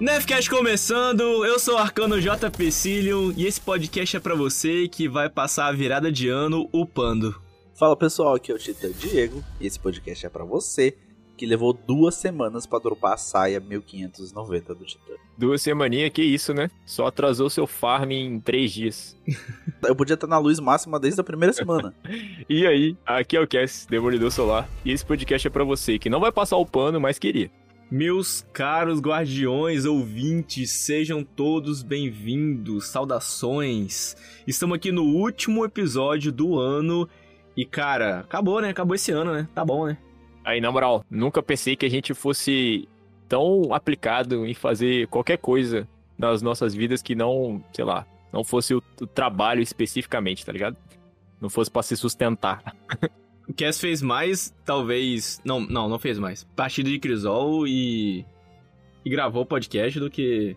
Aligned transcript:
Nefcast 0.00 0.48
começando, 0.48 1.44
eu 1.44 1.58
sou 1.58 1.74
o 1.74 1.76
Arcano 1.76 2.18
JP 2.18 2.72
Cilium 2.72 3.34
e 3.36 3.44
esse 3.44 3.60
podcast 3.60 4.16
é 4.16 4.20
para 4.20 4.34
você 4.34 4.88
que 4.88 5.06
vai 5.06 5.28
passar 5.28 5.66
a 5.66 5.72
virada 5.72 6.10
de 6.10 6.26
ano 6.26 6.66
upando. 6.72 7.38
Fala 7.74 7.94
pessoal, 7.94 8.34
aqui 8.34 8.50
é 8.50 8.54
o 8.54 8.58
Titã 8.58 8.90
Diego 8.90 9.44
e 9.60 9.66
esse 9.66 9.78
podcast 9.78 10.24
é 10.24 10.30
para 10.30 10.42
você 10.42 10.96
que 11.36 11.44
levou 11.44 11.74
duas 11.74 12.14
semanas 12.14 12.64
para 12.64 12.78
dropar 12.78 13.12
a 13.12 13.16
saia 13.18 13.60
1590 13.60 14.74
do 14.74 14.86
Titã. 14.86 15.12
Duas 15.36 15.60
semaninhas, 15.60 16.10
que 16.14 16.22
isso, 16.22 16.54
né? 16.54 16.70
Só 16.86 17.06
atrasou 17.06 17.50
seu 17.50 17.66
farm 17.66 18.10
em 18.10 18.40
três 18.40 18.72
dias. 18.72 19.14
Eu 19.84 19.94
podia 19.94 20.14
estar 20.14 20.26
na 20.26 20.38
luz 20.38 20.58
máxima 20.60 20.98
desde 20.98 21.20
a 21.20 21.24
primeira 21.24 21.52
semana. 21.52 21.94
e 22.48 22.66
aí, 22.66 22.96
aqui 23.04 23.36
é 23.36 23.40
o 23.40 23.46
Cass, 23.46 23.86
Demolidor 23.88 24.30
Solar, 24.30 24.66
e 24.82 24.92
esse 24.92 25.04
podcast 25.04 25.46
é 25.46 25.50
para 25.50 25.64
você 25.64 25.98
que 25.98 26.08
não 26.08 26.20
vai 26.20 26.32
passar 26.32 26.56
o 26.56 26.64
pano, 26.64 26.98
mas 26.98 27.18
queria. 27.18 27.50
Meus 27.90 28.46
caros 28.52 29.00
guardiões 29.00 29.84
ouvintes, 29.84 30.70
sejam 30.70 31.24
todos 31.24 31.82
bem-vindos, 31.82 32.86
saudações. 32.86 34.16
Estamos 34.46 34.76
aqui 34.76 34.92
no 34.92 35.02
último 35.02 35.64
episódio 35.64 36.30
do 36.30 36.56
ano 36.56 37.08
e, 37.56 37.66
cara, 37.66 38.20
acabou, 38.20 38.60
né? 38.60 38.68
Acabou 38.68 38.94
esse 38.94 39.10
ano, 39.10 39.32
né? 39.32 39.48
Tá 39.52 39.64
bom, 39.64 39.86
né? 39.86 39.98
Aí, 40.44 40.60
na 40.60 40.70
moral, 40.70 41.04
nunca 41.10 41.42
pensei 41.42 41.74
que 41.74 41.84
a 41.84 41.90
gente 41.90 42.14
fosse 42.14 42.88
tão 43.28 43.74
aplicado 43.74 44.46
em 44.46 44.54
fazer 44.54 45.08
qualquer 45.08 45.38
coisa 45.38 45.88
nas 46.16 46.42
nossas 46.42 46.72
vidas 46.72 47.02
que 47.02 47.16
não, 47.16 47.60
sei 47.72 47.84
lá, 47.84 48.06
não 48.32 48.44
fosse 48.44 48.72
o, 48.72 48.80
trabalho 49.12 49.60
especificamente, 49.60 50.46
tá 50.46 50.52
ligado? 50.52 50.76
Não 51.40 51.50
fosse 51.50 51.68
pra 51.68 51.82
se 51.82 51.96
sustentar. 51.96 52.62
O 53.50 53.52
Cass 53.52 53.80
fez 53.80 54.00
mais, 54.00 54.54
talvez. 54.64 55.40
Não, 55.44 55.58
não, 55.58 55.88
não 55.88 55.98
fez 55.98 56.20
mais. 56.20 56.44
Partida 56.54 56.88
de 56.88 57.00
Crisol 57.00 57.66
e. 57.66 58.24
E 59.04 59.10
gravou 59.10 59.42
o 59.42 59.46
podcast 59.46 59.98
do 59.98 60.08
que. 60.08 60.56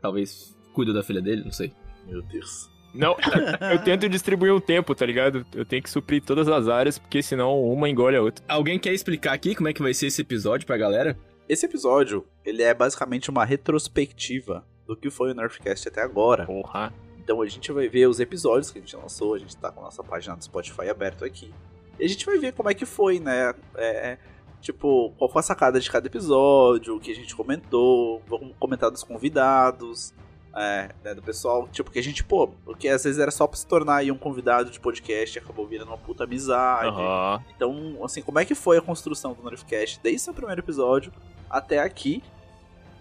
Talvez 0.00 0.56
cuidou 0.72 0.94
da 0.94 1.02
filha 1.02 1.20
dele, 1.20 1.42
não 1.42 1.50
sei. 1.50 1.72
Meu 2.06 2.22
Deus. 2.22 2.70
Não, 2.94 3.16
eu 3.72 3.82
tento 3.82 4.08
distribuir 4.08 4.54
o 4.54 4.60
tempo, 4.60 4.94
tá 4.94 5.04
ligado? 5.04 5.44
Eu 5.52 5.64
tenho 5.64 5.82
que 5.82 5.90
suprir 5.90 6.22
todas 6.22 6.46
as 6.48 6.68
áreas, 6.68 6.96
porque 6.96 7.20
senão 7.24 7.60
uma 7.60 7.88
engole 7.88 8.16
a 8.16 8.22
outra. 8.22 8.44
Alguém 8.46 8.78
quer 8.78 8.92
explicar 8.92 9.32
aqui 9.32 9.56
como 9.56 9.68
é 9.68 9.72
que 9.72 9.82
vai 9.82 9.92
ser 9.92 10.06
esse 10.06 10.22
episódio 10.22 10.64
pra 10.64 10.76
galera? 10.76 11.18
Esse 11.48 11.66
episódio, 11.66 12.24
ele 12.44 12.62
é 12.62 12.72
basicamente 12.72 13.30
uma 13.30 13.44
retrospectiva 13.44 14.64
do 14.86 14.96
que 14.96 15.10
foi 15.10 15.32
o 15.32 15.34
Nerfcast 15.34 15.88
até 15.88 16.02
agora. 16.02 16.46
Porra. 16.46 16.94
Então 17.18 17.42
a 17.42 17.46
gente 17.46 17.72
vai 17.72 17.88
ver 17.88 18.06
os 18.06 18.20
episódios 18.20 18.70
que 18.70 18.78
a 18.78 18.80
gente 18.80 18.94
lançou, 18.94 19.34
a 19.34 19.38
gente 19.38 19.56
tá 19.56 19.72
com 19.72 19.80
a 19.80 19.84
nossa 19.84 20.04
página 20.04 20.36
do 20.36 20.44
Spotify 20.44 20.88
aberto 20.88 21.24
aqui. 21.24 21.52
E 21.98 22.04
a 22.04 22.08
gente 22.08 22.24
vai 22.24 22.38
ver 22.38 22.52
como 22.52 22.70
é 22.70 22.74
que 22.74 22.86
foi, 22.86 23.18
né? 23.18 23.54
É, 23.76 24.18
tipo, 24.60 25.12
qual 25.18 25.30
foi 25.30 25.40
a 25.40 25.42
sacada 25.42 25.80
de 25.80 25.90
cada 25.90 26.06
episódio, 26.06 26.96
o 26.96 27.00
que 27.00 27.10
a 27.10 27.14
gente 27.14 27.34
comentou, 27.34 28.22
vamos 28.26 28.54
comentar 28.58 28.90
dos 28.90 29.02
convidados, 29.02 30.14
é, 30.54 30.90
né, 31.04 31.14
do 31.14 31.22
pessoal. 31.22 31.68
Tipo, 31.68 31.90
que 31.90 31.98
a 31.98 32.02
gente, 32.02 32.22
pô, 32.24 32.48
porque 32.64 32.88
às 32.88 33.04
vezes 33.04 33.18
era 33.18 33.30
só 33.30 33.46
pra 33.46 33.56
se 33.56 33.66
tornar 33.66 33.96
aí 33.96 34.12
um 34.12 34.18
convidado 34.18 34.70
de 34.70 34.78
podcast 34.78 35.38
acabou 35.38 35.66
virando 35.66 35.88
uma 35.88 35.98
puta 35.98 36.24
amizade. 36.24 36.96
Uhum. 36.96 37.40
Então, 37.54 38.04
assim, 38.04 38.22
como 38.22 38.38
é 38.38 38.44
que 38.44 38.54
foi 38.54 38.78
a 38.78 38.82
construção 38.82 39.32
do 39.32 39.42
Nerfcast 39.42 40.00
desde 40.02 40.30
o 40.30 40.34
primeiro 40.34 40.60
episódio 40.60 41.12
até 41.50 41.80
aqui? 41.80 42.22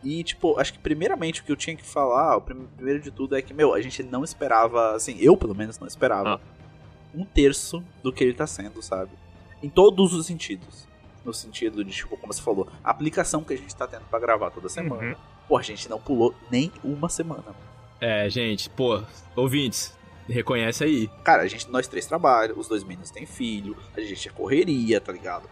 E, 0.04 0.24
tipo, 0.24 0.60
acho 0.60 0.74
que 0.74 0.80
primeiramente 0.80 1.42
o 1.42 1.44
que 1.44 1.52
eu 1.52 1.56
tinha 1.56 1.76
que 1.76 1.84
falar, 1.84 2.38
o 2.38 2.42
primeiro 2.42 3.02
de 3.02 3.10
tudo 3.10 3.36
é 3.36 3.42
que, 3.42 3.54
meu, 3.54 3.74
a 3.74 3.82
gente 3.82 4.04
não 4.04 4.24
esperava, 4.24 4.96
assim, 4.96 5.18
eu 5.20 5.36
pelo 5.36 5.56
menos 5.56 5.80
não 5.80 5.88
esperava. 5.88 6.36
Ah 6.36 6.57
um 7.18 7.26
terço 7.26 7.84
do 8.04 8.14
que 8.14 8.24
ele 8.24 8.34
tá 8.34 8.46
sendo, 8.46 8.82
sabe? 8.82 9.12
Em 9.62 9.70
todos 9.70 10.14
os 10.14 10.26
sentidos. 10.26 10.88
No 11.26 11.34
sentido 11.34 11.84
de, 11.84 11.92
tipo, 11.92 12.16
como 12.16 12.32
você 12.32 12.42
falou, 12.42 12.68
a 12.84 12.92
aplicação 12.92 13.44
que 13.44 13.54
a 13.54 13.58
gente 13.58 13.76
tá 13.76 13.88
tendo 13.88 14.04
para 14.04 14.20
gravar 14.20 14.52
toda 14.52 14.70
semana. 14.70 15.10
Uhum. 15.10 15.16
Pô, 15.48 15.58
a 15.58 15.62
gente 15.62 15.90
não 15.90 16.00
pulou 16.00 16.34
nem 16.50 16.72
uma 16.84 17.10
semana. 17.10 17.44
É, 18.00 18.30
gente, 18.30 18.70
pô, 18.70 19.02
ouvintes, 19.36 19.94
reconhece 20.30 20.84
aí. 20.84 21.10
Cara, 21.24 21.44
a 21.44 21.48
gente, 21.48 21.70
nós 21.70 21.88
três 21.88 22.06
trabalhamos, 22.06 22.58
os 22.58 22.68
dois 22.68 22.84
meninos 22.84 23.10
têm 23.10 23.26
filho, 23.26 23.76
a 23.96 24.02
gente 24.02 24.28
é 24.28 24.32
correria, 24.32 25.02
tá 25.02 25.12
ligado? 25.12 25.50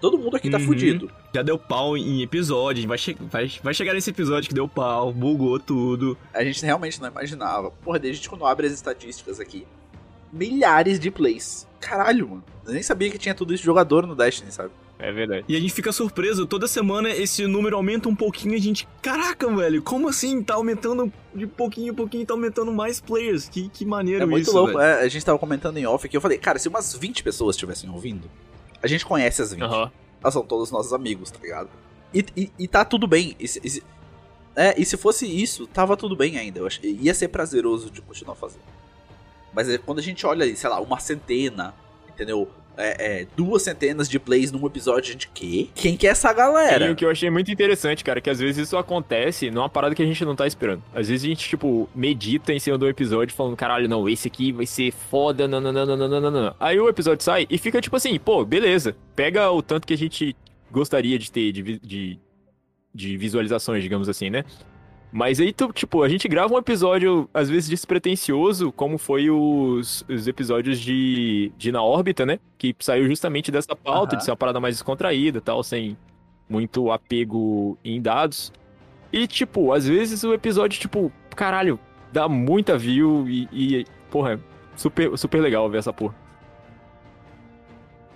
Todo 0.00 0.18
mundo 0.18 0.36
aqui 0.36 0.50
tá 0.50 0.58
uhum. 0.58 0.66
fudido. 0.66 1.10
Já 1.34 1.42
deu 1.42 1.58
pau 1.58 1.96
em 1.96 2.22
episódio, 2.22 2.86
vai, 2.86 2.98
che 2.98 3.16
vai, 3.18 3.50
vai 3.62 3.72
chegar 3.72 3.94
nesse 3.94 4.10
episódio 4.10 4.48
que 4.48 4.54
deu 4.54 4.68
pau, 4.68 5.12
bugou 5.12 5.58
tudo. 5.58 6.18
A 6.34 6.44
gente 6.44 6.62
realmente 6.62 7.00
não 7.00 7.08
imaginava. 7.08 7.70
Porra, 7.70 7.98
desde 7.98 8.18
a 8.18 8.20
gente 8.20 8.28
quando 8.28 8.44
abre 8.44 8.66
as 8.66 8.72
estatísticas 8.74 9.40
aqui, 9.40 9.66
milhares 10.34 10.98
de 10.98 11.10
plays. 11.10 11.66
Caralho, 11.80 12.28
mano. 12.28 12.44
Eu 12.66 12.72
nem 12.72 12.82
sabia 12.82 13.10
que 13.10 13.18
tinha 13.18 13.34
tudo 13.34 13.54
isso 13.54 13.62
de 13.62 13.66
jogador 13.66 14.06
no 14.06 14.14
Destiny, 14.14 14.50
sabe? 14.50 14.70
É 14.98 15.12
verdade. 15.12 15.44
E 15.48 15.56
a 15.56 15.60
gente 15.60 15.72
fica 15.72 15.92
surpreso, 15.92 16.46
toda 16.46 16.66
semana 16.66 17.10
esse 17.10 17.46
número 17.46 17.76
aumenta 17.76 18.08
um 18.08 18.14
pouquinho 18.14 18.54
e 18.54 18.56
a 18.56 18.60
gente. 18.60 18.88
Caraca, 19.02 19.48
velho, 19.54 19.82
como 19.82 20.08
assim? 20.08 20.42
Tá 20.42 20.54
aumentando 20.54 21.12
de 21.34 21.46
pouquinho 21.46 21.92
em 21.92 21.94
pouquinho, 21.94 22.24
tá 22.24 22.32
aumentando 22.32 22.72
mais 22.72 23.00
players. 23.00 23.48
Que, 23.48 23.68
que 23.68 23.84
maneiro 23.84 24.20
isso. 24.20 24.24
É 24.24 24.30
muito 24.30 24.46
isso, 24.46 24.56
louco. 24.56 24.78
É, 24.78 25.02
a 25.02 25.08
gente 25.08 25.24
tava 25.24 25.38
comentando 25.38 25.76
em 25.76 25.86
off 25.86 26.06
aqui, 26.06 26.16
eu 26.16 26.20
falei, 26.20 26.38
cara, 26.38 26.58
se 26.58 26.68
umas 26.68 26.94
20 26.94 27.22
pessoas 27.22 27.56
estivessem 27.56 27.90
ouvindo, 27.90 28.30
a 28.82 28.86
gente 28.86 29.04
conhece 29.04 29.42
as 29.42 29.52
20. 29.52 29.62
Uhum. 29.62 29.90
Elas 30.22 30.32
são 30.32 30.42
todos 30.42 30.70
nossos 30.70 30.92
amigos, 30.92 31.30
tá 31.30 31.38
ligado? 31.42 31.68
E, 32.14 32.24
e, 32.36 32.50
e 32.60 32.68
tá 32.68 32.84
tudo 32.84 33.06
bem. 33.06 33.36
E, 33.38 33.44
e, 33.44 33.82
é, 34.56 34.80
e 34.80 34.86
se 34.86 34.96
fosse 34.96 35.26
isso, 35.26 35.66
tava 35.66 35.96
tudo 35.96 36.14
bem 36.14 36.38
ainda. 36.38 36.60
Eu 36.60 36.66
acho, 36.66 36.80
ia 36.82 37.12
ser 37.12 37.28
prazeroso 37.28 37.90
de 37.90 38.00
continuar 38.00 38.36
fazendo. 38.36 38.62
Mas 39.54 39.68
é, 39.68 39.78
quando 39.78 39.98
a 39.98 40.02
gente 40.02 40.26
olha 40.26 40.54
sei 40.54 40.68
lá, 40.68 40.80
uma 40.80 40.98
centena, 40.98 41.74
entendeu? 42.08 42.48
É, 42.76 43.20
é, 43.20 43.26
duas 43.36 43.62
centenas 43.62 44.08
de 44.08 44.18
plays 44.18 44.50
num 44.50 44.66
episódio, 44.66 45.10
a 45.10 45.12
gente, 45.12 45.28
que? 45.32 45.70
Quem 45.76 45.96
que 45.96 46.08
é 46.08 46.10
essa 46.10 46.32
galera? 46.32 46.86
E 46.86 46.90
o 46.90 46.96
que 46.96 47.04
eu 47.04 47.10
achei 47.10 47.30
muito 47.30 47.50
interessante, 47.50 48.02
cara, 48.02 48.20
que 48.20 48.28
às 48.28 48.40
vezes 48.40 48.66
isso 48.66 48.76
acontece 48.76 49.48
numa 49.48 49.68
parada 49.68 49.94
que 49.94 50.02
a 50.02 50.06
gente 50.06 50.24
não 50.24 50.34
tá 50.34 50.44
esperando. 50.44 50.82
Às 50.92 51.08
vezes 51.08 51.24
a 51.24 51.28
gente, 51.28 51.48
tipo, 51.48 51.88
medita 51.94 52.52
em 52.52 52.58
cima 52.58 52.76
do 52.76 52.88
episódio 52.88 53.32
falando, 53.34 53.56
caralho, 53.56 53.88
não, 53.88 54.08
esse 54.08 54.26
aqui 54.26 54.50
vai 54.50 54.66
ser 54.66 54.90
foda, 54.90 55.46
nananana. 55.46 56.56
Aí 56.58 56.78
o 56.80 56.88
episódio 56.88 57.22
sai 57.22 57.46
e 57.48 57.58
fica 57.58 57.80
tipo 57.80 57.94
assim, 57.94 58.18
pô, 58.18 58.44
beleza. 58.44 58.96
Pega 59.14 59.48
o 59.52 59.62
tanto 59.62 59.86
que 59.86 59.94
a 59.94 59.98
gente 59.98 60.36
gostaria 60.68 61.16
de 61.16 61.30
ter 61.30 61.52
de, 61.52 61.78
de, 61.78 62.18
de 62.92 63.16
visualizações, 63.16 63.84
digamos 63.84 64.08
assim, 64.08 64.30
né? 64.30 64.44
Mas 65.16 65.38
aí, 65.38 65.54
tipo, 65.72 66.02
a 66.02 66.08
gente 66.08 66.26
grava 66.26 66.52
um 66.52 66.58
episódio, 66.58 67.30
às 67.32 67.48
vezes, 67.48 67.68
despretensioso, 67.68 68.72
como 68.72 68.98
foi 68.98 69.30
os, 69.30 70.04
os 70.08 70.26
episódios 70.26 70.80
de, 70.80 71.52
de 71.56 71.70
Na 71.70 71.80
Órbita, 71.80 72.26
né? 72.26 72.40
Que 72.58 72.74
saiu 72.80 73.06
justamente 73.06 73.52
dessa 73.52 73.76
pauta, 73.76 74.14
uhum. 74.14 74.18
de 74.18 74.24
ser 74.24 74.32
uma 74.32 74.36
parada 74.36 74.58
mais 74.58 74.74
descontraída 74.74 75.40
tal, 75.40 75.62
sem 75.62 75.96
muito 76.48 76.90
apego 76.90 77.78
em 77.84 78.02
dados. 78.02 78.52
E, 79.12 79.28
tipo, 79.28 79.72
às 79.72 79.86
vezes 79.86 80.24
o 80.24 80.34
episódio, 80.34 80.80
tipo, 80.80 81.12
caralho, 81.36 81.78
dá 82.12 82.28
muita 82.28 82.76
view 82.76 83.24
e, 83.28 83.48
e 83.52 83.86
porra, 84.10 84.40
super, 84.74 85.16
super 85.16 85.40
legal 85.40 85.70
ver 85.70 85.78
essa 85.78 85.92
porra. 85.92 86.23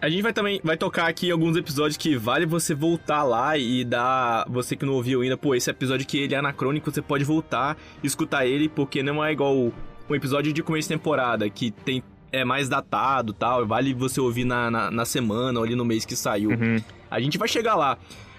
A 0.01 0.09
gente 0.09 0.23
vai 0.23 0.33
também 0.33 0.61
vai 0.63 0.77
tocar 0.77 1.09
aqui 1.09 1.31
alguns 1.31 1.57
episódios 1.57 1.97
que 1.97 2.17
vale 2.17 2.47
você 2.47 2.73
voltar 2.73 3.25
lá 3.25 3.59
e 3.59 3.85
dar. 3.85 4.47
Você 4.49 4.77
que 4.77 4.87
não 4.87 4.93
ouviu 4.93 5.23
ainda, 5.23 5.37
pô, 5.37 5.55
esse 5.55 5.69
episódio 5.69 6.07
que 6.07 6.19
ele 6.19 6.35
é 6.35 6.39
anacrônico, 6.39 6.91
você 6.91 7.03
pode 7.03 7.25
voltar 7.25 7.77
e 8.03 8.07
escutar 8.07 8.47
ele, 8.47 8.69
porque 8.69 9.03
não 9.03 9.25
é 9.25 9.33
igual 9.33 9.73
um 10.09 10.15
episódio 10.15 10.53
de 10.53 10.63
começo 10.63 10.89
de 10.89 10.95
temporada, 10.95 11.51
que 11.51 11.71
tem 11.71 12.03
é 12.31 12.45
mais 12.45 12.69
datado 12.69 13.33
tal, 13.33 13.67
vale 13.67 13.95
você 13.95 14.21
ouvir 14.21 14.45
na, 14.45 14.71
na, 14.71 14.91
na 14.91 15.05
semana 15.07 15.59
ou 15.59 15.65
ali 15.65 15.75
no 15.75 15.85
mês 15.85 16.05
que 16.05 16.15
saiu. 16.15 16.51
Uhum. 16.51 16.77
A 17.11 17.19
gente 17.21 17.39
vai 17.39 17.49
chegar 17.49 17.75
lá. 17.75 17.97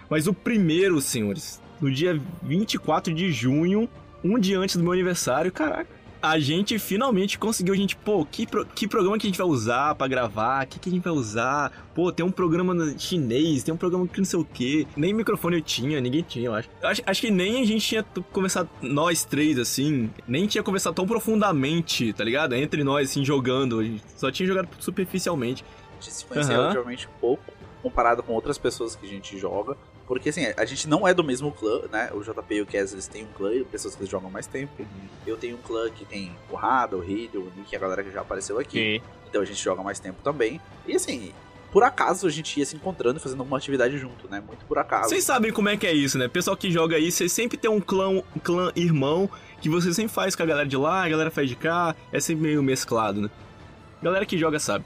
Mas 0.09 0.27
o 0.27 0.33
primeiro, 0.33 1.01
senhores, 1.01 1.61
no 1.81 1.91
dia 1.91 2.19
24 2.43 3.13
de 3.13 3.31
junho, 3.31 3.89
um 4.23 4.39
dia 4.39 4.59
antes 4.59 4.75
do 4.75 4.83
meu 4.83 4.93
aniversário, 4.93 5.51
caraca 5.51 5.98
a 6.21 6.37
gente 6.39 6.77
finalmente 6.77 7.37
conseguiu, 7.37 7.73
a 7.73 7.77
gente, 7.77 7.95
pô, 7.95 8.25
que, 8.25 8.45
pro, 8.45 8.65
que 8.65 8.87
programa 8.87 9.17
que 9.17 9.25
a 9.25 9.29
gente 9.29 9.37
vai 9.37 9.47
usar 9.47 9.95
para 9.95 10.07
gravar? 10.07 10.65
O 10.65 10.67
que, 10.67 10.79
que 10.79 10.89
a 10.89 10.91
gente 10.91 11.03
vai 11.03 11.13
usar? 11.13 11.71
Pô, 11.95 12.11
tem 12.11 12.25
um 12.25 12.31
programa 12.31 12.75
chinês, 12.97 13.63
tem 13.63 13.73
um 13.73 13.77
programa 13.77 14.07
que 14.07 14.17
não 14.17 14.25
sei 14.25 14.39
o 14.39 14.45
que. 14.45 14.87
Nem 14.95 15.13
microfone 15.13 15.57
eu 15.57 15.61
tinha, 15.61 16.01
ninguém 16.01 16.21
tinha, 16.21 16.47
eu 16.47 16.53
acho. 16.53 16.69
acho. 16.83 17.01
Acho 17.05 17.21
que 17.21 17.31
nem 17.31 17.61
a 17.61 17.65
gente 17.65 17.87
tinha 17.87 18.03
começado, 18.31 18.69
nós 18.81 19.23
três, 19.23 19.57
assim, 19.57 20.09
nem 20.27 20.45
tinha 20.45 20.63
conversado 20.63 20.95
tão 20.95 21.07
profundamente, 21.07 22.11
tá 22.13 22.23
ligado? 22.23 22.53
Entre 22.53 22.83
nós, 22.83 23.09
assim, 23.09 23.23
jogando. 23.23 23.79
A 23.79 23.83
gente 23.83 24.03
só 24.15 24.29
tinha 24.31 24.47
jogado 24.47 24.67
superficialmente. 24.79 25.63
A 25.91 26.01
gente 26.01 26.13
se 26.13 26.25
conheceu 26.25 26.55
uhum. 26.55 26.61
relativamente 26.61 27.09
pouco, 27.19 27.43
comparado 27.81 28.23
com 28.23 28.33
outras 28.33 28.57
pessoas 28.57 28.95
que 28.95 29.05
a 29.05 29.09
gente 29.09 29.37
joga. 29.37 29.77
Porque 30.09 30.29
assim, 30.29 30.41
a 30.57 30.65
gente 30.65 30.89
não 30.89 31.07
é 31.07 31.13
do 31.13 31.23
mesmo 31.23 31.51
clã, 31.51 31.81
né? 31.91 32.09
O 32.13 32.23
JP 32.23 32.55
e 32.55 32.61
o 32.61 32.65
Cass 32.65 32.93
eles 32.93 33.07
têm 33.07 33.25
um 33.25 33.27
clã, 33.27 33.51
pessoas 33.71 33.93
que 33.93 34.01
eles 34.01 34.09
jogam 34.09 34.27
mais 34.31 34.47
tempo. 34.47 34.73
Uhum. 34.79 35.07
Eu 35.25 35.37
tenho 35.37 35.55
um 35.55 35.61
clã 35.61 35.87
que 35.91 36.03
tem 36.03 36.35
o 36.49 36.55
Rada, 36.55 36.97
o 36.97 36.99
Riddle, 36.99 37.43
o 37.43 37.51
Nick, 37.55 37.75
a 37.75 37.79
galera 37.79 38.03
que 38.03 38.11
já 38.11 38.21
apareceu 38.21 38.57
aqui. 38.57 38.99
Sim. 38.99 39.07
Então 39.29 39.39
a 39.39 39.45
gente 39.45 39.63
joga 39.63 39.83
mais 39.83 39.99
tempo 39.99 40.17
também. 40.23 40.59
E 40.87 40.95
assim, 40.95 41.31
por 41.71 41.83
acaso 41.83 42.25
a 42.25 42.29
gente 42.31 42.59
ia 42.59 42.65
se 42.65 42.75
encontrando 42.75 43.19
e 43.19 43.21
fazendo 43.21 43.43
uma 43.43 43.55
atividade 43.55 43.99
junto, 43.99 44.27
né? 44.27 44.41
Muito 44.43 44.65
por 44.65 44.79
acaso. 44.79 45.09
Vocês 45.09 45.23
sabem 45.23 45.53
como 45.53 45.69
é 45.69 45.77
que 45.77 45.85
é 45.85 45.93
isso, 45.93 46.17
né? 46.17 46.27
Pessoal 46.27 46.57
que 46.57 46.71
joga 46.71 46.95
aí, 46.95 47.11
você 47.11 47.29
sempre 47.29 47.55
tem 47.55 47.69
um 47.69 47.79
clã, 47.79 48.09
um 48.09 48.39
clã 48.43 48.71
irmão 48.75 49.29
que 49.61 49.69
você 49.69 49.93
sempre 49.93 50.11
faz 50.11 50.35
com 50.35 50.41
a 50.41 50.45
galera 50.47 50.67
de 50.67 50.75
lá, 50.75 51.05
a 51.05 51.09
galera 51.09 51.29
faz 51.29 51.47
de 51.47 51.55
cá, 51.55 51.95
é 52.11 52.19
sempre 52.19 52.47
meio 52.47 52.63
mesclado, 52.63 53.21
né? 53.21 53.29
Galera 54.01 54.25
que 54.25 54.39
joga 54.39 54.59
sabe. 54.59 54.85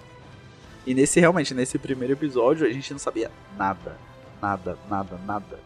E 0.85 0.93
nesse, 0.93 1.21
realmente, 1.21 1.53
nesse 1.53 1.79
primeiro 1.79 2.11
episódio, 2.11 2.67
a 2.67 2.69
gente 2.69 2.91
não 2.91 2.99
sabia 2.99 3.31
nada. 3.57 3.97
Nada, 4.43 4.77
nada, 4.89 5.17
nada 5.25 5.59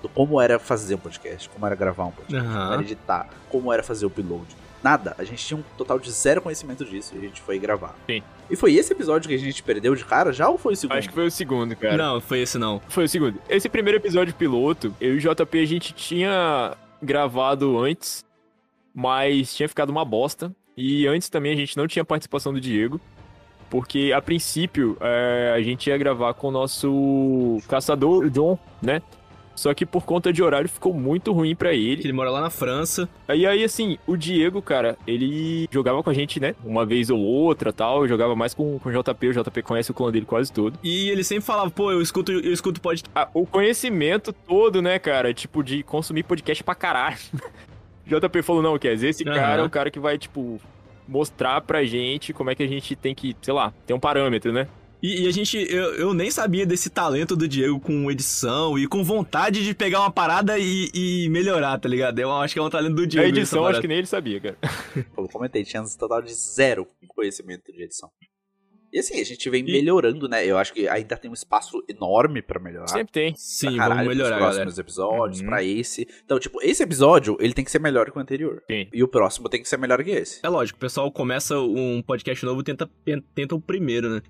do 0.00 0.08
como 0.08 0.40
era 0.40 0.58
fazer 0.58 0.94
um 0.94 0.98
podcast, 0.98 1.46
como 1.50 1.66
era 1.66 1.74
gravar 1.74 2.06
um 2.06 2.10
podcast, 2.10 2.46
como 2.46 2.58
Aham. 2.58 2.72
era 2.72 2.82
editar, 2.82 3.28
como 3.50 3.70
era 3.70 3.82
fazer 3.82 4.06
o 4.06 4.08
upload. 4.08 4.46
Nada. 4.82 5.14
A 5.18 5.24
gente 5.24 5.44
tinha 5.44 5.58
um 5.58 5.62
total 5.76 5.98
de 5.98 6.10
zero 6.10 6.40
conhecimento 6.40 6.86
disso 6.86 7.14
e 7.14 7.18
a 7.18 7.20
gente 7.20 7.42
foi 7.42 7.58
gravar. 7.58 7.94
Sim. 8.06 8.22
E 8.50 8.56
foi 8.56 8.74
esse 8.74 8.92
episódio 8.92 9.28
que 9.28 9.34
a 9.34 9.38
gente 9.38 9.62
perdeu 9.62 9.94
de 9.94 10.04
cara 10.04 10.32
já 10.32 10.48
ou 10.48 10.56
foi 10.56 10.72
o 10.72 10.76
segundo? 10.76 10.96
Acho 10.96 11.08
que 11.08 11.14
foi 11.14 11.26
o 11.26 11.30
segundo, 11.30 11.76
cara. 11.76 11.96
Não, 11.98 12.18
foi 12.20 12.40
esse 12.40 12.58
não. 12.58 12.80
Foi 12.88 13.04
o 13.04 13.08
segundo. 13.08 13.38
Esse 13.48 13.68
primeiro 13.68 13.98
episódio 13.98 14.34
piloto, 14.34 14.94
eu 15.00 15.14
e 15.14 15.18
o 15.18 15.20
JP 15.20 15.58
a 15.58 15.66
gente 15.66 15.92
tinha 15.94 16.76
gravado 17.02 17.78
antes, 17.78 18.24
mas 18.94 19.54
tinha 19.54 19.68
ficado 19.68 19.90
uma 19.90 20.04
bosta. 20.04 20.50
E 20.76 21.06
antes 21.06 21.28
também 21.28 21.52
a 21.52 21.56
gente 21.56 21.76
não 21.76 21.86
tinha 21.86 22.04
participação 22.04 22.52
do 22.52 22.60
Diego. 22.60 23.00
Porque 23.70 24.12
a 24.14 24.20
princípio 24.20 24.96
é, 25.00 25.52
a 25.54 25.60
gente 25.62 25.88
ia 25.88 25.98
gravar 25.98 26.34
com 26.34 26.48
o 26.48 26.50
nosso 26.50 27.58
caçador, 27.68 28.24
o 28.24 28.30
John, 28.30 28.58
né? 28.82 29.02
Só 29.54 29.72
que 29.72 29.86
por 29.86 30.04
conta 30.04 30.32
de 30.32 30.42
horário 30.42 30.68
ficou 30.68 30.92
muito 30.92 31.32
ruim 31.32 31.54
pra 31.54 31.72
ele. 31.72 32.02
Ele 32.02 32.12
mora 32.12 32.30
lá 32.30 32.40
na 32.40 32.50
França. 32.50 33.08
E 33.32 33.46
aí, 33.46 33.62
assim, 33.62 33.98
o 34.06 34.16
Diego, 34.16 34.60
cara, 34.60 34.98
ele 35.06 35.68
jogava 35.70 36.02
com 36.02 36.10
a 36.10 36.14
gente, 36.14 36.40
né? 36.40 36.54
Uma 36.64 36.84
vez 36.84 37.08
ou 37.08 37.20
outra 37.20 37.72
tal. 37.72 38.06
Jogava 38.08 38.34
mais 38.34 38.52
com, 38.52 38.78
com 38.78 38.88
o 38.88 38.92
JP. 38.92 39.28
O 39.28 39.32
JP 39.32 39.62
conhece 39.62 39.90
o 39.90 39.94
clã 39.94 40.10
dele 40.10 40.26
quase 40.26 40.52
todo. 40.52 40.78
E 40.82 41.08
ele 41.08 41.22
sempre 41.22 41.44
falava, 41.44 41.70
pô, 41.70 41.92
eu 41.92 42.02
escuto, 42.02 42.32
eu 42.32 42.52
escuto 42.52 42.80
podcast. 42.80 43.08
Ah, 43.14 43.28
o 43.32 43.46
conhecimento 43.46 44.32
todo, 44.32 44.82
né, 44.82 44.98
cara? 44.98 45.32
Tipo, 45.32 45.62
de 45.62 45.82
consumir 45.84 46.24
podcast 46.24 46.64
pra 46.64 46.74
caralho. 46.74 47.16
JP 48.06 48.42
falou, 48.42 48.60
não, 48.62 48.78
quer 48.78 48.94
dizer, 48.94 49.10
esse 49.10 49.26
Aham. 49.26 49.36
cara 49.36 49.62
é 49.62 49.64
o 49.64 49.70
cara 49.70 49.90
que 49.90 49.98
vai, 49.98 50.18
tipo, 50.18 50.60
mostrar 51.06 51.60
pra 51.60 51.84
gente 51.84 52.32
como 52.32 52.50
é 52.50 52.54
que 52.54 52.62
a 52.62 52.68
gente 52.68 52.96
tem 52.96 53.14
que, 53.14 53.36
sei 53.42 53.54
lá, 53.54 53.72
ter 53.86 53.94
um 53.94 54.00
parâmetro, 54.00 54.52
né? 54.52 54.68
E, 55.02 55.24
e 55.24 55.28
a 55.28 55.30
gente, 55.30 55.58
eu, 55.58 55.94
eu 55.96 56.14
nem 56.14 56.30
sabia 56.30 56.64
desse 56.64 56.88
talento 56.88 57.36
do 57.36 57.46
Diego 57.46 57.78
com 57.78 58.10
edição 58.10 58.78
e 58.78 58.86
com 58.86 59.04
vontade 59.04 59.62
de 59.62 59.74
pegar 59.74 60.00
uma 60.00 60.10
parada 60.10 60.58
e, 60.58 60.90
e 60.94 61.28
melhorar, 61.28 61.78
tá 61.78 61.86
ligado? 61.86 62.18
Eu 62.18 62.32
acho 62.32 62.54
que 62.54 62.58
é 62.58 62.62
um 62.62 62.70
talento 62.70 62.94
do 62.94 63.06
Diego. 63.06 63.26
a 63.26 63.28
edição, 63.28 63.66
acho 63.66 63.82
que 63.82 63.86
nem 63.86 63.98
ele 63.98 64.06
sabia, 64.06 64.40
cara. 64.40 64.56
Eu 65.14 65.28
comentei, 65.28 65.62
tinha 65.62 65.82
um 65.82 65.98
total 65.98 66.22
de 66.22 66.32
zero 66.32 66.88
conhecimento 67.08 67.70
de 67.70 67.82
edição. 67.82 68.10
E 68.94 69.00
assim, 69.00 69.20
a 69.20 69.24
gente 69.24 69.50
vem 69.50 69.64
melhorando, 69.64 70.28
né? 70.28 70.46
Eu 70.46 70.56
acho 70.56 70.72
que 70.72 70.86
ainda 70.86 71.16
tem 71.16 71.28
um 71.28 71.34
espaço 71.34 71.82
enorme 71.88 72.40
pra 72.40 72.60
melhorar. 72.60 72.86
Sempre 72.86 73.12
tem. 73.12 73.34
Sim, 73.36 73.76
caralho, 73.76 74.02
vamos 74.02 74.08
melhorar, 74.14 74.36
pros 74.36 74.40
galera. 74.46 74.62
próximos 74.62 74.78
episódios, 74.78 75.40
Uhum. 75.40 75.46
pra 75.48 75.64
esse. 75.64 76.06
Então, 76.24 76.38
tipo, 76.38 76.62
esse 76.62 76.80
episódio, 76.84 77.36
ele 77.40 77.52
tem 77.52 77.64
que 77.64 77.72
ser 77.72 77.80
melhor 77.80 78.08
que 78.10 78.16
o 78.16 78.20
anterior. 78.20 78.62
Sim. 78.70 78.86
E 78.92 79.02
o 79.02 79.08
próximo 79.08 79.48
tem 79.48 79.60
que 79.60 79.68
ser 79.68 79.78
melhor 79.78 80.02
que 80.04 80.10
esse. 80.12 80.38
É 80.46 80.48
lógico, 80.48 80.76
o 80.76 80.80
pessoal 80.80 81.10
começa 81.10 81.58
um 81.58 82.00
podcast 82.06 82.44
novo 82.46 82.60
e 82.60 82.64
tenta, 82.64 82.88
tenta 83.34 83.54
o 83.56 83.60
primeiro, 83.60 84.08
né? 84.08 84.22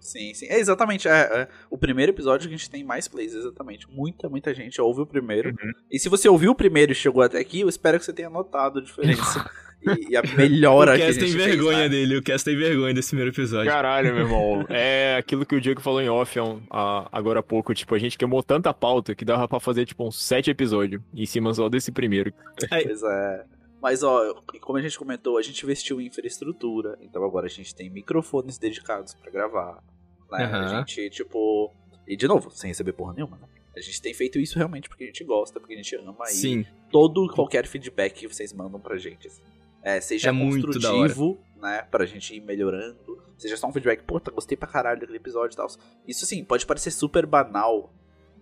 Sim, 0.00 0.32
sim. 0.34 0.46
É 0.48 0.58
exatamente. 0.58 1.08
É, 1.08 1.12
é 1.12 1.48
o 1.70 1.76
primeiro 1.76 2.12
episódio 2.12 2.48
que 2.48 2.54
a 2.54 2.56
gente 2.56 2.70
tem 2.70 2.84
mais 2.84 3.08
plays, 3.08 3.34
exatamente. 3.34 3.86
Muita, 3.90 4.28
muita 4.28 4.54
gente 4.54 4.80
ouve 4.80 5.00
o 5.02 5.06
primeiro. 5.06 5.50
Uhum. 5.50 5.72
E 5.90 5.98
se 5.98 6.08
você 6.08 6.28
ouviu 6.28 6.52
o 6.52 6.54
primeiro 6.54 6.92
e 6.92 6.94
chegou 6.94 7.22
até 7.22 7.38
aqui, 7.38 7.60
eu 7.60 7.68
espero 7.68 7.98
que 7.98 8.04
você 8.04 8.12
tenha 8.12 8.30
notado 8.30 8.78
a 8.78 8.82
diferença. 8.82 9.50
e, 9.82 10.12
e 10.12 10.16
a 10.16 10.22
melhora 10.22 10.92
o 10.92 10.96
que 10.96 11.02
a 11.02 11.06
Cass 11.06 11.14
gente 11.16 11.24
tem 11.24 11.32
fez, 11.34 11.46
vergonha 11.56 11.78
né? 11.80 11.88
dele, 11.88 12.16
o 12.16 12.22
Cass 12.22 12.42
tem 12.42 12.56
vergonha 12.56 12.94
desse 12.94 13.08
primeiro 13.10 13.32
episódio. 13.34 13.70
Caralho, 13.70 14.14
meu 14.14 14.22
irmão. 14.24 14.66
É 14.70 15.16
aquilo 15.18 15.44
que 15.44 15.54
o 15.56 15.60
Diego 15.60 15.80
falou 15.80 16.00
em 16.00 16.08
off 16.08 16.38
um- 16.40 16.60
há- 16.70 17.08
agora 17.12 17.40
há 17.40 17.42
pouco. 17.42 17.74
Tipo, 17.74 17.94
a 17.94 17.98
gente 17.98 18.16
queimou 18.16 18.42
tanta 18.42 18.72
pauta 18.72 19.14
que 19.14 19.24
dava 19.24 19.46
pra 19.48 19.60
fazer, 19.60 19.84
tipo, 19.84 20.06
uns 20.06 20.22
sete 20.22 20.50
episódios 20.50 21.02
em 21.14 21.26
cima 21.26 21.52
só 21.54 21.68
desse 21.68 21.90
primeiro. 21.92 22.32
Pois 22.68 23.02
é. 23.02 23.44
Mas, 23.80 24.02
ó, 24.02 24.34
como 24.60 24.78
a 24.78 24.82
gente 24.82 24.98
comentou, 24.98 25.38
a 25.38 25.42
gente 25.42 25.62
investiu 25.62 26.00
em 26.00 26.06
infraestrutura. 26.06 26.98
Então 27.00 27.22
agora 27.24 27.46
a 27.46 27.50
gente 27.50 27.74
tem 27.74 27.88
microfones 27.88 28.58
dedicados 28.58 29.14
pra 29.14 29.30
gravar. 29.30 29.82
Né? 30.30 30.44
A 30.44 30.56
Aham. 30.58 30.68
gente, 30.78 31.08
tipo. 31.10 31.72
E 32.06 32.16
de 32.16 32.26
novo, 32.26 32.50
sem 32.50 32.68
receber 32.68 32.92
porra 32.92 33.12
nenhuma, 33.14 33.36
né? 33.36 33.48
A 33.76 33.80
gente 33.80 34.02
tem 34.02 34.12
feito 34.12 34.38
isso 34.40 34.56
realmente 34.58 34.88
porque 34.88 35.04
a 35.04 35.06
gente 35.06 35.22
gosta, 35.22 35.60
porque 35.60 35.74
a 35.74 35.76
gente 35.76 35.94
ama. 35.94 36.24
E 36.24 36.32
Sim, 36.32 36.66
todo 36.90 37.26
e 37.26 37.34
qualquer 37.34 37.66
feedback 37.66 38.14
que 38.14 38.26
vocês 38.26 38.52
mandam 38.52 38.80
pra 38.80 38.96
gente. 38.98 39.28
assim. 39.28 39.42
É, 39.82 40.00
seja 40.00 40.30
É 40.30 40.32
construtivo, 40.32 41.38
né? 41.56 41.82
Pra 41.82 42.04
gente 42.04 42.34
ir 42.34 42.40
melhorando. 42.40 43.22
Seja 43.36 43.56
só 43.56 43.68
um 43.68 43.72
feedback, 43.72 44.02
puta, 44.02 44.32
gostei 44.32 44.56
pra 44.56 44.66
caralho 44.66 44.98
daquele 44.98 45.18
episódio 45.18 45.54
e 45.54 45.56
tal. 45.56 45.68
Isso 46.06 46.24
assim, 46.24 46.44
pode 46.44 46.66
parecer 46.66 46.90
super 46.90 47.24
banal. 47.24 47.92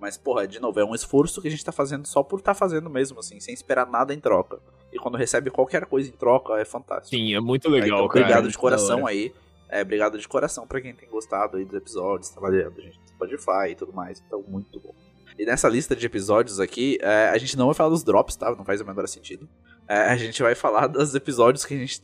Mas, 0.01 0.17
porra, 0.17 0.47
de 0.47 0.59
novo, 0.61 0.79
é 0.81 0.85
um 0.85 0.95
esforço 0.95 1.41
que 1.43 1.49
a 1.49 1.51
gente 1.51 1.65
tá 1.65 1.73
fazendo 1.73 2.07
só 2.07 2.23
por 2.23 2.41
tá 2.41 2.55
fazendo 2.55 2.89
mesmo, 2.89 3.19
assim, 3.19 3.39
sem 3.41 3.53
esperar 3.53 3.87
nada 3.87 4.15
em 4.15 4.21
troca. 4.21 4.61
E 4.97 4.99
quando 4.99 5.17
recebe 5.17 5.51
qualquer 5.51 5.85
coisa 5.87 6.09
em 6.09 6.13
troca, 6.13 6.55
é 6.55 6.65
fantástico. 6.65 7.15
Sim, 7.15 7.35
é 7.35 7.41
muito 7.41 7.69
legal, 7.69 7.87
então, 7.87 8.09
cara. 8.09 8.21
obrigado 8.21 8.49
de 8.49 8.55
Da 8.55 8.61
coração 8.61 9.07
aí. 9.07 9.33
É, 9.69 9.83
obrigado 9.83 10.19
de 10.19 10.27
coração 10.27 10.67
pra 10.67 10.81
quem 10.81 10.95
tem 10.95 11.09
gostado 11.09 11.57
aí 11.57 11.65
dos 11.65 11.75
episódios, 11.75 12.31
trabalhando, 12.31 12.81
gente, 12.81 12.99
no 12.99 13.09
Spotify 13.09 13.71
e 13.71 13.75
tudo 13.75 13.93
mais. 13.93 14.23
Então, 14.27 14.43
muito 14.49 14.81
bom. 14.81 14.95
E 15.39 15.45
nessa 15.45 15.69
lista 15.69 15.95
de 15.95 16.07
episódios 16.07 16.59
aqui, 16.61 16.99
é, 17.03 17.29
a 17.29 17.37
gente 17.37 17.57
não 17.59 17.67
vai 17.67 17.75
falar 17.75 17.91
dos 17.91 18.03
drops, 18.03 18.37
tá? 18.37 18.55
Não 18.55 18.65
faz 18.65 18.81
o 18.81 18.87
menor 18.87 19.07
sentido. 19.07 19.47
É, 19.87 20.05
a 20.05 20.17
gente 20.17 20.43
vai 20.43 20.55
falar 20.55 20.87
dos 20.87 21.15
episódios 21.15 21.65
que 21.65 21.75
a 21.75 21.79
gente 21.79 22.03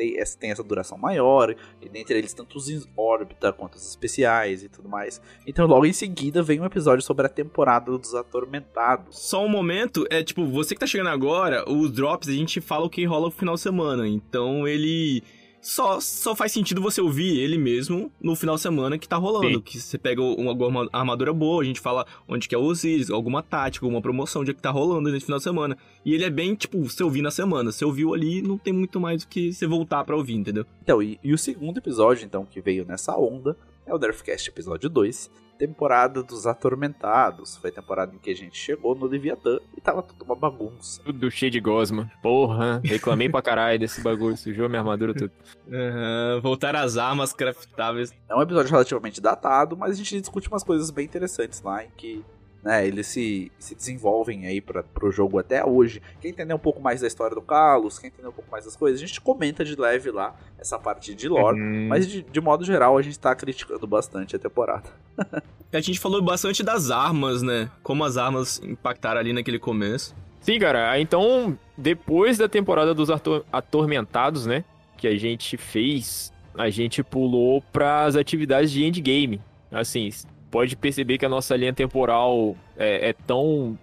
tem, 0.00 0.18
essa- 0.50 0.62
duração 0.62 0.96
maior, 0.96 1.54
e 1.80 1.88
dentre 1.88 2.16
eles 2.16 2.32
tanto 2.32 2.56
os 2.56 2.68
em 2.70 2.82
órbita 2.96 3.52
quanto 3.52 3.74
os 3.74 3.86
especiais 3.88 4.62
e 4.62 4.68
tudo 4.68 4.88
mais. 4.88 5.20
Então, 5.46 5.66
logo 5.66 5.84
em 5.84 5.92
seguida, 5.92 6.42
vem 6.42 6.60
um 6.60 6.64
episódio 6.64 7.04
sobre 7.04 7.26
a 7.26 7.28
temporada 7.28 7.96
dos 7.98 8.14
Atormentados. 8.14 9.18
Só 9.18 9.44
um 9.44 9.48
momento, 9.48 10.06
é 10.10 10.22
tipo, 10.22 10.46
você 10.46 10.74
que 10.74 10.80
tá 10.80 10.86
chegando 10.86 11.10
agora, 11.10 11.64
os 11.70 11.92
drops 11.92 12.28
a 12.28 12.32
gente 12.32 12.60
fala 12.60 12.86
o 12.86 12.90
que 12.90 13.04
rola 13.04 13.26
no 13.26 13.30
final 13.30 13.54
de 13.54 13.60
semana. 13.60 14.08
Então 14.08 14.66
ele. 14.66 15.22
Só, 15.60 16.00
só 16.00 16.34
faz 16.34 16.52
sentido 16.52 16.80
você 16.80 17.00
ouvir 17.00 17.38
ele 17.38 17.58
mesmo 17.58 18.10
no 18.20 18.34
final 18.34 18.54
de 18.54 18.62
semana 18.62 18.98
que 18.98 19.08
tá 19.08 19.16
rolando. 19.16 19.58
Sim. 19.58 19.60
Que 19.60 19.78
você 19.78 19.98
pega 19.98 20.22
uma, 20.22 20.50
alguma 20.50 20.88
armadura 20.92 21.32
boa, 21.32 21.62
a 21.62 21.64
gente 21.64 21.80
fala 21.80 22.06
onde 22.26 22.48
que 22.48 22.54
é 22.54 22.58
o 22.58 22.62
Osiris, 22.62 23.10
alguma 23.10 23.42
tática, 23.42 23.84
alguma 23.84 24.00
promoção, 24.00 24.40
onde 24.40 24.52
é 24.52 24.54
que 24.54 24.62
tá 24.62 24.70
rolando 24.70 25.10
nesse 25.10 25.26
final 25.26 25.38
de 25.38 25.44
semana. 25.44 25.76
E 26.04 26.14
ele 26.14 26.24
é 26.24 26.30
bem, 26.30 26.54
tipo, 26.54 26.82
você 26.82 27.02
ouvir 27.02 27.20
na 27.20 27.30
semana. 27.30 27.70
Você 27.70 27.84
ouviu 27.84 28.14
ali, 28.14 28.40
não 28.40 28.56
tem 28.56 28.72
muito 28.72 28.98
mais 28.98 29.22
do 29.22 29.28
que 29.28 29.52
você 29.52 29.66
voltar 29.66 30.02
pra 30.04 30.16
ouvir, 30.16 30.34
entendeu? 30.34 30.64
Então, 30.82 31.02
e, 31.02 31.20
e 31.22 31.34
o 31.34 31.38
segundo 31.38 31.76
episódio, 31.76 32.24
então, 32.24 32.46
que 32.46 32.60
veio 32.60 32.86
nessa 32.86 33.14
onda, 33.16 33.56
é 33.84 33.94
o 33.94 33.98
Nerfcast 33.98 34.48
episódio 34.48 34.88
2, 34.88 35.30
temporada 35.60 36.22
dos 36.22 36.46
Atormentados. 36.46 37.58
Foi 37.58 37.68
a 37.68 37.72
temporada 37.72 38.14
em 38.14 38.18
que 38.18 38.30
a 38.30 38.34
gente 38.34 38.56
chegou 38.56 38.94
no 38.94 39.04
Leviatã 39.04 39.58
e 39.76 39.80
tava 39.80 40.02
tudo 40.02 40.24
uma 40.24 40.34
bagunça. 40.34 41.02
Tudo 41.04 41.30
cheio 41.30 41.50
de 41.50 41.60
gosma. 41.60 42.10
Porra, 42.22 42.80
reclamei 42.82 43.28
pra 43.28 43.42
caralho 43.42 43.78
desse 43.78 44.00
bagulho, 44.00 44.38
sujou 44.38 44.70
minha 44.70 44.80
armadura 44.80 45.12
tudo. 45.12 45.30
Aham, 45.70 46.40
voltar 46.42 46.74
às 46.74 46.96
armas 46.96 47.34
craftáveis. 47.34 48.10
É 48.26 48.34
um 48.34 48.40
episódio 48.40 48.70
relativamente 48.70 49.20
datado, 49.20 49.76
mas 49.76 49.92
a 49.92 49.94
gente 49.96 50.18
discute 50.18 50.48
umas 50.48 50.64
coisas 50.64 50.90
bem 50.90 51.04
interessantes 51.04 51.60
lá, 51.60 51.84
em 51.84 51.90
que 51.94 52.24
né, 52.62 52.86
eles 52.86 53.06
se, 53.06 53.50
se 53.58 53.74
desenvolvem 53.74 54.46
aí 54.46 54.60
pra, 54.60 54.82
pro 54.82 55.10
jogo 55.10 55.38
até 55.38 55.64
hoje. 55.64 56.02
Quem 56.20 56.30
entender 56.30 56.52
um 56.54 56.58
pouco 56.58 56.80
mais 56.80 57.00
da 57.00 57.06
história 57.06 57.34
do 57.34 57.40
Carlos, 57.42 57.98
quem 57.98 58.08
entender 58.08 58.28
um 58.28 58.32
pouco 58.32 58.50
mais 58.50 58.64
das 58.64 58.76
coisas, 58.76 59.00
a 59.00 59.06
gente 59.06 59.20
comenta 59.20 59.64
de 59.64 59.74
leve 59.76 60.10
lá 60.10 60.36
essa 60.58 60.78
parte 60.78 61.14
de 61.14 61.28
lore. 61.28 61.60
Hum, 61.60 61.88
Mas 61.88 62.06
de, 62.06 62.22
de 62.22 62.40
modo 62.40 62.64
geral, 62.64 62.98
a 62.98 63.02
gente 63.02 63.18
tá 63.18 63.34
criticando 63.34 63.86
bastante 63.86 64.36
a 64.36 64.38
temporada. 64.38 64.88
A 65.72 65.80
gente 65.80 66.00
falou 66.00 66.20
bastante 66.20 66.64
das 66.64 66.90
armas, 66.90 67.42
né? 67.42 67.70
Como 67.84 68.02
as 68.02 68.16
armas 68.16 68.60
impactaram 68.64 69.20
ali 69.20 69.32
naquele 69.32 69.56
começo. 69.60 70.16
Sim, 70.40 70.58
cara. 70.58 70.98
Então, 71.00 71.56
depois 71.78 72.36
da 72.36 72.48
temporada 72.48 72.92
dos 72.92 73.08
ator- 73.08 73.44
Atormentados, 73.52 74.46
né? 74.46 74.64
Que 74.96 75.06
a 75.06 75.16
gente 75.16 75.56
fez, 75.56 76.32
a 76.58 76.68
gente 76.70 77.04
pulou 77.04 77.62
pras 77.72 78.16
atividades 78.16 78.72
de 78.72 78.84
endgame. 78.84 79.40
Assim, 79.70 80.10
pode 80.50 80.76
perceber 80.76 81.18
que 81.18 81.26
a 81.26 81.28
nossa 81.28 81.56
linha 81.56 81.72
temporal 81.72 82.56
é, 82.76 83.10
é 83.10 83.12
tão 83.12 83.78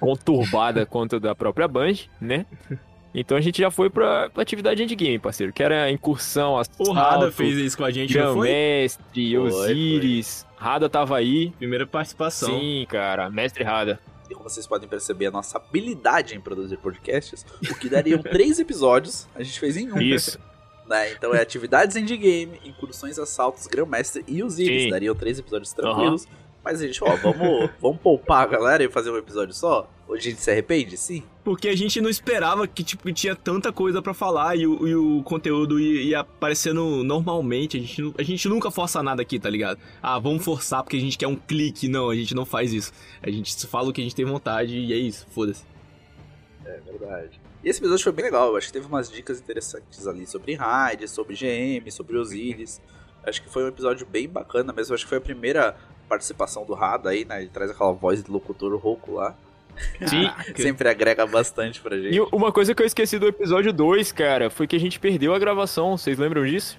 conturbada 0.00 0.84
quanto 0.86 1.16
a 1.16 1.18
da 1.18 1.34
própria 1.34 1.68
Band, 1.68 1.94
né? 2.20 2.46
Então 3.14 3.36
a 3.36 3.40
gente 3.40 3.62
já 3.62 3.70
foi 3.70 3.88
pra, 3.88 4.28
pra 4.28 4.42
atividade 4.42 4.82
endgame, 4.82 5.18
parceiro. 5.18 5.52
Que 5.52 5.62
era 5.62 5.90
incursão, 5.90 6.60
O 6.78 6.92
Rada 6.92 7.32
fez 7.32 7.56
isso 7.56 7.76
com 7.76 7.84
a 7.84 7.90
gente, 7.90 8.16
não 8.16 8.34
foi? 8.34 8.86
Foi, 9.14 9.38
Osiris. 9.38 10.46
Rada 10.56 10.88
tava 10.88 11.16
aí. 11.16 11.50
Primeira 11.52 11.86
participação. 11.86 12.48
Sim, 12.48 12.86
cara. 12.88 13.30
Mestre 13.30 13.64
Rada. 13.64 13.98
E 14.28 14.34
como 14.34 14.50
vocês 14.50 14.66
podem 14.66 14.88
perceber, 14.88 15.26
a 15.26 15.30
nossa 15.30 15.56
habilidade 15.56 16.34
em 16.34 16.40
produzir 16.40 16.76
podcasts, 16.78 17.46
o 17.70 17.74
que 17.74 17.88
dariam 17.88 18.20
três 18.22 18.58
episódios, 18.58 19.26
a 19.34 19.42
gente 19.42 19.58
fez 19.58 19.76
em 19.76 19.90
um. 19.90 20.00
Isso. 20.00 20.38
Né? 20.88 21.12
Então 21.12 21.34
é 21.34 21.40
atividades 21.40 21.96
endgame, 21.96 22.60
incursões, 22.64 23.18
assaltos, 23.18 23.66
grão-mestre 23.66 24.24
e 24.26 24.42
os. 24.42 24.54
Sim. 24.54 24.88
Dariam 24.88 25.14
três 25.14 25.38
episódios 25.38 25.72
tranquilos. 25.72 26.26
Mas 26.62 26.80
a 26.80 26.86
gente, 26.86 27.02
ó, 27.02 27.14
vamos, 27.16 27.70
vamos 27.80 28.00
poupar 28.00 28.42
a 28.42 28.46
galera 28.46 28.82
e 28.82 28.88
fazer 28.88 29.10
um 29.10 29.16
episódio 29.16 29.54
só? 29.54 29.88
Hoje 30.08 30.28
a 30.28 30.30
gente 30.30 30.42
se 30.42 30.50
arrepende? 30.50 30.96
Sim. 30.96 31.22
Porque 31.44 31.68
a 31.68 31.76
gente 31.76 32.00
não 32.00 32.10
esperava 32.10 32.66
que, 32.66 32.82
tipo, 32.82 33.12
tinha 33.12 33.36
tanta 33.36 33.72
coisa 33.72 34.00
pra 34.00 34.14
falar 34.14 34.56
e 34.56 34.66
o, 34.66 34.86
e 34.86 34.94
o 34.94 35.22
conteúdo 35.22 35.78
ia, 35.78 36.02
ia 36.02 36.20
aparecendo 36.20 37.04
normalmente. 37.04 37.76
A 37.76 37.80
gente, 37.80 38.14
a 38.18 38.22
gente 38.22 38.48
nunca 38.48 38.70
força 38.70 39.00
nada 39.02 39.22
aqui, 39.22 39.38
tá 39.38 39.50
ligado? 39.50 39.78
Ah, 40.02 40.18
vamos 40.18 40.44
forçar 40.44 40.82
porque 40.82 40.96
a 40.96 41.00
gente 41.00 41.18
quer 41.18 41.28
um 41.28 41.36
clique. 41.36 41.88
Não, 41.88 42.10
a 42.10 42.16
gente 42.16 42.34
não 42.34 42.44
faz 42.44 42.72
isso. 42.72 42.92
A 43.22 43.30
gente 43.30 43.66
fala 43.66 43.88
o 43.88 43.92
que 43.92 44.00
a 44.00 44.04
gente 44.04 44.14
tem 44.14 44.24
vontade 44.24 44.76
e 44.76 44.92
é 44.92 44.96
isso, 44.96 45.26
foda-se. 45.30 45.64
É 46.64 46.80
verdade. 46.80 47.40
E 47.66 47.68
esse 47.68 47.80
episódio 47.80 48.04
foi 48.04 48.12
bem 48.12 48.26
legal, 48.26 48.50
eu 48.50 48.56
acho 48.56 48.68
que 48.68 48.74
teve 48.74 48.86
umas 48.86 49.10
dicas 49.10 49.40
interessantes 49.40 50.06
ali 50.06 50.24
sobre 50.24 50.54
raid, 50.54 51.08
sobre 51.08 51.34
GM, 51.34 51.90
sobre 51.90 52.16
Osiris. 52.16 52.80
Acho 53.24 53.42
que 53.42 53.48
foi 53.48 53.64
um 53.64 53.66
episódio 53.66 54.06
bem 54.06 54.28
bacana 54.28 54.72
mesmo, 54.72 54.94
acho 54.94 55.02
que 55.02 55.08
foi 55.08 55.18
a 55.18 55.20
primeira 55.20 55.74
participação 56.08 56.64
do 56.64 56.74
Rada 56.74 57.10
aí, 57.10 57.24
né? 57.24 57.40
Ele 57.40 57.50
traz 57.52 57.68
aquela 57.68 57.90
voz 57.90 58.22
de 58.22 58.30
locutor 58.30 58.72
rouco 58.78 59.14
lá. 59.14 59.34
Sim. 60.06 60.30
Sempre 60.54 60.88
agrega 60.88 61.26
bastante 61.26 61.80
pra 61.80 61.98
gente. 61.98 62.14
E 62.14 62.20
uma 62.20 62.52
coisa 62.52 62.72
que 62.72 62.80
eu 62.80 62.86
esqueci 62.86 63.18
do 63.18 63.26
episódio 63.26 63.72
2, 63.72 64.12
cara, 64.12 64.48
foi 64.48 64.68
que 64.68 64.76
a 64.76 64.80
gente 64.80 65.00
perdeu 65.00 65.34
a 65.34 65.38
gravação. 65.40 65.96
Vocês 65.98 66.16
lembram 66.18 66.46
disso? 66.46 66.78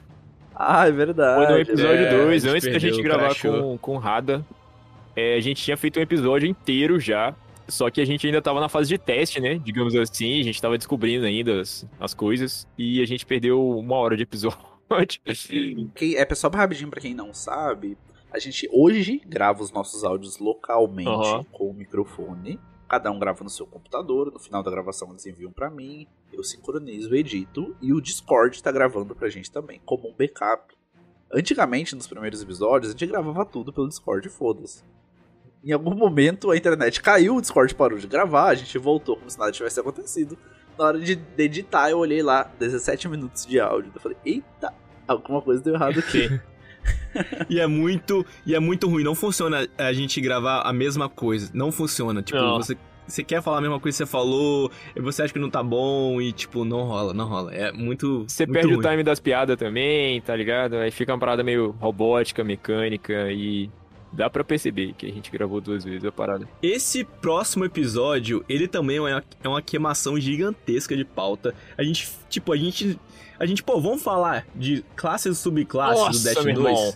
Ah, 0.55 0.87
é 0.87 0.91
verdade. 0.93 1.45
Foi 1.45 1.53
no 1.53 1.59
episódio 1.59 2.05
é, 2.05 2.17
2, 2.17 2.45
a 2.45 2.47
gente 2.47 2.55
antes 2.55 2.71
da 2.71 2.79
gente 2.79 3.01
gravar 3.03 3.25
crashou. 3.25 3.61
com, 3.61 3.77
com 3.77 3.95
o 3.95 3.97
Rada. 3.97 4.41
é, 5.17 5.35
a 5.35 5.41
gente 5.41 5.61
tinha 5.61 5.75
feito 5.75 5.99
um 5.99 6.01
episódio 6.01 6.47
inteiro 6.47 6.97
já. 6.97 7.35
Só 7.67 7.89
que 7.89 7.99
a 7.99 8.05
gente 8.05 8.25
ainda 8.25 8.41
tava 8.41 8.59
na 8.59 8.69
fase 8.69 8.89
de 8.89 8.97
teste, 8.97 9.39
né? 9.41 9.59
Digamos 9.59 9.95
assim, 9.95 10.39
a 10.39 10.43
gente 10.43 10.61
tava 10.61 10.77
descobrindo 10.77 11.25
ainda 11.25 11.61
as, 11.61 11.85
as 11.99 12.13
coisas. 12.13 12.67
E 12.77 13.01
a 13.01 13.05
gente 13.05 13.25
perdeu 13.25 13.69
uma 13.69 13.95
hora 13.95 14.15
de 14.15 14.23
episódio. 14.23 14.57
É, 16.15 16.23
pessoal, 16.23 16.53
rapidinho 16.53 16.89
pra 16.89 17.01
quem 17.01 17.13
não 17.13 17.33
sabe, 17.33 17.97
a 18.31 18.39
gente 18.39 18.69
hoje 18.71 19.21
grava 19.25 19.61
os 19.61 19.69
nossos 19.69 20.03
áudios 20.05 20.39
localmente 20.39 21.09
Aham. 21.09 21.43
com 21.51 21.69
o 21.69 21.73
microfone. 21.73 22.57
Cada 22.87 23.11
um 23.11 23.19
grava 23.19 23.43
no 23.43 23.49
seu 23.49 23.67
computador, 23.67 24.31
no 24.31 24.39
final 24.39 24.63
da 24.63 24.71
gravação 24.71 25.09
eles 25.09 25.25
enviam 25.25 25.51
pra 25.51 25.69
mim, 25.69 26.07
eu 26.31 26.41
sincronizo, 26.41 27.13
edito 27.13 27.75
e 27.81 27.91
o 27.91 27.99
Discord 27.99 28.63
tá 28.63 28.71
gravando 28.71 29.13
pra 29.13 29.27
gente 29.27 29.51
também, 29.51 29.81
como 29.83 30.07
um 30.07 30.13
backup. 30.13 30.73
Antigamente, 31.33 31.95
nos 31.95 32.07
primeiros 32.07 32.41
episódios, 32.41 32.91
a 32.91 32.97
gente 32.97 33.07
gravava 33.07 33.43
tudo 33.45 33.73
pelo 33.73 33.89
Discord, 33.89 34.25
e 34.25 34.31
foda-se. 34.31 34.83
Em 35.63 35.71
algum 35.71 35.95
momento 35.95 36.51
a 36.51 36.57
internet 36.57 37.01
caiu, 37.01 37.35
o 37.35 37.41
Discord 37.41 37.73
parou 37.75 37.97
de 37.97 38.07
gravar, 38.07 38.45
a 38.49 38.55
gente 38.55 38.77
voltou 38.77 39.17
como 39.17 39.29
se 39.29 39.37
nada 39.37 39.51
tivesse 39.51 39.79
acontecido. 39.79 40.37
Na 40.77 40.85
hora 40.85 40.99
de 40.99 41.19
editar, 41.37 41.89
eu 41.89 41.97
olhei 41.97 42.21
lá, 42.21 42.49
17 42.59 43.07
minutos 43.09 43.45
de 43.45 43.59
áudio. 43.59 43.91
Eu 43.93 44.01
falei, 44.01 44.17
eita, 44.23 44.71
alguma 45.07 45.41
coisa 45.41 45.61
deu 45.61 45.73
errado 45.73 45.99
aqui. 45.99 46.29
E 47.49 47.59
é 47.59 47.67
muito, 47.67 48.25
e 48.45 48.55
é 48.55 48.59
muito 48.59 48.87
ruim. 48.87 49.03
Não 49.03 49.15
funciona 49.15 49.67
a 49.77 49.91
gente 49.91 50.21
gravar 50.21 50.61
a 50.61 50.71
mesma 50.71 51.09
coisa. 51.09 51.49
Não 51.53 51.71
funciona. 51.71 52.21
Tipo, 52.21 52.39
Não. 52.39 52.57
você, 52.57 52.77
você 53.07 53.23
quer 53.23 53.41
falar 53.41 53.57
a 53.57 53.61
mesma 53.61 53.79
coisa 53.79 53.97
que 53.97 54.05
você 54.05 54.09
falou, 54.09 54.71
e 54.95 55.01
você 55.01 55.23
acha 55.23 55.33
que 55.33 55.39
não 55.39 55.49
tá 55.49 55.63
bom, 55.63 56.21
e 56.21 56.31
tipo, 56.31 56.63
não 56.63 56.83
rola, 56.83 57.13
não 57.13 57.27
rola. 57.27 57.53
É 57.53 57.71
muito. 57.71 58.25
Você 58.27 58.45
muito 58.45 58.53
perde 58.53 58.73
ruim. 58.73 58.85
o 58.85 58.89
time 58.89 59.03
das 59.03 59.19
piadas 59.19 59.57
também, 59.57 60.21
tá 60.21 60.35
ligado? 60.35 60.75
Aí 60.75 60.91
fica 60.91 61.11
uma 61.11 61.19
parada 61.19 61.43
meio 61.43 61.71
robótica, 61.79 62.43
mecânica 62.43 63.31
e. 63.31 63.69
Dá 64.17 64.27
pra 64.31 64.43
perceber 64.43 64.93
que 64.97 65.05
a 65.05 65.11
gente 65.11 65.29
gravou 65.29 65.61
duas 65.61 65.83
vezes 65.83 66.03
a 66.03 66.11
parada. 66.11 66.49
Esse 66.59 67.03
próximo 67.03 67.63
episódio, 67.63 68.43
ele 68.49 68.67
também 68.67 68.97
é 68.97 68.99
uma, 69.01 69.23
é 69.43 69.47
uma 69.47 69.61
queimação 69.61 70.19
gigantesca 70.19 70.97
de 70.97 71.05
pauta. 71.05 71.53
A 71.77 71.83
gente, 71.83 72.09
tipo, 72.27 72.51
a 72.51 72.57
gente. 72.57 72.99
A 73.39 73.45
gente, 73.45 73.61
pô, 73.61 73.79
vamos 73.79 74.01
falar 74.01 74.47
de 74.55 74.83
classes 74.95 75.37
e 75.37 75.39
subclasses 75.39 75.99
do 75.99 76.05
Nossa, 76.07 76.23
Destiny 76.23 76.53
meu 76.53 76.63
2. 76.63 76.77
irmão. 76.79 76.93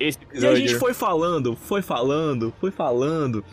Esse 0.00 0.18
E 0.18 0.22
a 0.24 0.28
episódio. 0.32 0.56
gente 0.56 0.74
foi 0.74 0.92
falando, 0.92 1.54
foi 1.54 1.82
falando, 1.82 2.52
foi 2.60 2.72
falando. 2.72 3.44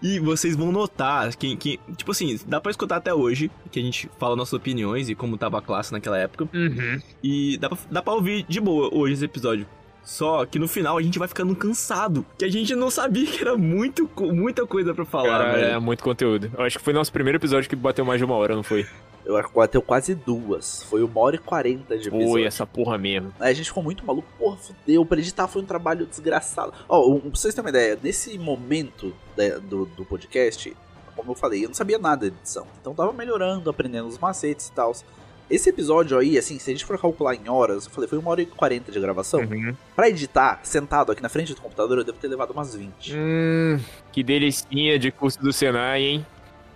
E 0.00 0.20
vocês 0.20 0.54
vão 0.56 0.70
notar 0.70 1.34
que, 1.36 1.56
que, 1.56 1.80
tipo 1.96 2.12
assim, 2.12 2.38
dá 2.46 2.60
pra 2.60 2.70
escutar 2.70 2.96
até 2.96 3.12
hoje, 3.12 3.50
que 3.72 3.80
a 3.80 3.82
gente 3.82 4.08
fala 4.20 4.36
nossas 4.36 4.52
opiniões 4.54 5.08
e 5.08 5.14
como 5.16 5.36
tava 5.36 5.58
a 5.58 5.62
classe 5.62 5.92
naquela 5.92 6.16
época. 6.18 6.48
Uhum. 6.54 7.00
E 7.22 7.58
dá 7.58 7.68
pra, 7.68 7.78
dá 7.90 8.02
pra 8.02 8.14
ouvir 8.14 8.44
de 8.48 8.60
boa 8.60 8.88
hoje 8.92 9.14
esse 9.14 9.24
episódio. 9.24 9.66
Só 10.04 10.44
que 10.44 10.58
no 10.58 10.66
final 10.68 10.98
a 10.98 11.02
gente 11.02 11.18
vai 11.18 11.28
ficando 11.28 11.54
cansado. 11.54 12.24
Que 12.38 12.44
a 12.44 12.50
gente 12.50 12.74
não 12.74 12.90
sabia 12.90 13.26
que 13.26 13.40
era 13.40 13.56
muito, 13.56 14.08
muita 14.20 14.66
coisa 14.66 14.92
pra 14.94 15.04
falar, 15.04 15.38
Cara, 15.38 15.52
velho. 15.52 15.64
é 15.74 15.78
muito 15.78 16.02
conteúdo. 16.02 16.50
Eu 16.56 16.64
acho 16.64 16.78
que 16.78 16.84
foi 16.84 16.92
nosso 16.92 17.12
primeiro 17.12 17.38
episódio 17.38 17.68
que 17.70 17.76
bateu 17.76 18.04
mais 18.04 18.18
de 18.18 18.24
uma 18.24 18.34
hora, 18.34 18.54
não 18.54 18.62
foi? 18.62 18.86
Eu 19.24 19.36
acho 19.36 19.48
que 19.48 19.54
bateu 19.54 19.80
quase 19.80 20.16
duas. 20.16 20.82
Foi 20.82 21.02
uma 21.04 21.20
hora 21.20 21.36
e 21.36 21.38
quarenta 21.38 21.96
de 21.96 22.08
episódio. 22.08 22.28
Foi 22.30 22.42
essa 22.44 22.66
porra 22.66 22.98
mesmo. 22.98 23.32
Aí 23.38 23.52
a 23.52 23.54
gente 23.54 23.66
ficou 23.66 23.82
muito 23.82 24.04
maluco. 24.04 24.26
Porra, 24.36 24.56
fudeu. 24.56 25.06
Pra 25.06 25.18
editar 25.18 25.46
foi 25.46 25.62
um 25.62 25.64
trabalho 25.66 26.04
desgraçado. 26.06 26.72
Ó, 26.88 27.08
um- 27.08 27.20
pra 27.20 27.30
vocês 27.30 27.54
terem 27.54 27.64
uma 27.64 27.70
ideia, 27.70 27.96
nesse 28.02 28.36
momento 28.36 29.14
da- 29.36 29.58
do, 29.58 29.86
do 29.86 30.04
podcast, 30.04 30.76
como 31.14 31.30
eu 31.30 31.36
falei, 31.36 31.64
eu 31.64 31.68
não 31.68 31.74
sabia 31.74 31.98
nada 32.00 32.28
de 32.28 32.36
edição. 32.36 32.66
Então 32.80 32.92
tava 32.94 33.12
melhorando, 33.12 33.70
aprendendo 33.70 34.08
os 34.08 34.18
macetes 34.18 34.66
e 34.66 34.72
tal. 34.72 34.92
Esse 35.50 35.68
episódio 35.70 36.18
aí, 36.18 36.38
assim, 36.38 36.58
se 36.58 36.70
a 36.70 36.72
gente 36.72 36.84
for 36.84 36.98
calcular 36.98 37.34
em 37.34 37.48
horas, 37.48 37.86
eu 37.86 37.90
falei, 37.90 38.08
foi 38.08 38.18
uma 38.18 38.30
hora 38.30 38.42
e 38.42 38.46
quarenta 38.46 38.90
de 38.90 38.98
gravação. 38.98 39.40
Uhum. 39.40 39.74
Pra 39.94 40.08
editar, 40.08 40.60
sentado 40.62 41.12
aqui 41.12 41.22
na 41.22 41.28
frente 41.28 41.54
do 41.54 41.60
computador, 41.60 41.98
eu 41.98 42.04
devo 42.04 42.18
ter 42.18 42.28
levado 42.28 42.52
umas 42.52 42.74
20. 42.74 43.14
Hum, 43.14 43.80
que 44.10 44.22
delicinha 44.22 44.98
de 44.98 45.10
curso 45.10 45.40
do 45.40 45.52
Senai, 45.52 46.02
hein? 46.02 46.26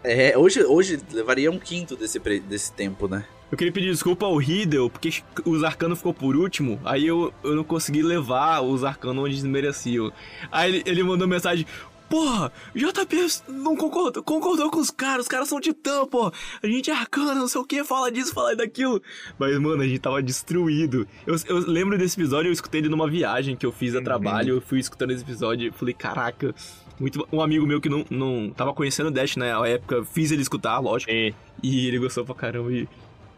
É, 0.05 0.37
hoje, 0.37 0.63
hoje 0.63 1.01
levaria 1.13 1.51
um 1.51 1.59
quinto 1.59 1.97
desse, 1.97 2.19
desse 2.19 2.73
tempo, 2.73 3.09
né? 3.09 3.25
Eu 3.51 3.57
queria 3.57 3.73
pedir 3.73 3.91
desculpa 3.91 4.27
ao 4.27 4.37
Riddle, 4.37 4.91
porque 4.91 5.23
os 5.45 5.63
arcanos 5.63 5.99
ficou 5.99 6.13
por 6.13 6.35
último, 6.35 6.81
aí 6.85 7.07
eu, 7.07 7.33
eu 7.45 7.55
não 7.55 7.63
consegui 7.63 8.03
levar 8.03 8.61
os 8.61 8.83
arcanos 8.83 9.25
onde 9.25 9.35
eles 9.35 9.45
mereciam. 9.45 10.13
Aí 10.51 10.75
ele, 10.75 10.83
ele 10.85 11.03
mandou 11.05 11.29
mensagem, 11.29 11.65
porra, 12.09 12.53
JP 12.75 13.27
não 13.49 13.77
concordou, 13.77 14.23
concordou 14.23 14.71
com 14.71 14.79
os 14.81 14.91
caras, 14.91 15.23
os 15.23 15.29
caras 15.29 15.49
são 15.49 15.61
titã, 15.61 16.07
pô, 16.07 16.33
a 16.63 16.67
gente 16.67 16.91
é 16.91 16.95
arcano, 16.95 17.35
não 17.35 17.49
sei 17.49 17.61
o 17.61 17.65
que, 17.65 17.83
fala 17.85 18.11
disso, 18.11 18.33
fala 18.33 18.55
daquilo. 18.55 19.03
Mas, 19.39 19.59
mano, 19.59 19.83
a 19.83 19.87
gente 19.87 19.99
tava 19.99 20.23
destruído. 20.23 21.07
Eu, 21.27 21.37
eu 21.47 21.59
lembro 21.59 21.97
desse 21.99 22.19
episódio, 22.19 22.49
eu 22.49 22.53
escutei 22.53 22.81
ele 22.81 22.89
numa 22.89 23.09
viagem 23.09 23.57
que 23.57 23.67
eu 23.67 23.73
fiz 23.73 23.95
a 23.95 23.99
Uhum. 23.99 24.05
trabalho, 24.05 24.55
eu 24.57 24.61
fui 24.61 24.79
escutando 24.79 25.11
esse 25.11 25.23
episódio 25.23 25.69
e 25.69 25.71
falei, 25.73 25.95
caraca... 25.95 26.55
Muito, 26.99 27.29
um 27.31 27.43
amigo 27.43 27.67
meu 27.67 27.79
que 27.79 27.91
não, 27.91 28.07
não 28.09 28.51
tava 28.51 28.73
conhecendo 28.73 29.09
o 29.09 29.11
Dash 29.11 29.37
na 29.37 29.67
época, 29.69 30.03
fiz 30.03 30.31
ele 30.31 30.41
escutar, 30.41 30.79
lógico, 30.79 31.13
E, 31.13 31.35
e 31.63 31.87
ele 31.89 31.99
gostou 31.99 32.25
pra 32.25 32.35
caramba. 32.35 32.73
E 32.73 32.89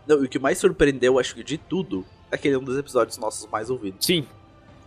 Não, 0.07 0.23
e 0.23 0.27
o 0.27 0.29
que 0.29 0.39
mais 0.39 0.59
surpreendeu, 0.59 1.19
acho 1.19 1.35
que 1.35 1.43
de 1.43 1.59
tudo, 1.59 2.05
é 2.31 2.37
que 2.39 2.47
ele 2.47 2.55
é 2.55 2.59
um 2.59 2.63
dos 2.63 2.79
episódios 2.79 3.19
nossos 3.19 3.51
mais 3.51 3.69
ouvidos. 3.69 4.07
sim, 4.07 4.25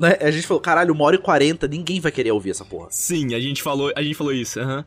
Né? 0.01 0.17
A 0.19 0.31
gente 0.31 0.47
falou, 0.47 0.59
caralho, 0.59 0.91
uma 0.95 1.05
hora 1.05 1.15
e 1.15 1.19
quarenta, 1.19 1.67
ninguém 1.67 1.99
vai 1.99 2.11
querer 2.11 2.31
ouvir 2.31 2.49
essa 2.49 2.65
porra. 2.65 2.87
Sim, 2.89 3.35
a 3.35 3.39
gente 3.39 3.61
falou, 3.61 3.93
a 3.95 4.01
gente 4.01 4.15
falou 4.15 4.33
isso, 4.33 4.59
aham. 4.59 4.83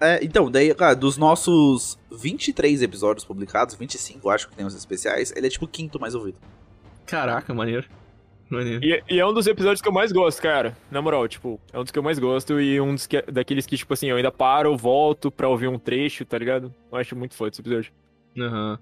É, 0.00 0.18
então, 0.22 0.50
daí, 0.50 0.74
cara, 0.74 0.94
dos 0.94 1.16
nossos 1.16 1.96
23 2.10 2.82
episódios 2.82 3.24
publicados, 3.24 3.76
25, 3.76 4.26
eu 4.26 4.30
acho 4.32 4.48
que 4.48 4.56
tem 4.56 4.66
os 4.66 4.74
especiais, 4.74 5.32
ele 5.36 5.46
é 5.46 5.50
tipo 5.50 5.64
o 5.64 5.68
quinto 5.68 6.00
mais 6.00 6.16
ouvido. 6.16 6.38
Caraca, 7.06 7.54
maneiro. 7.54 7.86
Maneiro. 8.50 8.84
E, 8.84 9.02
e 9.08 9.20
é 9.20 9.26
um 9.26 9.32
dos 9.32 9.46
episódios 9.46 9.80
que 9.80 9.88
eu 9.88 9.92
mais 9.92 10.10
gosto, 10.10 10.42
cara. 10.42 10.76
Na 10.90 11.00
moral, 11.00 11.28
tipo, 11.28 11.60
é 11.72 11.78
um 11.78 11.82
dos 11.82 11.92
que 11.92 11.98
eu 11.98 12.02
mais 12.02 12.18
gosto 12.18 12.60
e 12.60 12.80
um 12.80 12.94
dos 12.94 13.06
que, 13.06 13.22
daqueles 13.22 13.64
que, 13.64 13.76
tipo 13.76 13.92
assim, 13.94 14.08
eu 14.08 14.16
ainda 14.16 14.32
paro, 14.32 14.76
volto 14.76 15.30
pra 15.30 15.48
ouvir 15.48 15.68
um 15.68 15.78
trecho, 15.78 16.24
tá 16.24 16.36
ligado? 16.36 16.74
Eu 16.90 16.98
acho 16.98 17.14
muito 17.14 17.36
foda 17.36 17.50
esse 17.50 17.60
episódio. 17.60 17.92
Aham. 18.36 18.78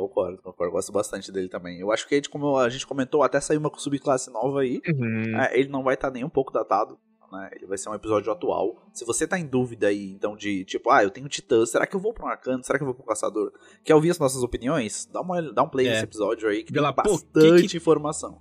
Concordo, 0.00 0.38
concordo, 0.42 0.72
gosto 0.72 0.92
bastante 0.92 1.30
dele 1.32 1.48
também. 1.48 1.78
Eu 1.80 1.90
acho 1.92 2.06
que 2.06 2.14
a 2.14 2.18
gente, 2.18 2.28
como 2.28 2.56
a 2.56 2.68
gente 2.68 2.86
comentou, 2.86 3.22
até 3.22 3.40
saiu 3.40 3.60
uma 3.60 3.70
subclasse 3.76 4.30
nova 4.30 4.60
aí, 4.60 4.80
Uhum. 4.88 5.38
é, 5.40 5.58
ele 5.58 5.68
não 5.68 5.82
vai 5.82 5.94
estar 5.94 6.10
nem 6.10 6.24
um 6.24 6.28
pouco 6.28 6.52
datado. 6.52 6.98
Né? 7.30 7.50
Ele 7.56 7.66
vai 7.66 7.76
ser 7.76 7.90
um 7.90 7.94
episódio 7.94 8.32
atual. 8.32 8.88
Se 8.92 9.04
você 9.04 9.26
tá 9.26 9.38
em 9.38 9.44
dúvida 9.44 9.88
aí, 9.88 10.12
então, 10.12 10.34
de 10.34 10.64
tipo, 10.64 10.90
ah, 10.90 11.02
eu 11.04 11.10
tenho 11.10 11.28
titã, 11.28 11.66
será 11.66 11.86
que 11.86 11.94
eu 11.94 12.00
vou 12.00 12.14
pra 12.14 12.24
um 12.24 12.28
arcano? 12.28 12.64
Será 12.64 12.78
que 12.78 12.82
eu 12.82 12.86
vou 12.86 12.94
pra 12.94 13.04
um 13.04 13.06
caçador? 13.06 13.52
Quer 13.84 13.94
ouvir 13.94 14.10
as 14.10 14.18
nossas 14.18 14.42
opiniões? 14.42 15.06
Dá, 15.12 15.20
uma, 15.20 15.42
dá 15.52 15.62
um 15.62 15.68
play 15.68 15.86
É. 15.86 15.90
nesse 15.90 16.04
episódio 16.04 16.48
aí 16.48 16.64
que 16.64 16.72
lá, 16.80 16.90
tem 16.92 17.04
bastante 17.04 17.68
que 17.68 17.76
informação. 17.76 18.40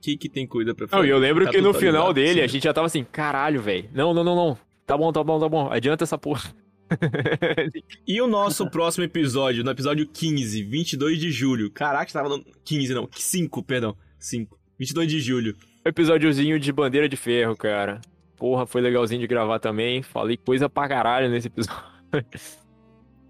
Que 0.00 0.16
que 0.16 0.28
tem 0.30 0.46
coisa 0.46 0.74
pra 0.74 0.84
Não, 0.84 0.88
falar? 0.90 1.06
e 1.06 1.10
eu 1.10 1.18
lembro 1.18 1.44
Tá 1.44 1.50
que 1.50 1.60
no 1.60 1.74
final 1.74 2.04
atualizado, 2.08 2.14
dele 2.14 2.38
sim. 2.40 2.44
a 2.44 2.46
gente 2.46 2.62
já 2.64 2.72
tava 2.72 2.86
assim, 2.86 3.04
caralho, 3.04 3.60
velho. 3.60 3.90
Não, 3.92 4.14
não, 4.14 4.24
não, 4.24 4.34
não. 4.34 4.58
Tá 4.86 4.96
bom, 4.96 5.12
tá 5.12 5.22
bom, 5.22 5.38
tá 5.38 5.48
bom. 5.48 5.70
Adianta 5.70 6.02
essa 6.04 6.16
porra. 6.16 6.54
E 8.06 8.20
o 8.20 8.26
nosso 8.26 8.68
próximo 8.70 9.04
episódio, 9.04 9.62
no 9.64 9.70
episódio 9.70 10.06
15, 10.06 10.62
22 10.64 11.18
de 11.18 11.30
julho. 11.30 11.70
Caraca, 11.70 12.12
tava 12.12 12.28
no 12.28 12.44
15 12.64 12.94
não, 12.94 13.08
5, 13.12 13.62
perdão. 13.62 13.96
5. 14.18 14.58
22 14.78 15.08
de 15.08 15.20
julho. 15.20 15.56
Episódiozinho 15.84 16.58
de 16.58 16.72
bandeira 16.72 17.08
de 17.08 17.16
ferro, 17.16 17.56
cara. 17.56 18.00
Porra, 18.36 18.66
foi 18.66 18.80
legalzinho 18.80 19.20
de 19.20 19.26
gravar 19.26 19.58
também. 19.58 20.02
Falei 20.02 20.36
coisa 20.36 20.68
pra 20.68 20.88
caralho 20.88 21.28
nesse 21.30 21.48
episódio. 21.48 21.82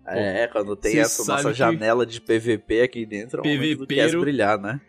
É, 0.05 0.49
quando 0.49 0.75
tem 0.75 0.91
Cê 0.93 0.99
essa 0.99 1.25
nossa 1.33 1.51
que- 1.51 1.55
janela 1.57 2.05
de 2.05 2.21
PVP 2.21 2.83
aqui 2.83 3.07
dentro, 3.07 3.41
é. 3.47 3.87
Kes 3.87 4.13
brilhar, 4.17 4.59
né? 4.61 4.81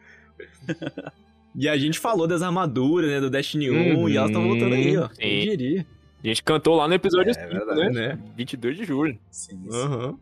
E 1.55 1.69
a 1.69 1.77
gente 1.77 1.99
falou 1.99 2.25
das 2.27 2.41
armaduras, 2.41 3.11
né, 3.11 3.21
do 3.21 3.29
Destiny 3.29 3.69
1, 3.69 3.95
Uhum, 3.99 4.09
e 4.09 4.17
elas 4.17 4.31
estão 4.31 4.43
voltando 4.47 4.73
aí, 4.73 4.97
ó. 4.97 5.07
sim. 5.09 5.15
Quem 5.19 5.49
diria, 5.55 5.85
A 6.23 6.27
gente 6.27 6.43
cantou 6.43 6.75
lá 6.75 6.87
no 6.87 6.93
episódio 6.93 7.31
É 7.31 7.33
5, 7.33 7.47
verdade. 7.47 7.79
né? 7.91 8.07
né? 8.15 8.19
22 8.35 8.77
de 8.77 8.85
julho. 8.85 9.19
Sim, 9.29 9.61
sim. 9.69 9.77
Aham. 9.77 10.17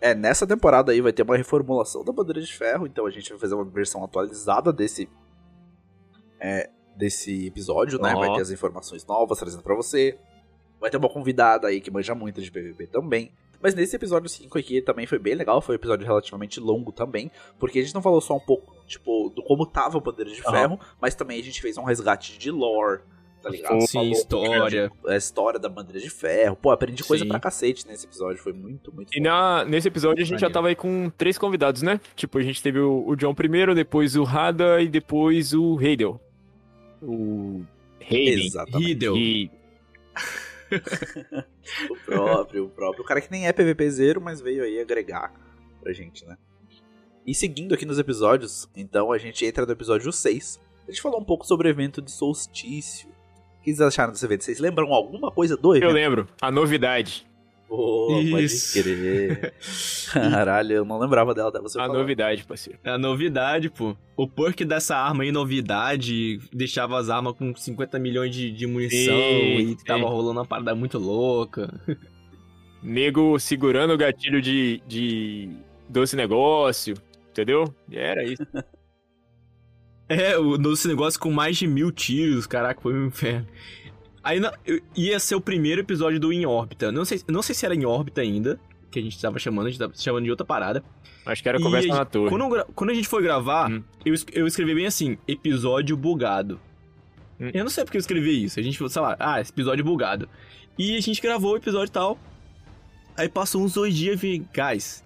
É, 0.00 0.14
nessa 0.14 0.46
temporada 0.46 0.92
aí 0.92 1.00
vai 1.00 1.12
ter 1.12 1.22
uma 1.22 1.36
reformulação 1.36 2.04
da 2.04 2.12
bandeira 2.12 2.40
de 2.40 2.52
ferro, 2.52 2.86
então 2.86 3.06
a 3.06 3.10
gente 3.10 3.30
vai 3.30 3.38
fazer 3.38 3.54
uma 3.54 3.64
versão 3.64 4.04
atualizada 4.04 4.72
desse 4.72 5.08
é, 6.38 6.68
desse 6.96 7.46
episódio, 7.46 7.98
né? 8.00 8.12
Ó. 8.14 8.18
Vai 8.18 8.34
ter 8.34 8.42
as 8.42 8.50
informações 8.50 9.06
novas 9.06 9.38
trazendo 9.38 9.62
pra 9.62 9.74
você. 9.74 10.18
Vai 10.80 10.90
ter 10.90 10.96
uma 10.98 11.08
convidada 11.08 11.68
aí 11.68 11.80
que 11.80 11.90
manja 11.90 12.14
muito 12.14 12.42
de 12.42 12.50
PVP 12.50 12.88
também. 12.88 13.32
Mas 13.62 13.74
nesse 13.74 13.96
episódio 13.96 14.28
5 14.28 14.58
aqui 14.58 14.82
também 14.82 15.06
foi 15.06 15.18
bem 15.18 15.34
legal, 15.34 15.62
foi 15.62 15.74
um 15.74 15.78
episódio 15.78 16.04
relativamente 16.04 16.60
longo 16.60 16.92
também, 16.92 17.30
porque 17.58 17.78
a 17.78 17.82
gente 17.82 17.94
não 17.94 18.02
falou 18.02 18.20
só 18.20 18.36
um 18.36 18.40
pouco, 18.40 18.74
tipo, 18.86 19.30
do 19.30 19.42
como 19.42 19.64
tava 19.64 19.96
a 19.96 20.00
bandeira 20.02 20.30
de 20.30 20.42
ferro, 20.42 20.78
mas 21.00 21.14
também 21.14 21.40
a 21.40 21.42
gente 21.42 21.62
fez 21.62 21.78
um 21.78 21.84
resgate 21.84 22.38
de 22.38 22.50
lore, 22.50 23.00
tá 23.44 23.50
ligado? 23.50 23.80
Sim, 23.82 23.92
Falou 23.92 24.08
um 24.08 24.12
história. 24.12 24.90
de- 25.04 25.08
a 25.10 25.16
história 25.16 25.60
da 25.60 25.68
bandeira 25.68 26.00
de 26.00 26.08
ferro. 26.10 26.56
Pô, 26.56 26.70
aprendi 26.70 27.04
coisa 27.04 27.24
Sim. 27.24 27.28
pra 27.28 27.38
cacete 27.38 27.86
nesse 27.86 28.06
episódio, 28.06 28.42
foi 28.42 28.52
muito, 28.52 28.92
muito 28.92 29.16
E 29.16 29.20
na, 29.20 29.64
nesse 29.64 29.88
episódio 29.88 30.22
a 30.22 30.26
gente 30.26 30.40
já 30.40 30.48
tava 30.50 30.68
aí 30.68 30.74
com 30.74 31.10
três 31.10 31.36
convidados, 31.38 31.82
né? 31.82 32.00
Tipo, 32.16 32.38
a 32.38 32.42
gente 32.42 32.62
teve 32.62 32.80
o, 32.80 33.06
o 33.06 33.14
John 33.14 33.34
primeiro, 33.34 33.74
depois 33.74 34.16
o 34.16 34.24
Rada 34.24 34.80
e 34.80 34.88
depois 34.88 35.52
o 35.52 35.78
Heidel. 35.80 36.20
O 37.02 37.62
Hayden. 38.00 38.46
Exatamente. 38.46 38.86
Riddle. 38.88 39.18
E 39.18 39.50
o 41.90 41.96
próprio, 42.04 42.64
o 42.64 42.68
próprio. 42.68 43.02
O 43.02 43.06
cara 43.06 43.20
que 43.20 43.30
nem 43.30 43.46
é 43.46 43.52
PVP 43.52 43.90
zero, 43.90 44.20
mas 44.20 44.40
veio 44.40 44.62
aí 44.64 44.80
agregar 44.80 45.32
pra 45.80 45.92
gente, 45.92 46.24
né? 46.26 46.36
E 47.26 47.34
seguindo 47.34 47.74
aqui 47.74 47.86
nos 47.86 47.98
episódios, 47.98 48.68
então 48.76 49.10
a 49.12 49.18
gente 49.18 49.44
entra 49.46 49.64
no 49.64 49.72
episódio 49.72 50.12
6. 50.12 50.60
A 50.86 50.90
gente 50.90 51.00
falou 51.00 51.18
um 51.20 51.24
pouco 51.24 51.46
sobre 51.46 51.68
o 51.68 51.70
evento 51.70 52.02
de 52.02 52.10
solstício. 52.10 53.08
O 53.64 53.70
que 53.72 53.74
vocês 53.74 53.80
acharam 53.80 54.12
desse 54.12 54.26
evento? 54.26 54.44
Vocês 54.44 54.58
lembram 54.58 54.92
alguma 54.92 55.30
coisa 55.30 55.56
do 55.56 55.74
evento? 55.74 55.88
Eu 55.88 55.94
lembro, 55.94 56.28
a 56.38 56.50
novidade. 56.50 57.26
Pô, 57.66 58.20
Isso. 58.20 58.74
pode 58.74 58.84
crer. 58.84 59.54
Caralho, 60.12 60.72
eu 60.74 60.84
não 60.84 60.98
lembrava 60.98 61.34
dela, 61.34 61.48
até 61.48 61.58
você 61.60 61.78
a 61.78 61.86
falar. 61.86 61.98
novidade, 61.98 62.44
parceiro. 62.44 62.78
É 62.84 62.90
a 62.90 62.98
novidade, 62.98 63.70
pô. 63.70 63.96
O 64.18 64.28
perk 64.28 64.66
dessa 64.66 64.94
arma 64.98 65.22
aí, 65.24 65.32
novidade, 65.32 66.38
deixava 66.52 66.98
as 66.98 67.08
armas 67.08 67.32
com 67.38 67.56
50 67.56 67.98
milhões 67.98 68.34
de, 68.36 68.50
de 68.52 68.66
munição 68.66 69.16
Sim, 69.16 69.56
e 69.56 69.66
sim. 69.70 69.76
tava 69.86 70.06
rolando 70.06 70.40
uma 70.40 70.46
parada 70.46 70.74
muito 70.74 70.98
louca. 70.98 71.72
Nego 72.82 73.38
segurando 73.38 73.94
o 73.94 73.98
gatilho 73.98 74.42
de, 74.42 74.82
de 74.86 75.48
doce 75.88 76.14
negócio, 76.16 76.94
entendeu? 77.30 77.74
E 77.90 77.96
Era 77.96 78.22
isso. 78.22 78.46
É, 80.08 80.36
o 80.38 80.58
nosso 80.58 80.86
negócio 80.88 81.18
com 81.18 81.30
mais 81.30 81.56
de 81.56 81.66
mil 81.66 81.90
tiros, 81.90 82.46
caraca, 82.46 82.80
foi 82.80 82.94
um 82.94 83.06
inferno. 83.06 83.46
Aí 84.22 84.40
ia 84.96 85.18
ser 85.18 85.34
o 85.34 85.40
primeiro 85.40 85.80
episódio 85.80 86.18
do 86.18 86.32
Em 86.32 86.46
Órbita. 86.46 86.90
Não 86.90 87.04
sei, 87.04 87.20
não 87.28 87.42
sei 87.42 87.54
se 87.54 87.64
era 87.66 87.74
em 87.74 87.84
órbita 87.84 88.20
ainda, 88.22 88.58
que 88.90 88.98
a 88.98 89.02
gente 89.02 89.20
tava 89.20 89.38
chamando, 89.38 89.66
a 89.66 89.70
gente 89.70 89.78
tava 89.78 89.92
chamando 89.94 90.24
de 90.24 90.30
outra 90.30 90.46
parada. 90.46 90.82
Acho 91.26 91.42
que 91.42 91.48
era 91.48 91.58
conversa 91.60 91.88
na 91.88 92.04
torre. 92.04 92.30
Quando, 92.30 92.64
quando 92.74 92.90
a 92.90 92.94
gente 92.94 93.08
foi 93.08 93.22
gravar, 93.22 93.70
Hum. 93.70 93.82
eu, 94.04 94.14
eu 94.32 94.46
escrevi 94.46 94.74
bem 94.74 94.86
assim, 94.86 95.18
episódio 95.26 95.96
bugado. 95.96 96.60
Hum. 97.40 97.50
Eu 97.52 97.64
não 97.64 97.70
sei 97.70 97.84
porque 97.84 97.96
eu 97.96 98.00
escrevi 98.00 98.44
isso. 98.44 98.60
A 98.60 98.62
gente 98.62 98.78
falou, 98.78 98.90
sei 98.90 99.02
lá, 99.02 99.16
ah, 99.18 99.40
episódio 99.40 99.84
bugado. 99.84 100.28
E 100.78 100.96
a 100.96 101.00
gente 101.00 101.20
gravou 101.20 101.52
o 101.52 101.56
episódio 101.56 101.90
e 101.90 101.92
tal. 101.92 102.18
Aí 103.16 103.28
passou 103.28 103.62
uns 103.62 103.74
dois 103.74 103.94
dias 103.94 104.14
e 104.14 104.16
vi, 104.16 104.46
guys, 104.54 105.04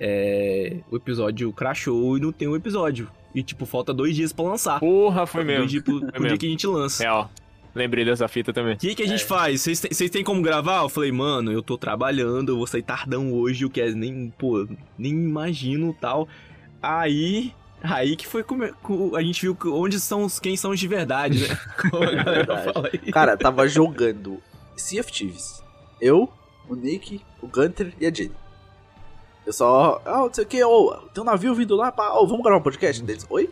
é, 0.00 0.78
o 0.90 0.96
episódio 0.96 1.52
crashou 1.52 2.16
e 2.16 2.20
não 2.20 2.32
tem 2.32 2.48
o 2.48 2.56
episódio. 2.56 3.10
E 3.34 3.42
tipo, 3.42 3.66
falta 3.66 3.92
dois 3.92 4.14
dias 4.14 4.32
pra 4.32 4.44
lançar. 4.44 4.78
Porra, 4.80 5.26
foi 5.26 5.44
Dois 5.44 5.56
mesmo. 5.58 5.68
dias 5.68 5.82
pro, 5.82 6.00
pro 6.12 6.28
dia 6.28 6.38
que 6.38 6.46
a 6.46 6.48
gente 6.48 6.66
lança. 6.66 7.02
Real. 7.02 7.30
Lembrei 7.74 8.04
dessa 8.04 8.28
fita 8.28 8.52
também. 8.52 8.74
O 8.74 8.78
que, 8.78 8.94
que 8.94 9.02
a 9.02 9.06
gente 9.08 9.24
É. 9.24 9.26
faz? 9.26 9.62
Vocês 9.62 9.80
têm- 10.10 10.22
como 10.22 10.40
gravar? 10.40 10.82
Eu 10.82 10.88
falei, 10.88 11.10
mano, 11.10 11.50
eu 11.50 11.60
tô 11.60 11.76
trabalhando, 11.76 12.50
eu 12.52 12.56
vou 12.56 12.66
sair 12.68 12.82
tardão 12.82 13.32
hoje, 13.32 13.64
o 13.64 13.70
que 13.70 13.80
é 13.80 13.90
nem, 13.90 14.32
pô, 14.38 14.68
nem 14.96 15.10
imagino 15.12 15.92
tal. 16.00 16.28
Aí. 16.80 17.52
Aí 17.82 18.14
que 18.16 18.26
foi 18.26 18.42
come- 18.44 18.72
co- 18.82 19.14
a 19.16 19.22
gente 19.22 19.42
viu 19.42 19.54
que- 19.54 19.68
onde 19.68 19.98
são 20.00 20.22
os 20.24 20.38
quem 20.38 20.56
são 20.56 20.70
os 20.70 20.80
de 20.80 20.86
verdade, 20.88 21.40
né? 21.48 21.58
Como 21.90 22.02
a 22.02 22.06
galera 22.06 22.32
Verdade. 22.32 22.72
fala 22.72 22.90
aí. 22.92 22.98
Cara, 23.12 23.36
tava 23.36 23.66
jogando 23.68 24.40
Sea 24.76 25.00
of 25.00 25.12
Thieves. 25.12 25.62
Eu, 26.00 26.32
o 26.68 26.74
Nick, 26.76 27.20
o 27.42 27.46
Gunter 27.48 27.92
e 28.00 28.06
a 28.06 28.14
Jane. 28.14 28.30
Eu 29.46 29.52
só. 29.52 30.00
Ah, 30.04 30.18
não 30.18 30.32
sei 30.32 30.44
o 30.44 30.46
que, 30.46 30.64
ô, 30.64 30.92
tem 31.12 31.22
um 31.22 31.26
navio 31.26 31.54
vindo 31.54 31.76
lá, 31.76 31.92
pá, 31.92 32.12
ô, 32.12 32.26
vamos 32.26 32.42
gravar 32.42 32.58
um 32.58 32.62
podcast 32.62 33.02
deles. 33.02 33.26
Oi? 33.28 33.48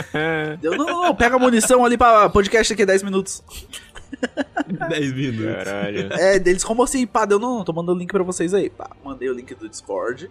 Deu, 0.60 0.76
não, 0.76 0.86
não, 0.86 1.02
não, 1.04 1.14
pega 1.14 1.36
a 1.36 1.38
munição 1.38 1.84
ali 1.84 1.98
pra 1.98 2.28
podcast 2.30 2.72
daqui 2.72 2.82
a 2.82 2.86
10 2.86 3.02
minutos. 3.02 3.44
10 4.88 5.12
minutos. 5.12 5.64
Caralho. 5.64 6.12
É, 6.14 6.38
deles, 6.38 6.64
como 6.64 6.82
assim? 6.82 7.06
Pá, 7.06 7.26
deu, 7.26 7.38
não, 7.38 7.58
não, 7.58 7.64
tô 7.64 7.72
mandando 7.72 7.98
o 7.98 8.00
link 8.00 8.10
pra 8.10 8.22
vocês 8.22 8.54
aí. 8.54 8.70
Pá, 8.70 8.90
mandei 9.04 9.28
o 9.28 9.34
link 9.34 9.54
do 9.54 9.68
Discord. 9.68 10.30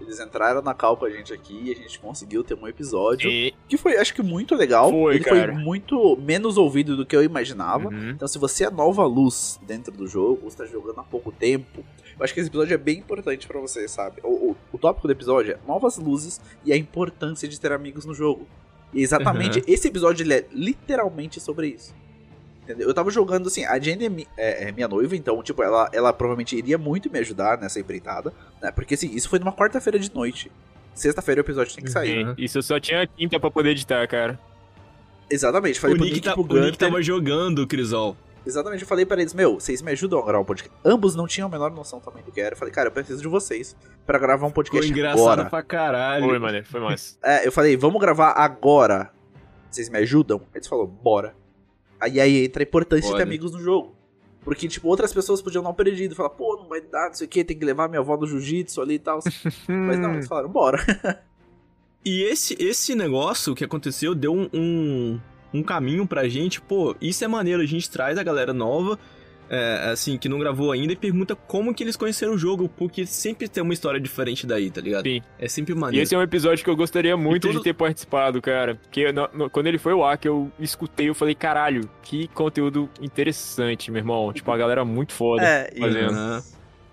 Eles 0.00 0.20
entraram 0.20 0.60
na 0.60 0.74
cal 0.74 0.96
com 0.96 1.06
a 1.06 1.10
gente 1.10 1.32
aqui 1.32 1.62
e 1.64 1.72
a 1.72 1.74
gente 1.74 1.98
conseguiu 1.98 2.44
ter 2.44 2.54
um 2.54 2.68
episódio. 2.68 3.30
E... 3.30 3.54
Que 3.68 3.76
foi, 3.76 3.96
acho 3.96 4.14
que, 4.14 4.22
muito 4.22 4.54
legal. 4.54 4.90
Foi, 4.90 5.14
Ele 5.16 5.24
cara. 5.24 5.52
foi 5.52 5.62
muito 5.62 6.16
menos 6.16 6.56
ouvido 6.56 6.96
do 6.96 7.06
que 7.06 7.16
eu 7.16 7.22
imaginava. 7.22 7.88
Uhum. 7.88 8.10
Então, 8.10 8.28
se 8.28 8.38
você 8.38 8.64
é 8.66 8.70
nova 8.70 9.04
luz 9.06 9.58
dentro 9.62 9.92
do 9.92 10.06
jogo, 10.06 10.40
ou 10.42 10.48
está 10.48 10.66
jogando 10.66 11.00
há 11.00 11.04
pouco 11.04 11.32
tempo, 11.32 11.84
eu 12.18 12.24
acho 12.24 12.32
que 12.34 12.40
esse 12.40 12.48
episódio 12.48 12.74
é 12.74 12.78
bem 12.78 12.98
importante 12.98 13.46
pra 13.46 13.58
você, 13.60 13.86
sabe? 13.88 14.20
O, 14.22 14.28
o, 14.50 14.56
o 14.72 14.78
tópico 14.78 15.06
do 15.06 15.12
episódio 15.12 15.52
é 15.52 15.58
novas 15.66 15.96
luzes 15.98 16.40
e 16.64 16.72
a 16.72 16.76
importância 16.76 17.48
de 17.48 17.58
ter 17.60 17.72
amigos 17.72 18.04
no 18.04 18.14
jogo. 18.14 18.46
E 18.92 19.02
exatamente 19.02 19.58
Uhum. 19.58 19.64
esse 19.66 19.88
episódio 19.88 20.22
ele 20.24 20.34
é 20.34 20.46
literalmente 20.52 21.40
sobre 21.40 21.68
isso. 21.68 21.94
Entendeu? 22.62 22.88
Eu 22.88 22.94
tava 22.94 23.10
jogando 23.10 23.48
assim, 23.48 23.64
a 23.64 23.78
Jane 23.78 24.06
é, 24.06 24.08
mi- 24.08 24.28
é- 24.38 24.68
é 24.68 24.72
minha 24.72 24.88
noiva, 24.88 25.14
então, 25.16 25.42
tipo, 25.42 25.62
ela, 25.62 25.90
ela 25.92 26.12
provavelmente 26.12 26.56
iria 26.56 26.78
muito 26.78 27.10
me 27.10 27.18
ajudar 27.18 27.58
nessa 27.58 27.78
empreitada, 27.80 28.32
né? 28.62 28.70
Porque 28.70 28.94
assim, 28.94 29.10
isso 29.14 29.28
foi 29.28 29.38
numa 29.38 29.52
quarta-feira 29.52 29.98
de 29.98 30.14
noite. 30.14 30.50
Sexta-feira 30.94 31.40
o 31.40 31.44
episódio 31.44 31.74
tem 31.74 31.84
que 31.84 31.90
sair. 31.90 32.24
Uhum. 32.24 32.34
Isso 32.38 32.56
eu 32.58 32.62
só 32.62 32.78
tinha 32.80 33.06
quinta 33.06 33.38
pra 33.38 33.50
poder 33.50 33.70
editar, 33.70 34.06
cara. 34.08 34.38
Exatamente, 35.28 35.78
O 35.78 35.80
falei 35.80 35.96
pro 35.96 36.04
Nick, 36.04 36.14
Nick, 36.16 36.26
tá, 36.28 36.32
pro 36.34 36.42
o 36.42 36.46
Nick 36.46 36.60
Gunter. 36.60 36.76
tava 36.76 37.02
jogando, 37.02 37.66
Crisol. 37.66 38.16
Exatamente, 38.46 38.82
eu 38.82 38.88
falei 38.88 39.06
pra 39.06 39.20
eles, 39.20 39.32
meu, 39.32 39.58
vocês 39.58 39.80
me 39.80 39.90
ajudam 39.92 40.18
a 40.18 40.22
gravar 40.24 40.40
um 40.40 40.44
podcast. 40.44 40.76
Ambos 40.84 41.14
não 41.14 41.26
tinham 41.26 41.46
a 41.46 41.50
menor 41.50 41.70
noção 41.70 41.98
também 41.98 42.22
do 42.22 42.30
que 42.30 42.40
era. 42.40 42.54
Eu 42.54 42.58
falei, 42.58 42.72
cara, 42.72 42.88
eu 42.88 42.92
preciso 42.92 43.22
de 43.22 43.28
vocês 43.28 43.74
pra 44.04 44.18
gravar 44.18 44.46
um 44.46 44.50
Ficou 44.50 44.64
podcast 44.64 44.90
engraçado 44.90 45.22
agora. 45.22 45.44
pra 45.46 45.62
caralho. 45.62 46.26
Foi, 46.26 46.38
mano, 46.38 46.64
foi 46.64 46.80
massa. 46.80 47.16
É, 47.24 47.46
eu 47.46 47.52
falei, 47.52 47.76
vamos 47.76 48.00
gravar 48.00 48.32
agora. 48.32 49.10
Vocês 49.70 49.88
me 49.88 49.98
ajudam? 49.98 50.42
Eles 50.54 50.66
falaram, 50.66 50.88
bora. 50.88 51.34
Aí 51.98 52.20
aí 52.20 52.44
entra 52.44 52.62
a 52.62 52.66
importância 52.66 53.10
de 53.10 53.16
ter 53.16 53.22
amigos 53.22 53.52
no 53.52 53.60
jogo. 53.60 53.96
Porque, 54.44 54.68
tipo, 54.68 54.86
outras 54.88 55.12
pessoas 55.12 55.40
podiam 55.40 55.64
dar 55.64 55.70
um 55.70 55.74
perdido. 55.74 56.14
Falar, 56.14 56.30
pô, 56.30 56.56
não 56.56 56.68
vai 56.68 56.82
dar, 56.82 57.08
não 57.08 57.14
sei 57.14 57.26
o 57.26 57.30
que, 57.30 57.42
tem 57.42 57.58
que 57.58 57.64
levar 57.64 57.88
minha 57.88 58.00
avó 58.00 58.16
no 58.16 58.26
jiu-jitsu 58.26 58.82
ali 58.82 58.94
e 58.94 58.98
tal. 58.98 59.20
Mas 59.66 59.98
não, 59.98 60.12
eles 60.12 60.28
falaram, 60.28 60.50
bora. 60.50 60.78
E 62.04 62.22
esse, 62.24 62.54
esse 62.62 62.94
negócio 62.94 63.54
que 63.54 63.64
aconteceu 63.64 64.14
deu 64.14 64.34
um, 64.34 64.48
um, 64.52 65.20
um 65.54 65.62
caminho 65.62 66.06
pra 66.06 66.28
gente. 66.28 66.60
Pô, 66.60 66.94
isso 67.00 67.24
é 67.24 67.28
maneiro. 67.28 67.62
A 67.62 67.66
gente 67.66 67.88
traz 67.90 68.18
a 68.18 68.22
galera 68.22 68.52
nova, 68.52 68.98
é, 69.48 69.90
assim, 69.92 70.18
que 70.18 70.28
não 70.28 70.38
gravou 70.38 70.72
ainda 70.72 70.92
e 70.92 70.96
pergunta 70.96 71.36
como 71.36 71.72
que 71.74 71.82
eles 71.84 71.96
conheceram 71.96 72.34
o 72.34 72.38
jogo. 72.38 72.68
Porque 72.68 73.06
sempre 73.06 73.46
tem 73.48 73.62
uma 73.62 73.72
história 73.72 74.00
diferente 74.00 74.46
daí, 74.46 74.70
tá 74.70 74.80
ligado? 74.80 75.04
Sim. 75.04 75.22
É 75.38 75.46
sempre 75.48 75.72
E 75.74 75.76
maneiro. 75.78 76.02
esse 76.02 76.14
é 76.14 76.18
um 76.18 76.22
episódio 76.22 76.64
que 76.64 76.68
eu 76.70 76.74
gostaria 76.76 77.16
muito 77.16 77.46
tudo- 77.48 77.58
de 77.58 77.62
ter 77.64 77.74
participado, 77.74 78.42
cara. 78.42 78.74
Porque 78.74 79.12
no- 79.12 79.28
no- 79.32 79.50
quando 79.50 79.66
ele 79.68 79.78
foi 79.78 79.92
ao 79.92 80.04
ar, 80.04 80.18
que 80.18 80.26
eu 80.28 80.50
escutei, 80.58 81.08
eu 81.08 81.14
falei, 81.14 81.34
caralho, 81.34 81.88
que 82.02 82.26
conteúdo 82.28 82.90
interessante, 83.00 83.90
meu 83.90 84.00
irmão. 84.00 84.32
Tipo, 84.32 84.50
a 84.50 84.56
galera 84.56 84.84
muito 84.84 85.12
foda. 85.12 85.42
É, 85.46 85.70
e, 85.74 85.80
fazendo. 85.80 86.12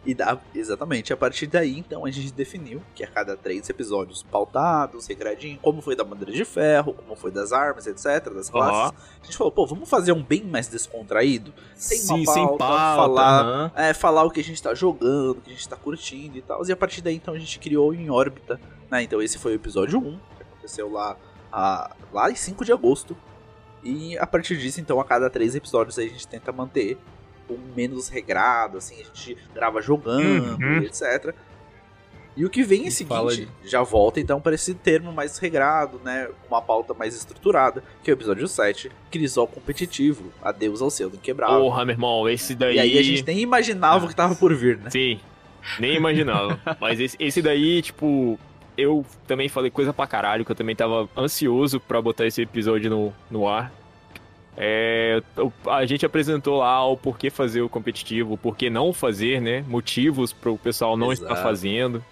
E 0.03 0.15
dá, 0.15 0.39
exatamente. 0.55 1.13
A 1.13 1.17
partir 1.17 1.45
daí, 1.45 1.77
então, 1.77 2.05
a 2.05 2.09
gente 2.09 2.31
definiu 2.33 2.81
que 2.95 3.03
a 3.03 3.07
cada 3.07 3.37
três 3.37 3.69
episódios 3.69 4.23
pautados, 4.23 5.05
regradinho, 5.05 5.59
como 5.61 5.79
foi 5.79 5.95
da 5.95 6.03
bandeira 6.03 6.31
de 6.31 6.43
ferro, 6.43 6.93
como 6.93 7.15
foi 7.15 7.29
das 7.29 7.51
armas, 7.53 7.85
etc., 7.85 8.33
das 8.33 8.49
classes, 8.49 8.79
Aham. 8.79 8.93
a 9.21 9.25
gente 9.25 9.37
falou, 9.37 9.51
pô, 9.51 9.67
vamos 9.67 9.87
fazer 9.87 10.11
um 10.11 10.23
bem 10.23 10.43
mais 10.43 10.67
descontraído, 10.67 11.53
sem 11.75 11.99
Sim, 11.99 12.07
pauta, 12.25 12.31
sem 12.33 12.47
pauta. 12.57 12.65
falar 12.95 13.41
aham. 13.41 13.71
é, 13.75 13.93
falar 13.93 14.23
o 14.23 14.31
que 14.31 14.39
a 14.39 14.43
gente 14.43 14.61
tá 14.63 14.73
jogando, 14.73 15.33
o 15.33 15.41
que 15.41 15.51
a 15.51 15.53
gente 15.53 15.69
tá 15.69 15.75
curtindo 15.75 16.35
e 16.35 16.41
tal. 16.41 16.65
E 16.67 16.71
a 16.71 16.75
partir 16.75 17.01
daí, 17.03 17.15
então, 17.15 17.35
a 17.35 17.39
gente 17.39 17.59
criou 17.59 17.93
em 17.93 18.09
órbita, 18.09 18.59
né? 18.89 19.03
Então 19.03 19.21
esse 19.21 19.37
foi 19.37 19.51
o 19.51 19.55
episódio 19.55 19.99
1, 19.99 20.17
que 20.35 20.41
aconteceu 20.41 20.91
lá, 20.91 21.15
a- 21.51 21.95
lá 22.11 22.31
em 22.31 22.35
5 22.35 22.65
de 22.65 22.71
agosto. 22.73 23.15
E 23.83 24.17
a 24.17 24.25
partir 24.25 24.57
disso, 24.57 24.81
então, 24.81 24.99
a 24.99 25.05
cada 25.05 25.29
três 25.29 25.53
episódios 25.53 25.99
a 25.99 26.01
gente 26.01 26.27
tenta 26.27 26.51
manter 26.51 26.97
um 27.51 27.73
menos 27.75 28.07
regrado, 28.09 28.77
assim, 28.77 28.95
a 29.01 29.03
gente 29.03 29.37
grava 29.53 29.81
jogando, 29.81 30.57
Uhum. 30.61 30.77
etc. 30.83 31.33
E 32.35 32.45
o 32.45 32.49
que 32.49 32.63
vem 32.63 32.83
em 32.83 32.87
E 32.87 32.91
seguinte 32.91 33.45
de- 33.61 33.69
já 33.69 33.83
volta 33.83 34.19
então 34.19 34.39
para 34.39 34.55
esse 34.55 34.73
termo 34.73 35.11
mais 35.11 35.37
regrado, 35.37 35.99
né? 36.03 36.29
Uma 36.47 36.61
pauta 36.61 36.93
mais 36.93 37.13
estruturada, 37.13 37.83
que 38.01 38.09
é 38.09 38.13
o 38.13 38.15
episódio 38.15 38.47
7, 38.47 38.89
Crisol 39.11 39.47
competitivo, 39.47 40.31
adeus 40.41 40.81
ao 40.81 40.89
selo 40.89 41.11
inquebrável. 41.13 41.59
Porra, 41.59 41.83
meu 41.83 41.93
irmão, 41.93 42.29
esse 42.29 42.55
daí. 42.55 42.77
E 42.77 42.79
aí 42.79 42.97
a 42.97 43.03
gente 43.03 43.23
nem 43.27 43.39
imaginava 43.39 44.05
o 44.05 44.07
que 44.07 44.15
tava 44.15 44.33
por 44.33 44.55
vir, 44.55 44.77
né? 44.77 44.89
Sim, 44.89 45.19
nem 45.77 45.93
imaginava. 45.95 46.57
Mas 46.79 47.01
esse, 47.01 47.17
esse 47.19 47.41
daí, 47.41 47.81
tipo, 47.81 48.39
eu 48.77 49.05
também 49.27 49.49
falei 49.49 49.69
coisa 49.69 49.91
pra 49.91 50.07
caralho, 50.07 50.45
que 50.45 50.51
eu 50.51 50.55
também 50.55 50.75
tava 50.75 51.09
ansioso 51.17 51.81
pra 51.81 52.01
botar 52.01 52.25
esse 52.25 52.41
episódio 52.41 52.89
no, 52.89 53.13
no 53.29 53.45
ar. 53.45 53.73
É, 54.57 55.21
o- 55.37 55.51
a 55.69 55.85
gente 55.85 56.05
apresentou 56.05 56.59
lá 56.59 56.85
o 56.85 56.97
porquê 56.97 57.29
fazer 57.29 57.61
o 57.61 57.69
competitivo, 57.69 58.33
o 58.33 58.37
porquê 58.37 58.69
não 58.69 58.91
fazer, 58.93 59.41
né? 59.41 59.63
Motivos 59.67 60.33
pro 60.33 60.57
pessoal 60.57 60.97
não 60.97 61.11
estar 61.11 61.25
Exato. 61.27 61.41
fazendo. 61.41 62.03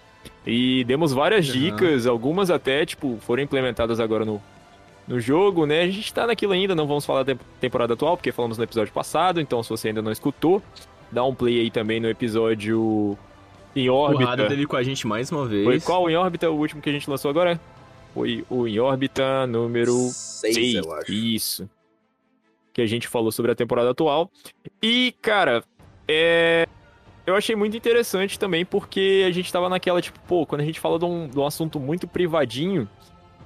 E 0.46 0.84
demos 0.84 1.12
várias 1.12 1.48
Aham. 1.48 1.58
dicas, 1.58 2.06
algumas 2.06 2.50
até, 2.50 2.84
tipo, 2.86 3.18
foram 3.20 3.42
implementadas 3.42 4.00
agora 4.00 4.24
no, 4.24 4.40
no 5.06 5.20
jogo, 5.20 5.66
né? 5.66 5.82
A 5.82 5.86
gente 5.90 6.12
tá 6.12 6.26
naquilo 6.26 6.52
ainda, 6.52 6.74
não 6.74 6.86
vamos 6.86 7.04
falar 7.04 7.22
da 7.24 7.34
tem- 7.34 7.40
temporada 7.60 7.92
atual, 7.94 8.16
porque 8.16 8.32
falamos 8.32 8.56
no 8.56 8.64
episódio 8.64 8.92
passado, 8.92 9.40
então 9.40 9.62
se 9.62 9.68
você 9.68 9.88
ainda 9.88 10.00
não 10.02 10.10
escutou, 10.12 10.62
dá 11.12 11.22
um 11.24 11.34
play 11.34 11.60
aí 11.60 11.70
também 11.70 12.00
no 12.00 12.08
episódio 12.08 13.18
em 13.76 13.88
O 13.90 13.94
órbita. 13.94 14.24
Rado 14.30 14.48
teve 14.48 14.66
com 14.66 14.76
a 14.76 14.82
gente 14.82 15.06
mais 15.06 15.30
uma 15.30 15.46
vez. 15.46 15.64
Foi 15.64 15.78
qual 15.80 16.08
em 16.08 16.16
órbita, 16.16 16.50
o 16.50 16.56
último 16.56 16.80
que 16.80 16.88
a 16.88 16.92
gente 16.92 17.08
lançou 17.08 17.28
agora? 17.30 17.60
Foi 18.14 18.44
o 18.50 18.66
em 18.66 18.78
órbita 18.80 19.46
número 19.46 19.92
6, 19.92 20.54
6. 20.54 20.74
eu 20.76 20.92
acho. 20.94 21.12
Isso. 21.12 21.70
Que 22.72 22.82
a 22.82 22.86
gente 22.86 23.08
falou 23.08 23.32
sobre 23.32 23.50
a 23.52 23.54
temporada 23.54 23.90
atual. 23.90 24.30
E, 24.82 25.14
cara, 25.20 25.64
é. 26.08 26.66
Eu 27.26 27.36
achei 27.36 27.54
muito 27.54 27.76
interessante 27.76 28.38
também, 28.38 28.64
porque 28.64 29.24
a 29.26 29.30
gente 29.30 29.52
tava 29.52 29.68
naquela, 29.68 30.00
tipo, 30.00 30.18
pô, 30.26 30.44
quando 30.46 30.62
a 30.62 30.64
gente 30.64 30.80
fala 30.80 30.98
de 30.98 31.04
um, 31.04 31.28
de 31.28 31.38
um 31.38 31.46
assunto 31.46 31.78
muito 31.78 32.08
privadinho, 32.08 32.88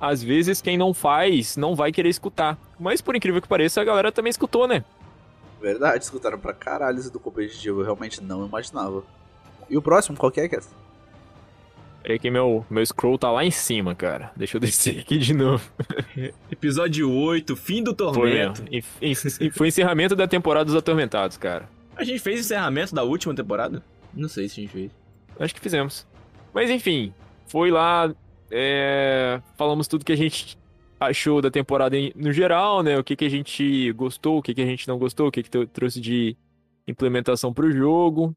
às 0.01 0.23
vezes 0.23 0.63
quem 0.63 0.79
não 0.79 0.95
faz 0.95 1.57
não 1.57 1.75
vai 1.75 1.93
querer 1.93 2.09
escutar. 2.09 2.59
Mas 2.79 3.01
por 3.01 3.17
incrível 3.17 3.43
que 3.43 3.49
pareça, 3.49 3.81
a 3.81 3.85
galera 3.85 4.13
também 4.13 4.31
escutou, 4.31 4.67
né? 4.67 4.85
Verdade, 5.61 6.05
escutaram 6.05 6.39
pra 6.39 6.53
caralho 6.53 6.99
isso 6.99 7.13
do 7.13 7.19
competitivo, 7.19 7.81
eu 7.81 7.85
realmente 7.85 8.23
não 8.23 8.47
imaginava. 8.47 9.03
E 9.69 9.77
o 9.77 9.83
próximo, 9.83 10.17
qual 10.17 10.31
que 10.31 10.41
é, 10.41 10.49
Cass? 10.49 10.69
Peraí 12.05 12.19
que 12.19 12.31
meu, 12.31 12.67
meu 12.69 12.85
scroll 12.85 13.17
tá 13.17 13.33
lá 13.33 13.43
em 13.47 13.51
cima, 13.51 13.95
cara. 13.95 14.31
Deixa 14.37 14.59
eu 14.59 14.61
descer 14.61 15.01
aqui 15.01 15.17
de 15.17 15.33
novo. 15.33 15.67
Episódio 16.53 17.11
8, 17.11 17.57
fim 17.57 17.83
do 17.83 17.97
Foi 17.97 18.13
tormento. 18.13 18.63
mesmo. 18.71 18.85
E- 19.01 19.13
e 19.47 19.51
Foi 19.51 19.69
encerramento 19.69 20.15
da 20.15 20.29
temporada 20.29 20.67
dos 20.67 20.75
Atormentados, 20.75 21.39
cara. 21.39 21.67
A 21.97 22.05
gente 22.05 22.19
fez 22.19 22.41
encerramento 22.41 22.95
da 22.95 23.03
última 23.03 23.35
temporada? 23.35 23.83
Não 24.13 24.29
sei 24.29 24.51
se 24.51 24.61
a 24.61 24.63
gente 24.65 24.73
fez. 24.73 24.91
Acho 25.41 25.55
que 25.55 25.61
fizemos. 25.63 26.07
Mas 26.53 26.69
enfim, 26.69 27.11
foi 27.47 27.71
lá, 27.71 28.15
é, 28.51 29.41
falamos 29.57 29.89
tudo 29.89 30.05
que 30.05 30.13
a 30.13 30.17
gente 30.17 30.59
achou 31.01 31.41
da 31.41 31.51
temporada 31.51 31.97
em- 31.97 32.13
no 32.15 32.33
geral, 32.35 32.83
né? 32.83 32.99
O 32.99 33.03
que, 33.05 33.17
que 33.17 33.25
a 33.25 33.31
gente 33.31 33.91
gostou, 33.93 34.39
o 34.39 34.43
que, 34.43 34.53
que 34.53 34.61
a 34.61 34.67
gente 34.67 34.87
não 34.87 34.99
gostou, 34.99 35.29
o 35.29 35.33
que, 35.33 35.43
que 35.43 35.49
tro- 35.51 35.67
trouxe 35.67 36.03
de 36.03 36.37
implementação 36.87 37.51
pro 37.53 37.73
jogo. 37.73 38.37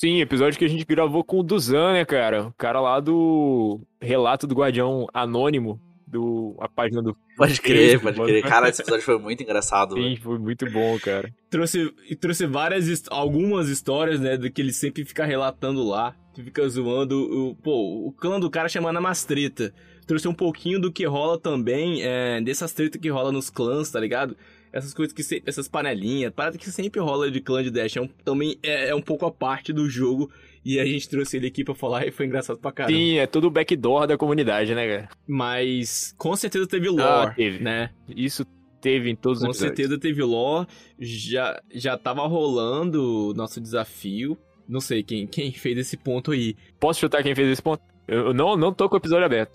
Sim, 0.00 0.22
episódio 0.22 0.58
que 0.58 0.64
a 0.64 0.68
gente 0.68 0.86
gravou 0.86 1.22
com 1.22 1.40
o 1.40 1.42
Duzan, 1.42 1.92
né, 1.92 2.06
cara? 2.06 2.46
O 2.46 2.54
cara 2.54 2.80
lá 2.80 2.98
do 3.00 3.82
Relato 4.00 4.46
do 4.46 4.54
Guardião 4.54 5.06
Anônimo, 5.12 5.78
do, 6.06 6.56
a 6.58 6.66
página 6.66 7.02
do 7.02 7.14
Pode 7.36 7.60
crer, 7.60 8.00
pode 8.00 8.18
crer. 8.18 8.42
Cara, 8.42 8.70
esse 8.70 8.80
episódio 8.80 9.04
foi 9.04 9.18
muito 9.18 9.42
engraçado, 9.42 9.96
velho. 9.96 10.18
foi 10.18 10.38
muito 10.38 10.64
bom, 10.70 10.98
cara. 10.98 11.30
Trouxe, 11.50 11.92
e 12.08 12.16
trouxe 12.16 12.46
várias, 12.46 13.04
algumas 13.10 13.68
histórias, 13.68 14.18
né, 14.18 14.38
do 14.38 14.50
que 14.50 14.62
ele 14.62 14.72
sempre 14.72 15.04
fica 15.04 15.26
relatando 15.26 15.86
lá. 15.86 16.16
Que 16.32 16.42
fica 16.42 16.66
zoando, 16.66 17.18
o, 17.20 17.54
pô, 17.56 18.06
o 18.06 18.10
clã 18.12 18.40
do 18.40 18.48
cara 18.48 18.70
chamando 18.70 18.96
a 18.96 19.02
Mastreta. 19.02 19.70
Trouxe 20.06 20.26
um 20.28 20.34
pouquinho 20.34 20.80
do 20.80 20.90
que 20.92 21.04
rola 21.06 21.38
também, 21.38 22.02
é, 22.02 22.40
dessas 22.40 22.72
tretas 22.72 23.00
que 23.00 23.08
rola 23.08 23.30
nos 23.30 23.48
clãs, 23.50 23.90
tá 23.90 24.00
ligado? 24.00 24.36
Essas 24.72 24.94
coisas 24.94 25.12
que 25.12 25.42
essas 25.46 25.66
panelinhas, 25.66 26.32
parada 26.32 26.56
que 26.56 26.70
sempre 26.70 27.00
rola 27.00 27.30
de 27.30 27.40
clã 27.40 27.62
de 27.62 27.70
Dash, 27.70 27.96
é 27.96 28.00
um, 28.00 28.06
também 28.24 28.56
é, 28.62 28.90
é 28.90 28.94
um 28.94 29.02
pouco 29.02 29.26
a 29.26 29.30
parte 29.32 29.72
do 29.72 29.88
jogo. 29.88 30.30
E 30.64 30.78
a 30.78 30.84
gente 30.84 31.08
trouxe 31.08 31.38
ele 31.38 31.46
aqui 31.48 31.64
pra 31.64 31.74
falar 31.74 32.06
e 32.08 32.10
foi 32.12 32.26
engraçado 32.26 32.58
pra 32.58 32.70
caramba. 32.70 32.96
Sim, 32.96 33.18
é 33.18 33.26
todo 33.26 33.46
o 33.46 33.50
backdoor 33.50 34.06
da 34.06 34.16
comunidade, 34.16 34.74
né, 34.74 34.86
cara? 34.86 35.08
Mas 35.26 36.14
com 36.16 36.36
certeza 36.36 36.66
teve 36.66 36.88
lore, 36.88 37.02
Ah, 37.30 37.34
teve. 37.34 37.62
né? 37.64 37.90
Isso 38.14 38.44
teve 38.80 39.10
em 39.10 39.16
todos 39.16 39.40
os 39.40 39.46
Com 39.46 39.52
certeza 39.52 39.98
teve 39.98 40.22
lore, 40.22 40.66
já, 40.98 41.60
já 41.74 41.96
tava 41.98 42.26
rolando 42.26 43.30
o 43.30 43.34
nosso 43.34 43.60
desafio. 43.60 44.38
Não 44.68 44.80
sei 44.80 45.02
quem, 45.02 45.26
quem 45.26 45.50
fez 45.52 45.78
esse 45.78 45.96
ponto 45.96 46.30
aí. 46.30 46.54
Posso 46.78 47.00
chutar 47.00 47.24
quem 47.24 47.34
fez 47.34 47.48
esse 47.48 47.62
ponto? 47.62 47.82
Eu 48.10 48.34
não, 48.34 48.56
não 48.56 48.74
tô 48.74 48.88
com 48.88 48.96
o 48.96 48.98
episódio 48.98 49.24
aberto. 49.24 49.52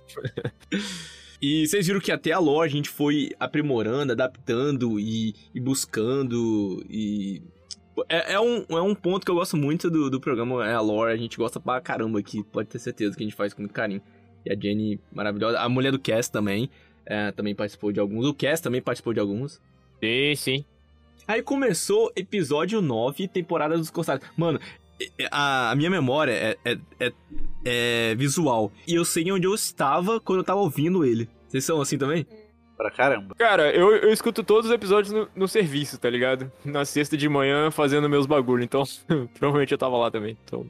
E 1.41 1.67
vocês 1.67 1.85
viram 1.85 1.99
que 1.99 2.13
até 2.13 2.31
a 2.31 2.39
lore 2.39 2.69
a 2.69 2.71
gente 2.71 2.89
foi 2.89 3.29
aprimorando, 3.37 4.13
adaptando 4.13 4.97
e, 4.97 5.35
e 5.53 5.59
buscando 5.59 6.83
e... 6.89 7.41
É, 8.09 8.33
é, 8.33 8.39
um, 8.39 8.65
é 8.69 8.81
um 8.81 8.95
ponto 8.95 9.25
que 9.25 9.29
eu 9.29 9.35
gosto 9.35 9.55
muito 9.57 9.91
do, 9.91 10.09
do 10.09 10.19
programa, 10.19 10.65
é 10.65 10.73
a 10.73 10.79
lore, 10.79 11.11
a 11.11 11.17
gente 11.17 11.37
gosta 11.37 11.59
pra 11.59 11.81
caramba 11.81 12.19
aqui, 12.19 12.41
pode 12.41 12.69
ter 12.69 12.79
certeza 12.79 13.15
que 13.15 13.21
a 13.21 13.25
gente 13.25 13.35
faz 13.35 13.53
com 13.53 13.61
muito 13.61 13.73
carinho. 13.73 14.01
E 14.45 14.51
a 14.51 14.55
Jenny, 14.55 14.99
maravilhosa. 15.11 15.59
A 15.59 15.67
mulher 15.67 15.91
do 15.91 15.99
Cass 15.99 16.29
também, 16.29 16.69
é, 17.05 17.31
também 17.31 17.53
participou 17.53 17.91
de 17.91 17.99
alguns. 17.99 18.25
O 18.25 18.33
Cass 18.33 18.61
também 18.61 18.81
participou 18.81 19.13
de 19.13 19.19
alguns. 19.19 19.61
Sim, 20.01 20.35
sim. 20.35 20.65
Aí 21.27 21.41
começou 21.41 22.11
episódio 22.15 22.81
9, 22.81 23.27
temporada 23.27 23.77
dos 23.77 23.89
Corsários. 23.89 24.27
Mano, 24.37 24.59
a, 25.31 25.71
a 25.71 25.75
minha 25.75 25.89
memória 25.89 26.31
é, 26.31 26.58
é, 26.65 26.77
é, 26.99 27.12
é 27.65 28.15
visual. 28.15 28.71
E 28.88 28.93
eu 28.95 29.03
sei 29.05 29.31
onde 29.31 29.45
eu 29.47 29.53
estava 29.53 30.19
quando 30.19 30.39
eu 30.39 30.43
tava 30.43 30.60
ouvindo 30.62 31.03
ele. 31.05 31.29
Vocês 31.47 31.63
são 31.63 31.81
assim 31.81 31.97
também? 31.97 32.25
Pra 32.77 32.91
caramba. 32.91 33.34
Cara, 33.36 33.71
eu, 33.73 33.95
eu 33.95 34.12
escuto 34.12 34.43
todos 34.43 34.69
os 34.69 34.75
episódios 34.75 35.13
no, 35.13 35.29
no 35.36 35.47
serviço, 35.47 35.97
tá 35.97 36.10
ligado? 36.10 36.51
Na 36.63 36.84
sexta 36.84 37.15
de 37.15 37.29
manhã 37.29 37.71
fazendo 37.71 38.10
meus 38.10 38.25
bagulho, 38.25 38.63
então 38.63 38.84
provavelmente 39.39 39.71
eu 39.71 39.77
tava 39.77 39.95
lá 39.97 40.12
também. 40.12 40.38
Então, 40.43 40.65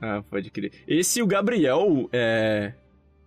Ah, 0.00 0.22
pode 0.30 0.50
crer. 0.50 0.72
Esse 0.86 1.20
o 1.22 1.26
Gabriel 1.26 2.08
é, 2.12 2.72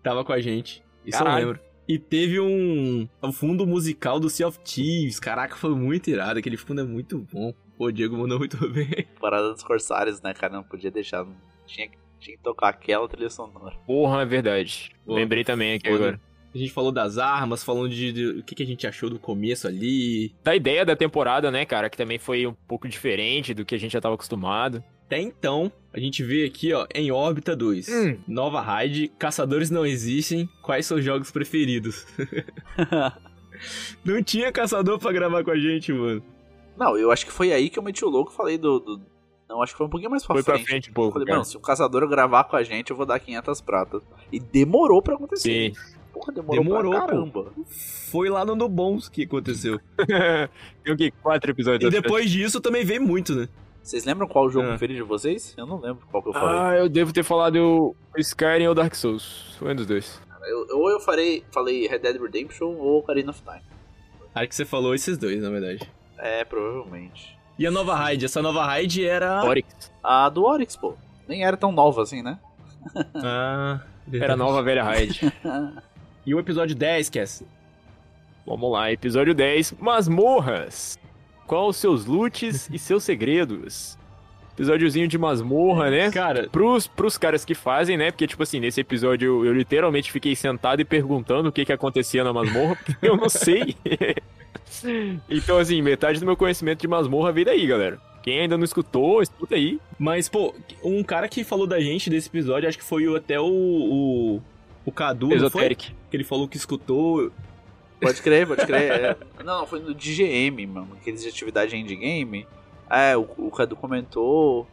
tava 0.01 0.23
com 0.23 0.31
a 0.31 0.39
gente. 0.39 0.81
Isso 1.05 1.17
Caralho. 1.17 1.41
eu 1.41 1.47
lembro. 1.47 1.69
E 1.87 1.97
teve 1.97 2.39
um. 2.39 3.09
O 3.21 3.31
fundo 3.33 3.65
musical 3.65 4.19
do 4.19 4.29
Sea 4.29 4.47
of 4.47 4.59
Thieves. 4.59 5.19
Caraca, 5.19 5.55
foi 5.55 5.73
muito 5.75 6.07
irado. 6.09 6.37
Aquele 6.39 6.55
fundo 6.55 6.81
é 6.81 6.83
muito 6.83 7.25
bom. 7.33 7.51
Pô, 7.79 7.85
o 7.85 7.91
Diego 7.93 8.17
mandou 8.17 8.37
muito 8.37 8.57
bem. 8.69 9.07
Parada 9.21 9.53
dos 9.53 9.63
Corsários, 9.63 10.21
né, 10.21 10.33
cara? 10.33 10.53
Não 10.53 10.63
podia 10.63 10.91
deixar. 10.91 11.23
não- 11.23 11.35
Tinha, 11.65 11.87
que- 11.87 11.97
tinha 12.19 12.35
que 12.35 12.43
tocar 12.43 12.67
aquela 12.69 13.07
trilha 13.07 13.29
sonora. 13.29 13.73
porra, 13.87 14.21
é 14.21 14.25
verdade. 14.25 14.91
Pô, 15.05 15.15
Lembrei 15.15 15.45
também 15.45 15.73
aqui 15.75 15.87
foda. 15.89 15.95
agora. 16.09 16.21
A 16.53 16.57
gente 16.57 16.71
falou 16.73 16.91
das 16.91 17.17
armas, 17.17 17.63
falando 17.63 17.89
de, 17.89 18.11
de 18.11 18.25
o 18.39 18.43
que, 18.43 18.53
que 18.55 18.63
a 18.63 18.65
gente 18.65 18.85
achou 18.85 19.09
do 19.09 19.17
começo 19.19 19.65
ali. 19.67 20.33
Da 20.43 20.53
ideia 20.55 20.83
da 20.83 20.95
temporada, 20.95 21.49
né, 21.51 21.63
cara, 21.63 21.89
que 21.89 21.95
também 21.95 22.17
foi 22.19 22.45
um 22.47 22.53
pouco 22.67 22.87
diferente 22.89 23.53
do 23.53 23.63
que 23.63 23.75
a 23.75 23.77
gente 23.79 23.93
já 23.93 24.01
tava 24.01 24.15
acostumado. 24.15 24.83
Até 25.05 25.21
então, 25.21 25.71
a 25.93 25.99
gente 25.99 26.21
vê 26.23 26.43
aqui, 26.45 26.73
ó, 26.73 26.85
em 26.93 27.11
órbita 27.11 27.55
2. 27.55 27.87
Hum. 27.87 28.17
Nova 28.27 28.59
raid, 28.61 29.07
caçadores 29.19 29.69
não 29.69 29.85
existem. 29.85 30.49
Quais 30.61 30.85
seus 30.85 31.03
jogos 31.05 31.31
preferidos? 31.31 32.05
não 34.03 34.21
tinha 34.23 34.51
caçador 34.51 34.99
pra 34.99 35.11
gravar 35.11 35.43
com 35.43 35.51
a 35.51 35.57
gente, 35.57 35.91
mano. 35.93 36.23
Não, 36.79 36.97
eu 36.97 37.11
acho 37.11 37.25
que 37.25 37.31
foi 37.31 37.51
aí 37.51 37.69
que 37.69 37.77
eu 37.77 37.83
meti 37.83 38.03
o 38.05 38.09
louco 38.09 38.31
e 38.31 38.35
falei 38.35 38.57
do, 38.57 38.79
do- 38.79 39.01
Não, 39.49 39.61
acho 39.61 39.73
que 39.73 39.77
foi 39.77 39.87
um 39.87 39.89
pouquinho 39.89 40.09
mais 40.11 40.25
pra 40.25 40.35
Foi 40.35 40.43
pra 40.43 40.55
frente. 40.55 40.67
frente 40.67 40.89
um 40.89 40.91
Eu 40.91 40.95
pouco, 40.95 41.11
falei, 41.13 41.25
cara. 41.25 41.37
mano, 41.39 41.45
se 41.49 41.57
um 41.57 41.61
caçador 41.61 42.07
gravar 42.07 42.43
com 42.45 42.55
a 42.55 42.63
gente, 42.63 42.91
eu 42.91 42.95
vou 42.97 43.05
dar 43.05 43.19
500 43.19 43.61
pratas. 43.61 44.01
E 44.31 44.39
demorou 44.39 45.01
pra 45.01 45.15
acontecer. 45.15 45.73
Sim. 45.75 45.79
Porra, 46.13 46.33
demorou, 46.33 46.63
Demorou, 46.63 46.91
pra 46.91 47.01
pô. 47.01 47.07
caramba. 47.07 47.51
Foi 48.11 48.29
lá 48.29 48.43
no 48.45 48.55
No 48.55 48.67
Bons 48.67 49.07
que 49.09 49.23
aconteceu. 49.23 49.79
Tem 50.83 50.93
o 50.93 50.97
quê? 50.97 51.11
Quatro 51.21 51.51
episódios. 51.51 51.93
e 51.93 52.01
depois 52.01 52.29
disso 52.31 52.59
também 52.61 52.83
veio 52.83 53.01
muito, 53.01 53.35
né? 53.35 53.47
Vocês 53.81 54.05
lembram 54.05 54.27
qual 54.27 54.45
o 54.45 54.49
jogo 54.49 54.65
Ah. 54.65 54.69
preferido 54.69 55.01
de 55.03 55.07
vocês? 55.07 55.53
Eu 55.57 55.65
não 55.65 55.79
lembro 55.79 56.05
qual 56.11 56.21
que 56.21 56.29
eu 56.29 56.33
falei. 56.33 56.59
Ah, 56.59 56.75
eu 56.77 56.89
devo 56.89 57.13
ter 57.13 57.23
falado 57.23 57.55
o 57.57 57.95
Skyrim 58.17 58.67
ou 58.67 58.75
Dark 58.75 58.93
Souls. 58.95 59.55
Foi 59.57 59.71
um 59.71 59.75
dos 59.75 59.85
dois. 59.85 60.21
Eu- 60.47 60.77
ou 60.79 60.89
eu 60.89 60.99
farei, 60.99 61.43
falei 61.51 61.87
Red 61.87 61.99
Dead 61.99 62.21
Redemption 62.21 62.67
ou 62.75 62.99
Ocarina 62.99 63.31
of 63.31 63.41
Time. 63.41 63.61
Acho 64.35 64.47
que 64.47 64.55
você 64.55 64.65
falou 64.65 64.93
esses 64.93 65.17
dois, 65.17 65.41
na 65.41 65.49
verdade. 65.49 65.89
É, 66.19 66.43
provavelmente. 66.43 67.37
E 67.57 67.65
a 67.65 67.71
nova 67.71 67.95
raid? 67.95 68.25
Essa 68.25 68.41
nova 68.41 68.65
raid 68.65 69.05
era. 69.05 69.43
Oryx. 69.43 69.91
A 70.03 70.29
do 70.29 70.45
Oryx, 70.45 70.75
pô. 70.75 70.95
Nem 71.27 71.43
era 71.43 71.57
tão 71.57 71.71
nova 71.71 72.01
assim, 72.03 72.21
né? 72.21 72.37
Ah. 73.15 73.81
Era 74.11 74.33
a 74.33 74.37
nova 74.37 74.61
velha 74.63 74.83
raid. 74.83 75.21
E 76.25 76.35
o 76.35 76.39
episódio 76.39 76.75
10, 76.75 77.09
Cass? 77.09 77.43
Vamos 78.45 78.71
lá, 78.71 78.91
episódio 78.91 79.33
10, 79.33 79.73
Masmorras. 79.79 80.99
Qual 81.47 81.69
os 81.69 81.77
seus 81.77 82.05
loots 82.05 82.69
e 82.71 82.77
seus 82.77 83.03
segredos? 83.03 83.97
Episódiozinho 84.59 85.07
de 85.07 85.17
masmorra, 85.17 85.89
né? 85.89 86.11
Cara, 86.11 86.49
Pros, 86.49 86.85
pros 86.85 87.17
caras 87.17 87.45
que 87.45 87.55
fazem, 87.55 87.95
né? 87.95 88.11
Porque, 88.11 88.27
tipo 88.27 88.43
assim, 88.43 88.59
nesse 88.59 88.81
episódio 88.81 89.25
eu, 89.25 89.45
eu 89.45 89.53
literalmente 89.53 90.11
fiquei 90.11 90.35
sentado 90.35 90.81
e 90.81 90.85
perguntando 90.85 91.47
o 91.47 91.51
que 91.51 91.63
que 91.63 91.71
acontecia 91.71 92.25
na 92.25 92.33
masmorra, 92.33 92.75
porque 92.75 93.07
eu 93.07 93.15
não 93.15 93.29
sei. 93.29 93.77
então, 95.29 95.59
assim, 95.59 95.81
metade 95.81 96.19
do 96.19 96.25
meu 96.25 96.35
conhecimento 96.35 96.81
de 96.81 96.89
masmorra 96.89 97.31
veio 97.31 97.45
daí, 97.45 97.65
galera. 97.65 98.01
Quem 98.21 98.41
ainda 98.41 98.57
não 98.57 98.65
escutou, 98.65 99.21
escuta 99.21 99.55
aí. 99.55 99.79
Mas, 99.97 100.27
pô, 100.27 100.53
um 100.83 101.01
cara 101.03 101.29
que 101.29 101.45
falou 101.45 101.65
da 101.65 101.79
gente 101.79 102.09
desse 102.09 102.27
episódio, 102.27 102.67
acho 102.67 102.77
que 102.77 102.83
foi 102.83 103.05
até 103.15 103.39
o. 103.39 103.45
O, 103.45 104.41
o 104.85 104.91
Cadu, 104.91 105.27
não 105.27 105.37
foi? 105.37 105.47
Esoteric. 105.47 105.93
Que 106.11 106.17
ele 106.17 106.25
falou 106.25 106.49
que 106.49 106.57
escutou. 106.57 107.31
Pode 108.01 108.21
crer, 108.21 108.45
pode 108.45 108.65
crer. 108.65 108.91
É. 108.91 109.17
Não, 109.43 109.67
foi 109.67 109.79
no 109.79 109.93
DGM, 109.93 110.65
mano. 110.67 110.97
Aqueles 110.99 111.21
de 111.21 111.27
atividade 111.27 111.75
endgame. 111.75 112.47
É, 112.89 113.15
o, 113.17 113.27
o 113.37 113.51
Cadu 113.51 113.75
comentou 113.75 114.67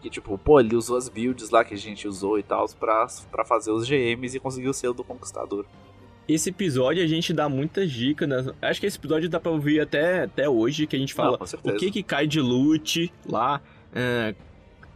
que, 0.00 0.08
tipo, 0.10 0.36
pô, 0.38 0.60
ele 0.60 0.76
usou 0.76 0.96
as 0.96 1.08
builds 1.08 1.50
lá 1.50 1.64
que 1.64 1.74
a 1.74 1.76
gente 1.76 2.06
usou 2.06 2.38
e 2.38 2.42
tal 2.42 2.68
pra, 2.78 3.06
pra 3.30 3.44
fazer 3.44 3.70
os 3.70 3.88
GMs 3.88 4.36
e 4.36 4.40
conseguiu 4.40 4.70
o 4.70 4.74
selo 4.74 4.94
do 4.94 5.02
Conquistador. 5.04 5.64
Esse 6.28 6.50
episódio 6.50 7.02
a 7.02 7.06
gente 7.06 7.32
dá 7.32 7.48
muitas 7.48 7.90
dicas. 7.90 8.28
Né? 8.28 8.52
Acho 8.62 8.80
que 8.80 8.86
esse 8.86 8.98
episódio 8.98 9.28
dá 9.28 9.38
pra 9.40 9.50
ouvir 9.52 9.80
até, 9.80 10.24
até 10.24 10.48
hoje, 10.48 10.86
que 10.86 10.96
a 10.96 10.98
gente 10.98 11.14
fala 11.14 11.38
Não, 11.38 11.72
o 11.72 11.76
que 11.76 11.90
que 11.90 12.02
cai 12.02 12.26
de 12.26 12.40
loot 12.40 13.12
lá. 13.28 13.60
é, 13.94 14.34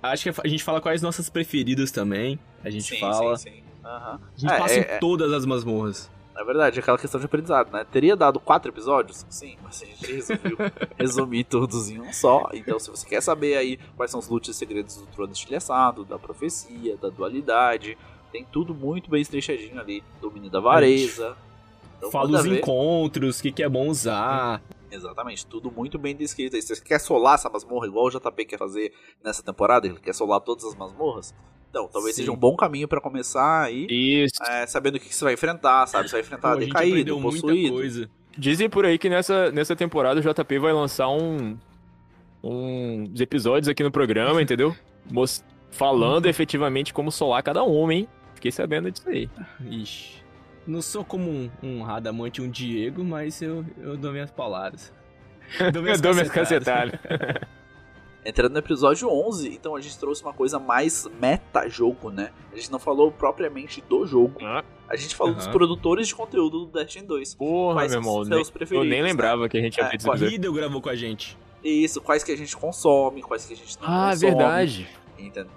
acho 0.02 0.24
que 0.32 0.40
a 0.44 0.48
gente 0.48 0.62
fala 0.64 0.80
quais 0.80 1.02
nossas 1.02 1.28
preferidas 1.30 1.90
também. 1.92 2.38
A 2.64 2.70
gente 2.70 2.84
sim, 2.84 2.98
fala. 3.00 3.36
sim, 3.36 3.50
sim. 3.50 3.62
Aham. 3.84 4.20
A 4.36 4.38
gente 4.40 4.52
É, 4.52 4.58
passa 4.58 4.74
é, 4.74 4.78
em 4.78 4.80
é. 4.82 4.98
todas 4.98 5.32
as 5.32 5.46
masmorras. 5.46 6.10
Na 6.34 6.44
verdade, 6.44 6.78
aquela 6.80 6.96
questão 6.96 7.18
de 7.18 7.26
aprendizado, 7.26 7.70
né? 7.72 7.84
Teria 7.84 8.16
dado 8.16 8.38
quatro 8.40 8.70
episódios? 8.70 9.26
Sim, 9.28 9.56
mas 9.62 9.82
a 9.82 9.86
gente 9.86 10.12
resolveu 10.12 10.56
resumir 10.98 11.44
todos 11.44 11.90
em 11.90 12.00
um 12.00 12.12
só. 12.12 12.48
Então, 12.54 12.78
se 12.78 12.90
você 12.90 13.06
quer 13.06 13.20
saber 13.20 13.56
aí 13.56 13.78
quais 13.96 14.10
são 14.10 14.20
os 14.20 14.28
loots 14.28 14.48
e 14.48 14.54
segredos 14.54 14.96
do 14.96 15.06
trono 15.06 15.32
estilhaçado, 15.32 16.04
da 16.04 16.18
profecia, 16.18 16.96
da 16.96 17.08
dualidade, 17.08 17.98
tem 18.32 18.44
tudo 18.44 18.74
muito 18.74 19.10
bem 19.10 19.20
estrechadinho 19.20 19.78
ali. 19.80 20.02
Domínio 20.20 20.50
da 20.50 20.60
vareza. 20.60 21.36
Então, 21.98 22.10
Fala 22.10 22.38
os 22.38 22.44
ver. 22.44 22.58
encontros, 22.58 23.38
o 23.38 23.42
que, 23.42 23.52
que 23.52 23.62
é 23.62 23.68
bom 23.68 23.88
usar. 23.88 24.62
Exatamente, 24.90 25.46
tudo 25.46 25.70
muito 25.70 25.98
bem 25.98 26.16
descrito. 26.16 26.56
Se 26.60 26.74
você 26.74 26.82
quer 26.82 26.98
solar 26.98 27.34
essa 27.34 27.50
masmorra 27.50 27.86
igual 27.86 28.06
o 28.06 28.10
JP 28.10 28.44
quer 28.44 28.58
fazer 28.58 28.92
nessa 29.22 29.42
temporada, 29.42 29.86
ele 29.86 30.00
quer 30.00 30.14
solar 30.14 30.40
todas 30.40 30.64
as 30.64 30.74
masmorras, 30.74 31.34
então 31.70 31.88
talvez 31.88 32.14
Sim. 32.16 32.22
seja 32.22 32.32
um 32.32 32.36
bom 32.36 32.54
caminho 32.56 32.86
pra 32.88 33.00
começar 33.00 33.62
aí, 33.62 33.86
Isso. 33.88 34.42
é, 34.44 34.66
sabendo 34.66 34.96
o 34.96 35.00
que 35.00 35.08
que 35.08 35.14
você 35.14 35.24
vai 35.24 35.34
enfrentar, 35.34 35.86
sabe? 35.86 36.08
Você 36.08 36.16
vai 36.16 36.22
Pô, 36.22 36.26
enfrentar 36.26 36.50
a 36.50 36.60
gente 36.60 36.66
decaído, 36.66 37.18
muita 37.18 37.40
possuído. 37.40 37.74
coisa. 37.74 38.10
Dizem 38.36 38.68
por 38.68 38.84
aí 38.84 38.98
que 38.98 39.08
nessa, 39.08 39.50
nessa 39.52 39.74
temporada 39.76 40.20
o 40.20 40.22
JP 40.22 40.58
vai 40.58 40.72
lançar 40.72 41.08
um, 41.08 41.56
uns 42.42 43.20
episódios 43.20 43.68
aqui 43.68 43.82
no 43.82 43.90
programa, 43.90 44.40
entendeu? 44.42 44.74
Mos- 45.10 45.44
falando 45.70 46.26
efetivamente 46.26 46.92
como 46.92 47.10
solar 47.12 47.42
cada 47.42 47.62
um, 47.64 47.90
hein? 47.92 48.08
Fiquei 48.34 48.50
sabendo 48.50 48.90
disso 48.90 49.08
aí. 49.08 49.28
Ixi. 49.68 50.20
Não 50.66 50.82
sou 50.82 51.04
como 51.04 51.30
um, 51.30 51.50
um 51.62 51.82
Radamante, 51.82 52.40
um 52.42 52.48
Diego, 52.48 53.04
mas 53.04 53.40
eu, 53.42 53.64
eu 53.78 53.96
dou 53.96 54.12
minhas 54.12 54.30
palavras. 54.30 54.92
Dou 55.72 55.84
Eu 55.86 56.00
dou 56.00 56.12
minhas 56.14 56.30
cacetadas. 56.30 56.98
Entrando 58.24 58.52
no 58.52 58.58
episódio 58.58 59.08
11, 59.08 59.48
então 59.54 59.74
a 59.74 59.80
gente 59.80 59.98
trouxe 59.98 60.22
uma 60.22 60.32
coisa 60.34 60.58
mais 60.58 61.08
meta-jogo, 61.20 62.10
né? 62.10 62.30
A 62.52 62.56
gente 62.56 62.70
não 62.70 62.78
falou 62.78 63.10
propriamente 63.10 63.80
do 63.88 64.06
jogo. 64.06 64.36
Ah, 64.42 64.62
A 64.88 64.96
gente 64.96 65.14
falou 65.14 65.34
dos 65.34 65.44
Aham. 65.44 65.52
produtores 65.52 66.08
de 66.08 66.14
conteúdo 66.14 66.66
do 66.66 66.72
Destiny 66.78 67.06
2. 67.06 67.34
Porra, 67.36 67.74
Quais 67.76 67.92
meu 67.92 68.00
irmão. 68.00 68.24
seus 68.24 68.48
eu 68.48 68.52
preferidos, 68.52 68.88
nem 68.90 69.00
né? 69.00 69.08
lembrava 69.08 69.48
que 69.48 69.56
a 69.56 69.60
gente 69.60 69.74
tinha 69.74 69.86
É, 69.86 69.90
feito 69.90 70.02
episódio. 70.02 70.28
Riddle 70.28 70.52
gravou 70.52 70.82
com 70.82 70.88
a 70.90 70.96
gente. 70.96 71.38
Isso, 71.64 72.00
quais 72.00 72.22
que 72.24 72.32
a 72.32 72.36
gente 72.36 72.56
consome, 72.56 73.22
quais 73.22 73.46
que 73.46 73.54
a 73.54 73.56
gente 73.56 73.78
não 73.80 73.88
Ah, 73.88 74.10
consome. 74.10 74.18
verdade. 74.30 74.88
Entendeu? 75.18 75.52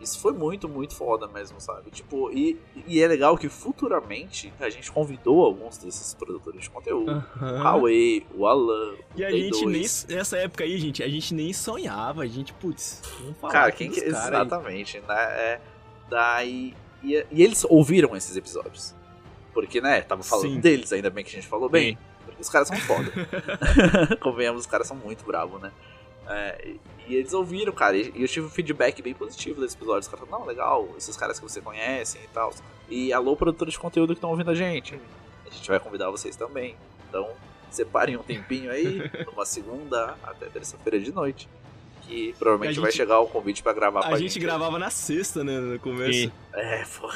Isso 0.00 0.18
foi 0.18 0.32
muito, 0.32 0.66
muito 0.66 0.94
foda 0.94 1.28
mesmo, 1.28 1.60
sabe? 1.60 1.90
Tipo, 1.90 2.30
e, 2.32 2.58
e 2.86 3.02
é 3.02 3.06
legal 3.06 3.36
que 3.36 3.50
futuramente 3.50 4.50
a 4.58 4.70
gente 4.70 4.90
convidou 4.90 5.44
alguns 5.44 5.76
desses 5.76 6.14
produtores 6.14 6.62
de 6.62 6.70
conteúdo. 6.70 7.12
O 7.12 7.44
Aham. 7.44 7.62
Huawei, 7.62 8.26
o 8.34 8.46
Alan, 8.46 8.94
E 9.14 9.22
a 9.22 9.30
gente 9.30 9.66
nem. 9.66 9.82
2. 9.82 10.06
Nessa 10.08 10.38
época 10.38 10.64
aí, 10.64 10.78
gente, 10.78 11.02
a 11.02 11.08
gente 11.08 11.34
nem 11.34 11.52
sonhava. 11.52 12.22
A 12.22 12.26
gente, 12.26 12.54
putz, 12.54 13.02
vamos 13.20 13.36
falar. 13.36 13.52
Cara, 13.52 13.72
quem 13.72 13.90
que. 13.90 14.00
cara 14.00 14.38
aí. 14.38 14.46
Exatamente, 14.46 15.00
né? 15.00 15.14
É, 15.14 15.60
daí. 16.08 16.74
E, 17.02 17.26
e 17.30 17.42
eles 17.42 17.64
ouviram 17.68 18.16
esses 18.16 18.34
episódios. 18.36 18.94
Porque, 19.52 19.80
né, 19.80 20.00
tava 20.00 20.22
falando 20.22 20.54
Sim. 20.54 20.60
deles, 20.60 20.92
ainda 20.92 21.10
bem 21.10 21.24
que 21.24 21.30
a 21.30 21.34
gente 21.34 21.48
falou 21.48 21.68
bem. 21.68 21.98
Porque 22.24 22.40
os 22.40 22.48
caras 22.48 22.68
são 22.68 22.76
foda. 22.78 23.10
Convenhamos, 24.20 24.62
os 24.62 24.66
caras 24.66 24.86
são 24.86 24.96
muito 24.96 25.24
bravos, 25.24 25.60
né? 25.60 25.70
É, 26.30 26.74
e, 27.08 27.14
eles 27.16 27.32
ouviram, 27.34 27.72
cara, 27.72 27.96
e 27.96 28.12
eu 28.14 28.28
tive 28.28 28.46
um 28.46 28.50
feedback 28.50 29.02
bem 29.02 29.12
positivo 29.12 29.60
desse 29.60 29.76
episódio. 29.76 30.00
Os 30.00 30.08
caras 30.08 30.24
falaram, 30.24 30.40
não, 30.44 30.48
legal, 30.48 30.88
esses 30.96 31.16
caras 31.16 31.38
que 31.40 31.48
você 31.48 31.60
conhece 31.60 32.18
e 32.18 32.28
tal. 32.28 32.54
E 32.88 33.12
alô, 33.12 33.36
produtores 33.36 33.74
de 33.74 33.80
conteúdo 33.80 34.14
que 34.14 34.18
estão 34.18 34.30
ouvindo 34.30 34.50
a 34.50 34.54
gente. 34.54 34.98
A 35.50 35.54
gente 35.54 35.68
vai 35.68 35.80
convidar 35.80 36.10
vocês 36.10 36.36
também. 36.36 36.76
Então, 37.08 37.28
separem 37.70 38.16
um 38.16 38.22
tempinho 38.22 38.70
aí, 38.70 39.02
numa 39.26 39.44
segunda 39.44 40.16
até 40.22 40.46
terça-feira 40.46 41.00
de 41.00 41.12
noite. 41.12 41.48
Que 42.02 42.32
provavelmente 42.38 42.78
A 42.78 42.82
vai 42.82 42.90
gente- 42.90 42.96
chegar 42.98 43.18
o 43.20 43.26
convite 43.26 43.62
pra 43.62 43.72
gravar 43.72 44.02
com 44.02 44.14
A 44.14 44.18
gente 44.18 44.38
gravava 44.38 44.78
na 44.78 44.90
sexta, 44.90 45.42
né, 45.42 45.58
no 45.58 45.78
começo. 45.80 46.12
Sim. 46.12 46.32
É, 46.54 46.84
pô. 46.98 47.10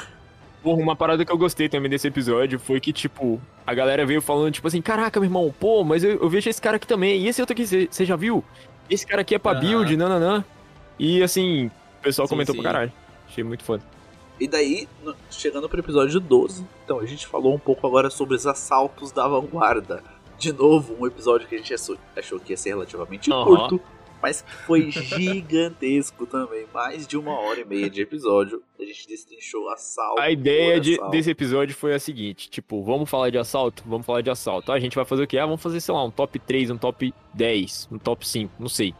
Porra, 0.61 0.81
uma 0.81 0.95
parada 0.95 1.23
que 1.23 1.31
eu 1.31 1.37
gostei 1.37 1.69
também 1.69 1.89
desse 1.89 2.07
episódio 2.07 2.59
foi 2.59 2.79
que, 2.79 2.91
tipo, 2.91 3.39
a 3.67 3.73
galera 3.73 4.05
veio 4.05 4.21
falando, 4.21 4.51
tipo 4.53 4.67
assim, 4.67 4.81
caraca, 4.81 5.19
meu 5.19 5.27
irmão, 5.27 5.53
pô, 5.59 5.83
mas 5.83 6.03
eu, 6.03 6.11
eu 6.19 6.27
vejo 6.29 6.49
esse 6.49 6.61
cara 6.61 6.77
aqui 6.77 6.87
também. 6.87 7.21
E 7.21 7.27
esse 7.27 7.39
outro 7.41 7.53
aqui, 7.53 7.65
você 7.65 8.03
já 8.05 8.15
viu? 8.15 8.43
Esse 8.89 9.05
cara 9.05 9.21
aqui 9.21 9.35
é 9.35 9.39
pra 9.39 9.51
Aham. 9.53 9.59
build, 9.61 9.97
nananã. 9.97 10.43
E 10.99 11.21
assim, 11.23 11.67
o 11.67 12.03
pessoal 12.03 12.27
Sim, 12.27 12.33
comentou 12.33 12.55
sim. 12.55 12.61
pra 12.61 12.71
caralho. 12.71 12.91
Achei 13.27 13.43
muito 13.43 13.63
foda. 13.63 13.83
E 14.39 14.47
daí, 14.47 14.87
chegando 15.31 15.67
pro 15.69 15.79
episódio 15.79 16.19
12, 16.19 16.65
então 16.83 16.99
a 16.99 17.05
gente 17.05 17.25
falou 17.25 17.53
um 17.55 17.59
pouco 17.59 17.87
agora 17.87 18.09
sobre 18.09 18.35
os 18.35 18.45
assaltos 18.45 19.11
da 19.11 19.27
vanguarda. 19.27 20.03
De 20.37 20.51
novo, 20.51 20.95
um 20.99 21.07
episódio 21.07 21.47
que 21.47 21.55
a 21.55 21.57
gente 21.57 21.73
achou, 21.73 21.97
que 22.39 22.51
ia 22.51 22.57
ser 22.57 22.69
relativamente 22.69 23.31
Aham. 23.31 23.45
curto, 23.45 23.81
mas 24.25 24.43
foi 24.65 24.89
gigantesco 24.89 26.25
também. 26.25 26.65
Mais 26.73 27.05
de 27.05 27.15
uma 27.15 27.39
hora 27.39 27.59
e 27.61 27.65
meia 27.65 27.87
de 27.87 28.01
episódio. 28.01 28.63
A 28.79 28.83
gente 28.83 29.07
destrinchou 29.07 29.69
assalto. 29.69 30.19
A 30.19 30.31
ideia 30.31 30.79
de- 30.79 30.95
assalto. 30.95 31.11
desse 31.11 31.29
episódio 31.29 31.75
foi 31.75 31.93
a 31.93 31.99
seguinte, 31.99 32.49
tipo, 32.49 32.83
vamos 32.83 33.07
falar 33.07 33.29
de 33.29 33.37
assalto? 33.37 33.83
Vamos 33.85 34.03
falar 34.03 34.21
de 34.21 34.31
assalto. 34.31 34.71
Ah, 34.71 34.75
a 34.75 34.79
gente 34.79 34.95
vai 34.95 35.05
fazer 35.05 35.23
o 35.23 35.27
quê? 35.27 35.37
Ah, 35.37 35.45
vamos 35.45 35.61
fazer, 35.61 35.79
sei 35.79 35.93
lá, 35.93 36.03
um 36.03 36.09
top 36.09 36.39
3, 36.39 36.71
um 36.71 36.77
top 36.77 37.13
10, 37.35 37.87
um 37.91 37.99
top 37.99 38.27
5, 38.27 38.51
não 38.59 38.67
sei. 38.67 38.95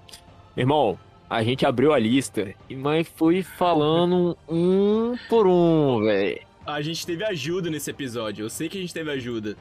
Meu 0.55 0.63
irmão, 0.63 0.99
a 1.27 1.41
gente 1.43 1.65
abriu 1.65 1.91
a 1.91 1.97
lista, 1.97 2.53
e 2.69 2.75
mas 2.75 3.07
foi 3.15 3.41
falando 3.41 4.37
um 4.47 5.15
por 5.27 5.47
um, 5.47 6.03
velho. 6.03 6.39
A 6.67 6.81
gente 6.83 7.03
teve 7.03 7.23
ajuda 7.23 7.69
nesse 7.71 7.89
episódio. 7.89 8.45
Eu 8.45 8.49
sei 8.51 8.69
que 8.69 8.77
a 8.77 8.81
gente 8.81 8.93
teve 8.93 9.09
ajuda. 9.09 9.57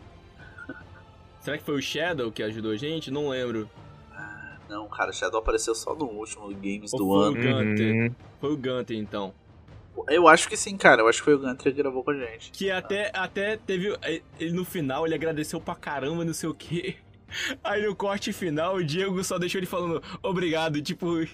Será 1.41 1.57
que 1.57 1.65
foi 1.65 1.75
o 1.75 1.83
Shadow 1.83 2.31
que 2.31 2.43
ajudou 2.43 2.73
a 2.73 2.77
gente? 2.77 3.11
Não 3.11 3.29
lembro. 3.31 3.69
Não, 4.75 4.89
cara, 4.89 5.13
Shadow 5.13 5.39
apareceu 5.39 5.73
só 5.73 5.95
no 5.95 6.07
último 6.07 6.49
Games 6.49 6.93
Ou 6.93 6.99
do 6.99 7.07
foi 7.07 7.27
ano. 7.29 7.31
o 7.31 7.65
Gunter? 7.65 7.95
Uhum. 7.95 8.15
Foi 8.41 8.53
o 8.53 8.57
Gunter, 8.57 8.97
então. 8.97 9.33
Eu 10.09 10.27
acho 10.27 10.49
que 10.49 10.57
sim, 10.57 10.77
cara. 10.77 11.03
Eu 11.03 11.09
acho 11.09 11.19
que 11.21 11.25
foi 11.27 11.35
o 11.35 11.39
Gunter 11.39 11.73
que 11.73 11.79
gravou 11.81 12.03
com 12.03 12.11
a 12.11 12.15
gente. 12.15 12.51
Que 12.51 12.73
até, 12.73 13.13
até 13.15 13.57
teve. 13.57 13.97
Ele 14.41 14.53
no 14.53 14.65
final, 14.65 15.07
ele 15.07 15.15
agradeceu 15.15 15.61
pra 15.61 15.77
caramba, 15.77 16.25
não 16.25 16.35
sei 16.35 16.49
o 16.49 16.55
quê. 16.55 16.97
Aí 17.63 17.87
no 17.87 17.95
corte 17.95 18.33
final, 18.33 18.75
o 18.75 18.85
Diego 18.85 19.23
só 19.23 19.39
deixou 19.39 19.61
ele 19.61 19.67
falando 19.67 20.03
obrigado, 20.23 20.83
tipo, 20.83 21.21
e 21.21 21.29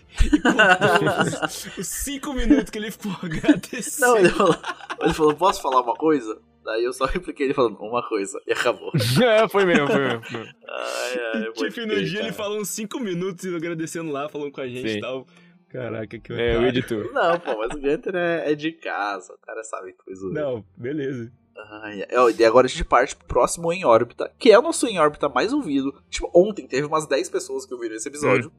os, 1.26 1.66
os 1.79 1.87
cinco 1.87 2.35
minutos 2.35 2.70
que 2.70 2.79
ele 2.79 2.90
ficou 2.90 3.12
agradecendo. 3.22 4.07
Não, 4.07 4.18
ele 4.18 4.29
falou, 4.29 4.57
ele 5.00 5.14
falou, 5.14 5.35
posso 5.35 5.62
falar 5.62 5.81
uma 5.81 5.94
coisa? 5.94 6.38
Daí 6.64 6.85
eu 6.85 6.92
só 6.92 7.07
repliquei 7.07 7.46
ele 7.46 7.55
falando 7.55 7.79
uma 7.81 8.07
coisa 8.07 8.40
e 8.46 8.53
acabou. 8.53 8.92
é, 9.23 9.49
foi 9.49 9.64
mesmo, 9.64 9.87
foi 9.87 9.99
mesmo. 9.99 10.23
foi 10.23 10.40
mesmo. 10.40 10.55
Ai, 10.68 11.53
tipo, 11.70 11.87
no 11.87 12.05
dia 12.05 12.20
ele 12.20 12.33
falou 12.33 12.61
uns 12.61 12.68
cinco 12.68 13.01
minutos 13.01 13.53
agradecendo 13.55 14.11
lá, 14.11 14.29
falando 14.29 14.53
com 14.53 14.61
a 14.61 14.68
gente 14.68 14.88
Sim. 14.88 14.99
e 14.99 15.01
tal. 15.01 15.27
Caraca, 15.70 16.18
que 16.18 16.33
É, 16.33 16.59
o 16.59 16.66
editor. 16.66 17.12
Não, 17.12 17.38
pô, 17.38 17.57
mas 17.59 17.70
o 17.77 17.81
Gunter 17.81 18.16
é, 18.16 18.51
é 18.51 18.55
de 18.57 18.73
casa, 18.73 19.33
o 19.33 19.38
cara 19.38 19.62
sabe 19.62 19.94
zoeira. 20.14 20.40
Não, 20.40 20.64
beleza. 20.77 21.33
Ai. 21.57 22.05
E 22.37 22.44
agora 22.44 22.66
a 22.66 22.70
gente 22.70 22.85
parte 22.85 23.14
pro 23.14 23.27
próximo 23.27 23.73
Em 23.73 23.85
Órbita, 23.85 24.33
que 24.38 24.51
é 24.51 24.59
o 24.59 24.62
nosso 24.62 24.87
Em 24.87 24.99
Órbita 24.99 25.29
mais 25.29 25.53
ouvido. 25.53 25.94
Tipo, 26.09 26.31
ontem 26.35 26.66
teve 26.66 26.87
umas 26.87 27.07
10 27.07 27.29
pessoas 27.29 27.64
que 27.64 27.75
ouviram 27.75 27.94
esse 27.94 28.09
episódio. 28.09 28.51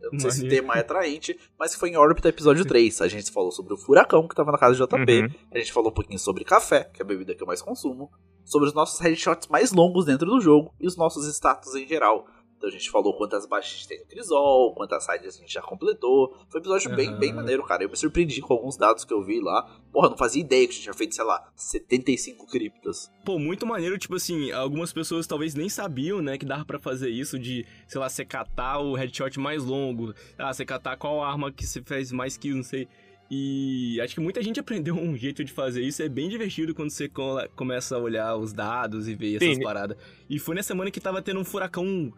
Eu 0.00 0.12
não 0.12 0.20
sei 0.20 0.30
se 0.30 0.46
o 0.46 0.48
tema 0.48 0.74
é 0.74 0.80
atraente, 0.80 1.38
mas 1.58 1.74
foi 1.74 1.90
em 1.90 1.96
órbita 1.96 2.28
episódio 2.28 2.64
3. 2.64 3.00
A 3.02 3.08
gente 3.08 3.30
falou 3.30 3.52
sobre 3.52 3.74
o 3.74 3.76
furacão 3.76 4.26
que 4.26 4.34
tava 4.34 4.50
na 4.50 4.58
casa 4.58 4.74
de 4.74 4.82
JP. 4.82 4.96
Uhum. 4.96 5.28
A 5.52 5.58
gente 5.58 5.72
falou 5.72 5.90
um 5.90 5.94
pouquinho 5.94 6.18
sobre 6.18 6.44
café, 6.44 6.84
que 6.84 7.02
é 7.02 7.04
a 7.04 7.06
bebida 7.06 7.34
que 7.34 7.42
eu 7.42 7.46
mais 7.46 7.60
consumo. 7.60 8.10
Sobre 8.44 8.68
os 8.68 8.74
nossos 8.74 8.98
headshots 8.98 9.48
mais 9.48 9.72
longos 9.72 10.06
dentro 10.06 10.26
do 10.26 10.40
jogo 10.40 10.74
e 10.80 10.86
os 10.86 10.96
nossos 10.96 11.26
status 11.28 11.74
em 11.74 11.86
geral. 11.86 12.26
Então 12.60 12.68
a 12.68 12.72
gente 12.72 12.90
falou 12.90 13.16
quantas 13.16 13.46
baixas 13.46 13.72
a 13.72 13.76
gente 13.78 13.88
tem 13.88 13.98
no 14.00 14.04
Crisol, 14.04 14.74
quantas 14.74 15.02
sides 15.06 15.34
a 15.34 15.38
gente 15.40 15.50
já 15.50 15.62
completou. 15.62 16.36
Foi 16.50 16.60
um 16.60 16.62
episódio 16.62 16.94
bem, 16.94 17.08
Aham. 17.08 17.18
bem 17.18 17.32
maneiro, 17.32 17.64
cara. 17.64 17.82
Eu 17.84 17.88
me 17.88 17.96
surpreendi 17.96 18.42
com 18.42 18.52
alguns 18.52 18.76
dados 18.76 19.02
que 19.02 19.14
eu 19.14 19.24
vi 19.24 19.40
lá. 19.40 19.62
Porra, 19.90 20.10
não 20.10 20.16
fazia 20.18 20.42
ideia 20.42 20.66
que 20.66 20.72
a 20.72 20.74
gente 20.74 20.82
tinha 20.82 20.92
feito, 20.92 21.14
sei 21.14 21.24
lá, 21.24 21.50
75 21.56 22.46
criptas. 22.46 23.10
Pô, 23.24 23.38
muito 23.38 23.64
maneiro, 23.66 23.96
tipo 23.96 24.14
assim, 24.14 24.52
algumas 24.52 24.92
pessoas 24.92 25.26
talvez 25.26 25.54
nem 25.54 25.70
sabiam, 25.70 26.20
né, 26.20 26.36
que 26.36 26.44
dava 26.44 26.66
pra 26.66 26.78
fazer 26.78 27.08
isso 27.08 27.38
de, 27.38 27.64
sei 27.88 27.98
lá, 27.98 28.10
você 28.10 28.26
catar 28.26 28.78
o 28.80 28.94
headshot 28.94 29.40
mais 29.40 29.64
longo, 29.64 30.14
ah, 30.36 30.52
você 30.52 30.62
catar 30.66 30.98
qual 30.98 31.22
arma 31.24 31.50
que 31.50 31.66
você 31.66 31.80
fez 31.82 32.12
mais 32.12 32.36
kills, 32.36 32.58
não 32.58 32.62
sei. 32.62 32.86
E 33.30 34.00
acho 34.02 34.14
que 34.14 34.20
muita 34.20 34.42
gente 34.42 34.58
aprendeu 34.58 34.94
um 34.96 35.16
jeito 35.16 35.44
de 35.44 35.52
fazer 35.52 35.82
isso, 35.82 36.02
é 36.02 36.08
bem 36.08 36.28
divertido 36.28 36.74
quando 36.74 36.90
você 36.90 37.08
co- 37.08 37.38
começa 37.54 37.94
a 37.96 37.98
olhar 37.98 38.36
os 38.36 38.52
dados 38.52 39.06
e 39.08 39.14
ver 39.14 39.36
essas 39.36 39.56
Sim. 39.56 39.62
paradas. 39.62 39.96
E 40.28 40.38
foi 40.38 40.54
na 40.56 40.62
semana 40.62 40.90
que 40.90 41.00
tava 41.00 41.22
tendo 41.22 41.38
um 41.38 41.44
furacão 41.44 42.12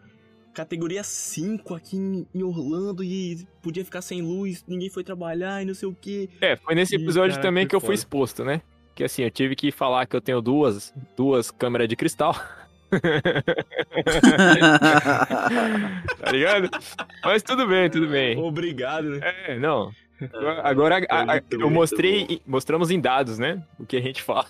categoria 0.53 1.03
5 1.03 1.73
aqui 1.75 1.97
em 1.97 2.27
em 2.33 2.43
Orlando 2.43 3.03
e 3.03 3.45
podia 3.61 3.83
ficar 3.83 4.01
sem 4.01 4.21
luz, 4.21 4.63
ninguém 4.67 4.89
foi 4.89 5.03
trabalhar 5.03 5.61
e 5.61 5.65
não 5.65 5.73
sei 5.73 5.87
o 5.89 5.93
que. 5.99 6.29
É, 6.41 6.55
foi 6.55 6.75
nesse 6.75 6.95
episódio 6.95 7.31
caraca, 7.31 7.41
também 7.47 7.67
que 7.67 7.75
eu 7.75 7.81
fui 7.81 7.95
exposto, 7.95 8.43
né? 8.45 8.61
Que 8.95 9.03
assim, 9.03 9.23
eu 9.23 9.31
tive 9.31 9.55
que 9.55 9.71
falar 9.71 10.05
que 10.05 10.15
eu 10.15 10.21
tenho 10.21 10.39
duas, 10.41 10.93
duas 11.17 11.49
câmeras 11.49 11.87
de 11.89 11.95
cristal, 11.95 12.35
tá 16.19 16.31
ligado? 16.31 16.69
Mas 17.23 17.41
tudo 17.43 17.67
bem, 17.67 17.89
tudo 17.89 18.07
bem. 18.07 18.37
Obrigado, 18.37 19.09
né? 19.09 19.19
É, 19.47 19.57
não. 19.59 19.91
Agora 20.63 21.03
a- 21.09 21.33
a- 21.37 21.41
eu 21.51 21.69
mostrei, 21.69 22.41
mostramos 22.45 22.91
em 22.91 22.99
dados, 22.99 23.37
né? 23.39 23.61
O 23.79 23.85
que 23.85 23.97
a 23.97 24.01
gente 24.01 24.21
fala. 24.21 24.45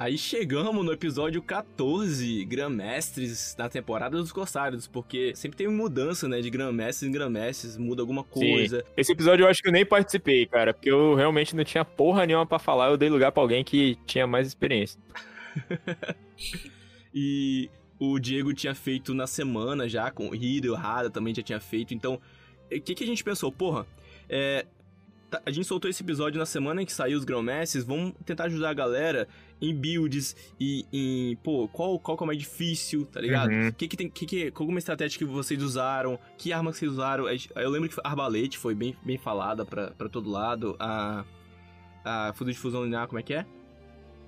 Aí 0.00 0.16
chegamos 0.16 0.82
no 0.82 0.94
episódio 0.94 1.42
14, 1.42 2.42
Grandmestres 2.46 3.54
na 3.58 3.68
temporada 3.68 4.16
dos 4.16 4.32
Corsários, 4.32 4.86
porque 4.86 5.36
sempre 5.36 5.58
tem 5.58 5.68
mudança, 5.68 6.26
né, 6.26 6.40
de 6.40 6.48
Grandmestres 6.48 7.06
em 7.06 7.12
Grandmestres, 7.12 7.76
muda 7.76 8.00
alguma 8.00 8.24
coisa. 8.24 8.82
Esse 8.96 9.12
episódio 9.12 9.44
eu 9.44 9.48
acho 9.50 9.60
que 9.60 9.68
eu 9.68 9.72
nem 9.72 9.84
participei, 9.84 10.46
cara, 10.46 10.72
porque 10.72 10.90
eu 10.90 11.14
realmente 11.14 11.54
não 11.54 11.62
tinha 11.64 11.84
porra 11.84 12.24
nenhuma 12.24 12.46
pra 12.46 12.58
falar, 12.58 12.88
eu 12.88 12.96
dei 12.96 13.10
lugar 13.10 13.30
pra 13.30 13.42
alguém 13.42 13.62
que 13.62 13.98
tinha 14.06 14.26
mais 14.26 14.46
experiência. 14.46 14.98
E 17.12 17.68
o 17.98 18.20
Diego 18.20 18.54
tinha 18.54 18.72
feito 18.72 19.12
na 19.12 19.26
semana 19.26 19.88
já, 19.88 20.12
com 20.12 20.28
o 20.28 20.30
Riddle, 20.30 20.70
o 20.70 20.76
Rada 20.76 21.10
também 21.10 21.34
já 21.34 21.42
tinha 21.42 21.58
feito. 21.58 21.92
Então, 21.92 22.20
o 22.72 22.80
que, 22.80 22.94
que 22.94 23.02
a 23.02 23.06
gente 23.06 23.24
pensou? 23.24 23.50
Porra, 23.50 23.84
é, 24.28 24.64
a 25.44 25.50
gente 25.50 25.66
soltou 25.66 25.90
esse 25.90 26.02
episódio 26.02 26.38
na 26.38 26.46
semana 26.46 26.82
em 26.82 26.86
que 26.86 26.92
saiu 26.92 27.18
os 27.18 27.24
Grandmestres, 27.24 27.84
vamos 27.84 28.14
tentar 28.24 28.44
ajudar 28.44 28.70
a 28.70 28.74
galera 28.74 29.28
em 29.60 29.74
builds 29.74 30.34
e 30.58 30.84
em, 30.92 31.36
pô, 31.36 31.68
qual, 31.68 31.98
qual 31.98 32.16
que 32.16 32.22
é 32.22 32.24
o 32.24 32.26
mais 32.26 32.38
difícil, 32.38 33.06
tá 33.06 33.20
ligado? 33.20 33.50
Uhum. 33.50 33.72
Que 33.72 33.86
que 33.88 33.96
tem, 33.96 34.08
que 34.08 34.26
que, 34.26 34.50
qual 34.50 34.68
uma 34.68 34.78
estratégia 34.78 35.18
que 35.18 35.24
vocês 35.24 35.62
usaram? 35.62 36.18
Que 36.38 36.52
arma 36.52 36.70
que 36.72 36.78
vocês 36.78 36.90
usaram? 36.92 37.28
Gente- 37.28 37.50
Eu 37.54 37.70
lembro 37.70 37.88
que 37.88 37.96
a 38.02 38.08
Arbalete 38.08 38.56
foi 38.58 38.74
bem, 38.74 38.96
bem 39.04 39.18
falada 39.18 39.64
pra, 39.64 39.90
pra 39.90 40.08
todo 40.08 40.30
lado. 40.30 40.76
A, 40.78 41.24
a 42.04 42.32
fuzil 42.34 42.52
de 42.54 42.58
fusão 42.58 42.84
linear, 42.84 43.06
como 43.06 43.18
é 43.18 43.22
que 43.22 43.34
é? 43.34 43.44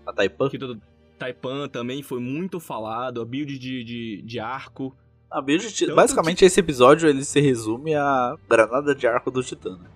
A 0.07 0.12
Taipan? 0.12 0.49
Que 0.51 0.59
todo, 0.59 0.81
Taipan 1.18 1.68
também 1.68 2.03
foi 2.03 2.21
muito 2.21 2.59
falado. 2.61 3.21
A 3.21 3.25
build 3.25 3.59
de, 3.59 3.85
de, 3.85 4.23
de 4.23 4.38
arco. 4.40 4.95
A 5.31 5.40
build 5.40 5.73
de... 5.73 5.87
Tanto 5.87 5.97
Basicamente, 5.97 6.45
esse 6.45 6.61
episódio 6.61 7.09
ele 7.09 7.25
se 7.25 7.40
resume 7.40 7.95
a 7.95 8.37
granada 8.51 8.95
de 8.95 9.07
arco 9.07 9.31
do 9.31 9.42
Titã. 9.42 9.79
né? 9.79 9.88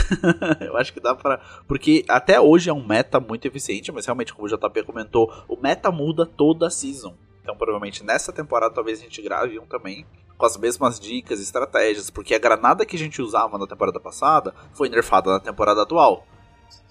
Eu 0.60 0.76
acho 0.76 0.92
que 0.92 1.00
dá 1.00 1.14
pra. 1.14 1.38
Porque 1.66 2.04
até 2.08 2.40
hoje 2.40 2.70
é 2.70 2.72
um 2.72 2.84
meta 2.84 3.18
muito 3.20 3.46
eficiente, 3.46 3.90
mas 3.92 4.06
realmente, 4.06 4.32
como 4.34 4.46
o 4.46 4.50
JP 4.50 4.82
comentou, 4.84 5.32
o 5.48 5.56
meta 5.56 5.90
muda 5.90 6.26
toda 6.26 6.66
a 6.66 6.70
season. 6.70 7.14
Então, 7.42 7.56
provavelmente 7.56 8.04
nessa 8.04 8.32
temporada, 8.32 8.74
talvez 8.74 8.98
a 8.98 9.02
gente 9.02 9.22
grave 9.22 9.58
um 9.58 9.66
também 9.66 10.04
com 10.36 10.44
as 10.44 10.56
mesmas 10.56 11.00
dicas 11.00 11.40
e 11.40 11.42
estratégias, 11.44 12.10
porque 12.10 12.34
a 12.34 12.38
granada 12.38 12.84
que 12.84 12.96
a 12.96 12.98
gente 12.98 13.22
usava 13.22 13.56
na 13.56 13.66
temporada 13.66 13.98
passada 14.00 14.54
foi 14.74 14.88
nerfada 14.88 15.30
na 15.30 15.40
temporada 15.40 15.82
atual. 15.82 16.26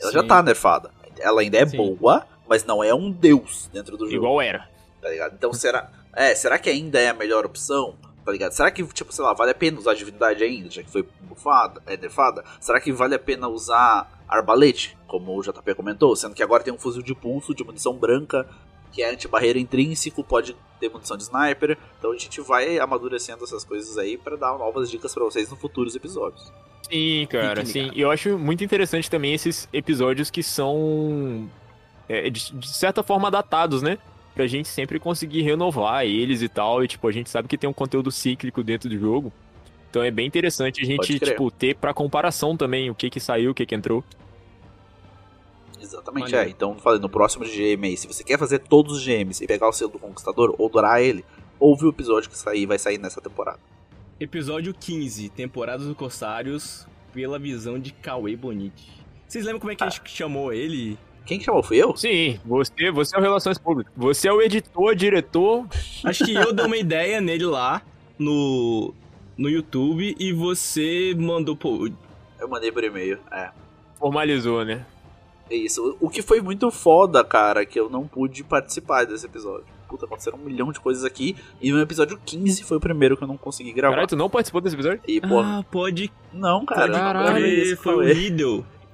Ela 0.01 0.11
já 0.11 0.21
Sim. 0.21 0.27
tá 0.27 0.41
nerfada. 0.41 0.91
Ela 1.19 1.41
ainda 1.41 1.57
é 1.57 1.65
Sim. 1.65 1.77
boa, 1.77 2.25
mas 2.47 2.65
não 2.65 2.83
é 2.83 2.93
um 2.93 3.11
deus 3.11 3.69
dentro 3.71 3.97
do 3.97 4.05
jogo 4.05 4.15
Igual 4.15 4.41
era. 4.41 4.69
tá 5.01 5.09
ligado? 5.09 5.33
Então 5.35 5.53
será. 5.53 5.91
É, 6.13 6.33
será 6.33 6.57
que 6.57 6.69
ainda 6.69 6.99
é 6.99 7.09
a 7.09 7.13
melhor 7.13 7.45
opção? 7.45 7.95
Tá 8.25 8.31
ligado? 8.31 8.53
Será 8.53 8.71
que, 8.71 8.83
tipo, 8.87 9.13
sei 9.13 9.23
lá, 9.23 9.33
vale 9.33 9.51
a 9.51 9.55
pena 9.55 9.77
usar 9.77 9.93
divindade 9.93 10.43
ainda, 10.43 10.71
já 10.71 10.81
que 10.81 10.89
foi 10.89 11.07
bufada, 11.21 11.79
é 11.85 11.95
nerfada? 11.95 12.43
Será 12.59 12.81
que 12.81 12.91
vale 12.91 13.13
a 13.13 13.19
pena 13.19 13.47
usar 13.47 14.11
arbalete, 14.27 14.97
como 15.05 15.37
o 15.37 15.43
JP 15.43 15.75
comentou? 15.75 16.15
Sendo 16.15 16.33
que 16.33 16.41
agora 16.41 16.63
tem 16.63 16.73
um 16.73 16.77
fuzil 16.79 17.03
de 17.03 17.13
pulso 17.13 17.53
de 17.53 17.63
munição 17.63 17.93
branca, 17.93 18.49
que 18.91 19.03
é 19.03 19.11
anti-barreira 19.11 19.59
intrínseco, 19.59 20.23
pode 20.23 20.55
ter 20.79 20.89
munição 20.89 21.15
de 21.15 21.21
sniper. 21.21 21.77
Então 21.99 22.11
a 22.11 22.17
gente 22.17 22.41
vai 22.41 22.79
amadurecendo 22.79 23.43
essas 23.43 23.63
coisas 23.63 23.95
aí 23.95 24.17
pra 24.17 24.35
dar 24.35 24.57
novas 24.57 24.89
dicas 24.89 25.13
pra 25.13 25.23
vocês 25.23 25.47
nos 25.51 25.59
futuros 25.59 25.95
episódios. 25.95 26.51
Sim, 26.89 27.27
cara, 27.29 27.63
sim. 27.63 27.91
E 27.93 28.01
eu 28.01 28.09
acho 28.09 28.39
muito 28.39 28.63
interessante 28.63 29.09
também 29.09 29.35
esses 29.35 29.69
episódios 29.71 30.31
que 30.31 30.41
são, 30.41 31.47
é, 32.09 32.27
de, 32.29 32.53
de 32.53 32.69
certa 32.69 33.03
forma, 33.03 33.29
datados, 33.29 33.83
né? 33.83 33.99
Pra 34.35 34.45
gente 34.45 34.67
sempre 34.67 34.99
conseguir 34.99 35.41
renovar 35.41 36.05
eles 36.05 36.41
e 36.41 36.49
tal. 36.49 36.83
E, 36.83 36.87
tipo, 36.87 37.07
a 37.07 37.11
gente 37.11 37.29
sabe 37.29 37.47
que 37.47 37.57
tem 37.57 37.69
um 37.69 37.73
conteúdo 37.73 38.11
cíclico 38.11 38.61
dentro 38.61 38.89
do 38.89 38.99
jogo. 38.99 39.33
Então 39.89 40.03
é 40.03 40.11
bem 40.11 40.27
interessante 40.27 40.81
a 40.81 40.85
gente, 40.85 41.17
tipo, 41.17 41.49
ter 41.49 41.75
pra 41.75 41.93
comparação 41.93 42.57
também 42.57 42.89
o 42.89 42.95
que 42.95 43.09
que 43.09 43.19
saiu, 43.19 43.51
o 43.51 43.53
que 43.53 43.65
que 43.65 43.73
entrou. 43.73 44.03
Exatamente, 45.81 46.31
Maneiro. 46.31 46.49
é. 46.49 46.51
Então, 46.51 46.75
falei, 46.75 46.99
no 46.99 47.07
próximo 47.07 47.45
GM 47.45 47.85
aí, 47.85 47.95
se 47.95 48.05
você 48.05 48.23
quer 48.23 48.37
fazer 48.37 48.59
todos 48.59 48.97
os 48.97 49.05
GMs 49.05 49.41
e 49.41 49.47
pegar 49.47 49.69
o 49.69 49.71
selo 49.71 49.91
do 49.91 49.99
Conquistador 49.99 50.53
ou 50.57 50.67
dourar 50.67 51.01
ele, 51.01 51.23
ouve 51.57 51.85
o 51.85 51.89
episódio 51.89 52.29
que 52.29 52.37
sair, 52.37 52.65
vai 52.65 52.77
sair 52.77 52.97
nessa 52.97 53.21
temporada. 53.21 53.59
Episódio 54.19 54.73
15, 54.73 55.29
Temporada 55.29 55.83
dos 55.83 55.95
Corsários, 55.95 56.85
pela 57.13 57.39
visão 57.39 57.79
de 57.79 57.91
Cauê 57.91 58.35
Bonite. 58.35 58.91
Vocês 59.27 59.45
lembram 59.45 59.59
como 59.59 59.71
é 59.71 59.75
que 59.75 59.83
a 59.83 59.89
gente 59.89 60.09
chamou 60.09 60.51
ele? 60.51 60.97
Quem 61.25 61.39
que 61.39 61.45
chamou? 61.45 61.63
Fui 61.63 61.77
eu? 61.77 61.95
Sim, 61.95 62.39
você, 62.45 62.91
você 62.91 63.15
é 63.15 63.19
o 63.19 63.21
Relações 63.21 63.57
Públicas. 63.57 63.91
Você 63.97 64.27
é 64.27 64.31
o 64.33 64.41
editor, 64.41 64.95
diretor. 64.95 65.65
Acho 66.03 66.23
que 66.23 66.33
eu 66.33 66.53
dei 66.53 66.65
uma 66.65 66.77
ideia 66.77 67.19
nele 67.19 67.45
lá 67.45 67.81
no, 68.17 68.93
no 69.37 69.49
YouTube 69.49 70.15
e 70.19 70.31
você 70.31 71.15
mandou. 71.17 71.55
Pô, 71.55 71.89
Eu 72.39 72.47
mandei 72.47 72.71
por 72.71 72.83
e-mail, 72.83 73.17
é. 73.31 73.49
Formalizou, 73.97 74.63
né? 74.63 74.85
É 75.49 75.55
isso. 75.55 75.95
O 75.99 76.09
que 76.09 76.21
foi 76.21 76.41
muito 76.41 76.69
foda, 76.71 77.23
cara, 77.23 77.65
que 77.65 77.79
eu 77.79 77.89
não 77.89 78.07
pude 78.07 78.43
participar 78.43 79.05
desse 79.05 79.25
episódio. 79.25 79.65
Puta, 79.87 80.05
aconteceram 80.05 80.39
um 80.39 80.41
milhão 80.41 80.71
de 80.71 80.79
coisas 80.79 81.03
aqui. 81.03 81.35
E 81.61 81.71
no 81.71 81.79
episódio 81.79 82.19
15 82.23 82.63
foi 82.63 82.77
o 82.77 82.79
primeiro 82.79 83.15
que 83.15 83.23
eu 83.23 83.27
não 83.27 83.37
consegui 83.37 83.71
gravar. 83.71 83.93
Caralho, 83.93 84.09
tu 84.09 84.15
não 84.15 84.29
participou 84.29 84.59
desse 84.59 84.75
episódio? 84.75 84.99
E, 85.07 85.21
pô, 85.21 85.39
ah, 85.39 85.63
pode 85.71 86.11
não, 86.33 86.65
cara. 86.65 86.87
não 86.87 86.99
caralho, 86.99 87.45
isso, 87.45 87.77
foi 87.77 87.93
Cauê. 87.93 88.13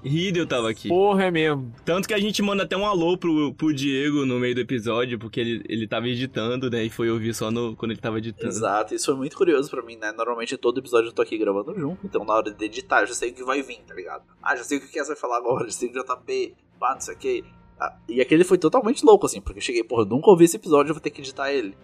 Riddle. 0.04 0.46
Tava 0.46 0.70
aqui. 0.70 0.88
Porra, 0.88 1.26
é 1.26 1.32
mesmo. 1.32 1.74
Tanto 1.86 2.08
que 2.08 2.14
a 2.14 2.20
gente 2.20 2.42
manda 2.42 2.64
até 2.64 2.76
um 2.76 2.86
alô 2.86 3.18
pro, 3.18 3.54
pro 3.54 3.74
Diego 3.74 4.26
no 4.26 4.40
meio 4.40 4.56
do 4.56 4.62
episódio, 4.62 5.18
porque 5.20 5.40
ele, 5.40 5.64
ele 5.68 5.88
tava 5.88 6.08
editando, 6.08 6.70
né? 6.70 6.84
E 6.84 6.90
foi 6.90 7.10
ouvir 7.10 7.34
só 7.34 7.52
no, 7.52 7.76
quando 7.76 7.92
ele 7.92 8.02
tava 8.02 8.18
editando. 8.18 8.48
Exato, 8.48 8.94
isso 8.96 9.06
foi 9.06 9.16
muito 9.16 9.38
curioso 9.38 9.70
pra 9.70 9.82
mim, 9.82 9.96
né? 9.96 10.12
Normalmente 10.12 10.58
todo 10.58 10.80
episódio 10.80 11.10
eu 11.10 11.14
tô 11.14 11.22
aqui 11.22 11.38
gravando 11.38 11.74
junto, 11.78 12.06
então 12.06 12.26
na 12.26 12.34
hora 12.34 12.52
de 12.52 12.66
editar 12.66 13.02
eu 13.02 13.08
já 13.08 13.14
sei 13.14 13.32
o 13.32 13.34
que 13.34 13.44
vai 13.44 13.62
vir, 13.62 13.80
tá 13.88 13.94
ligado? 13.94 14.24
Ah, 14.42 14.56
já 14.56 14.64
sei 14.64 14.78
o 14.78 14.82
que 14.82 14.88
o 14.88 14.92
Kess 14.92 15.08
vai 15.08 15.18
falar 15.18 15.38
agora, 15.38 15.66
já 15.66 15.72
sei 15.72 15.90
o 15.90 15.92
que 15.92 16.00
o 16.00 16.04
JP, 16.04 16.56
pá, 16.80 16.94
não 16.94 17.02
sei 17.02 17.16
o 17.16 17.18
que. 17.18 17.44
Ah, 17.80 17.96
e 18.08 18.22
aquele 18.22 18.44
foi 18.44 18.58
totalmente 18.58 19.04
louco, 19.04 19.26
assim, 19.26 19.42
porque 19.42 19.60
eu 19.60 19.64
cheguei, 19.64 19.84
porra, 19.84 20.04
eu 20.04 20.08
nunca 20.08 20.30
ouvi 20.30 20.46
esse 20.46 20.56
episódio, 20.56 20.92
eu 20.92 20.94
vou 20.94 21.02
ter 21.02 21.10
que 21.10 21.22
editar 21.22 21.52
ele. 21.52 21.76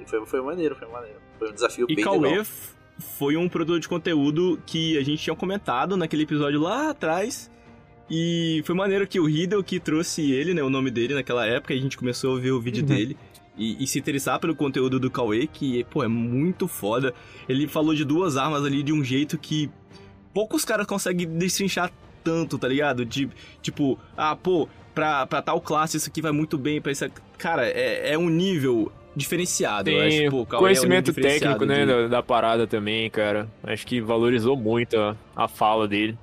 E 0.00 0.08
foi, 0.08 0.24
foi 0.26 0.40
maneiro, 0.40 0.74
foi 0.74 0.88
maneiro. 0.88 1.18
Foi 1.38 1.50
um 1.50 1.54
desafio 1.54 1.86
E 1.88 1.94
bem 1.94 2.04
Cauê 2.04 2.18
legal. 2.18 2.44
Foi 2.98 3.36
um 3.36 3.48
produtor 3.48 3.80
de 3.80 3.88
conteúdo 3.88 4.60
que 4.66 4.96
a 4.98 5.02
gente 5.02 5.22
tinha 5.22 5.34
comentado 5.36 5.96
naquele 5.96 6.22
episódio 6.22 6.60
lá 6.60 6.90
atrás. 6.90 7.50
E 8.10 8.62
foi 8.66 8.74
maneiro 8.74 9.06
que 9.06 9.18
o 9.18 9.24
Riddle 9.26 9.62
que 9.62 9.80
trouxe 9.80 10.30
ele, 10.32 10.52
né? 10.52 10.62
O 10.62 10.68
nome 10.70 10.90
dele 10.90 11.14
naquela 11.14 11.46
época, 11.46 11.72
a 11.72 11.76
gente 11.76 11.96
começou 11.96 12.36
a 12.36 12.40
ver 12.40 12.50
o 12.52 12.60
vídeo 12.60 12.82
Uhum. 12.82 12.88
dele. 12.88 13.16
E, 13.56 13.82
e 13.82 13.86
se 13.86 13.98
interessar 13.98 14.38
pelo 14.38 14.54
conteúdo 14.54 14.98
do 14.98 15.10
Cauê, 15.10 15.46
que, 15.46 15.84
pô, 15.84 16.02
é 16.02 16.08
muito 16.08 16.66
foda. 16.66 17.14
Ele 17.48 17.66
falou 17.68 17.94
de 17.94 18.04
duas 18.04 18.36
armas 18.36 18.64
ali 18.64 18.82
de 18.82 18.92
um 18.92 19.04
jeito 19.04 19.38
que 19.38 19.70
poucos 20.32 20.64
caras 20.64 20.86
conseguem 20.86 21.26
destrinchar 21.26 21.90
tanto, 22.24 22.58
tá 22.58 22.68
ligado? 22.68 23.04
De, 23.04 23.28
tipo, 23.60 23.98
ah, 24.16 24.34
pô, 24.36 24.68
pra, 24.94 25.26
pra 25.26 25.42
tal 25.42 25.60
classe 25.60 25.96
isso 25.96 26.08
aqui 26.08 26.22
vai 26.22 26.32
muito 26.32 26.56
bem, 26.56 26.80
pra 26.80 26.92
aqui. 26.92 27.10
Cara, 27.38 27.66
é, 27.66 28.12
é 28.12 28.18
um 28.18 28.28
nível 28.30 28.90
diferenciado. 29.14 29.90
eu 29.90 30.00
acho, 30.06 30.30
pô, 30.30 30.38
é 30.38 30.56
um 30.56 30.58
conhecimento 30.60 31.12
diferenciado 31.12 31.58
técnico, 31.58 31.64
né, 31.66 31.86
de- 31.86 32.02
da, 32.02 32.16
da 32.16 32.22
parada 32.22 32.66
também, 32.66 33.08
cara. 33.10 33.48
Acho 33.62 33.86
que 33.86 34.00
valorizou 34.00 34.56
muito 34.56 34.96
a, 34.98 35.16
a 35.36 35.48
fala 35.48 35.86
dele. 35.88 36.16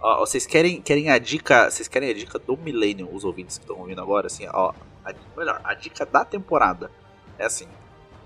Ó, 0.00 0.20
vocês 0.20 0.46
querem, 0.46 0.80
querem 0.80 1.10
a 1.10 1.18
dica. 1.18 1.70
Vocês 1.70 1.86
querem 1.88 2.10
a 2.10 2.14
dica 2.14 2.38
do 2.38 2.56
Millennium, 2.56 3.08
os 3.12 3.24
ouvintes 3.24 3.58
que 3.58 3.64
estão 3.64 3.78
ouvindo 3.78 4.00
agora, 4.00 4.26
assim, 4.28 4.46
ó. 4.52 4.72
A, 5.04 5.12
melhor, 5.36 5.60
a 5.64 5.74
dica 5.74 6.06
da 6.06 6.24
temporada 6.24 6.90
é 7.38 7.44
assim. 7.44 7.66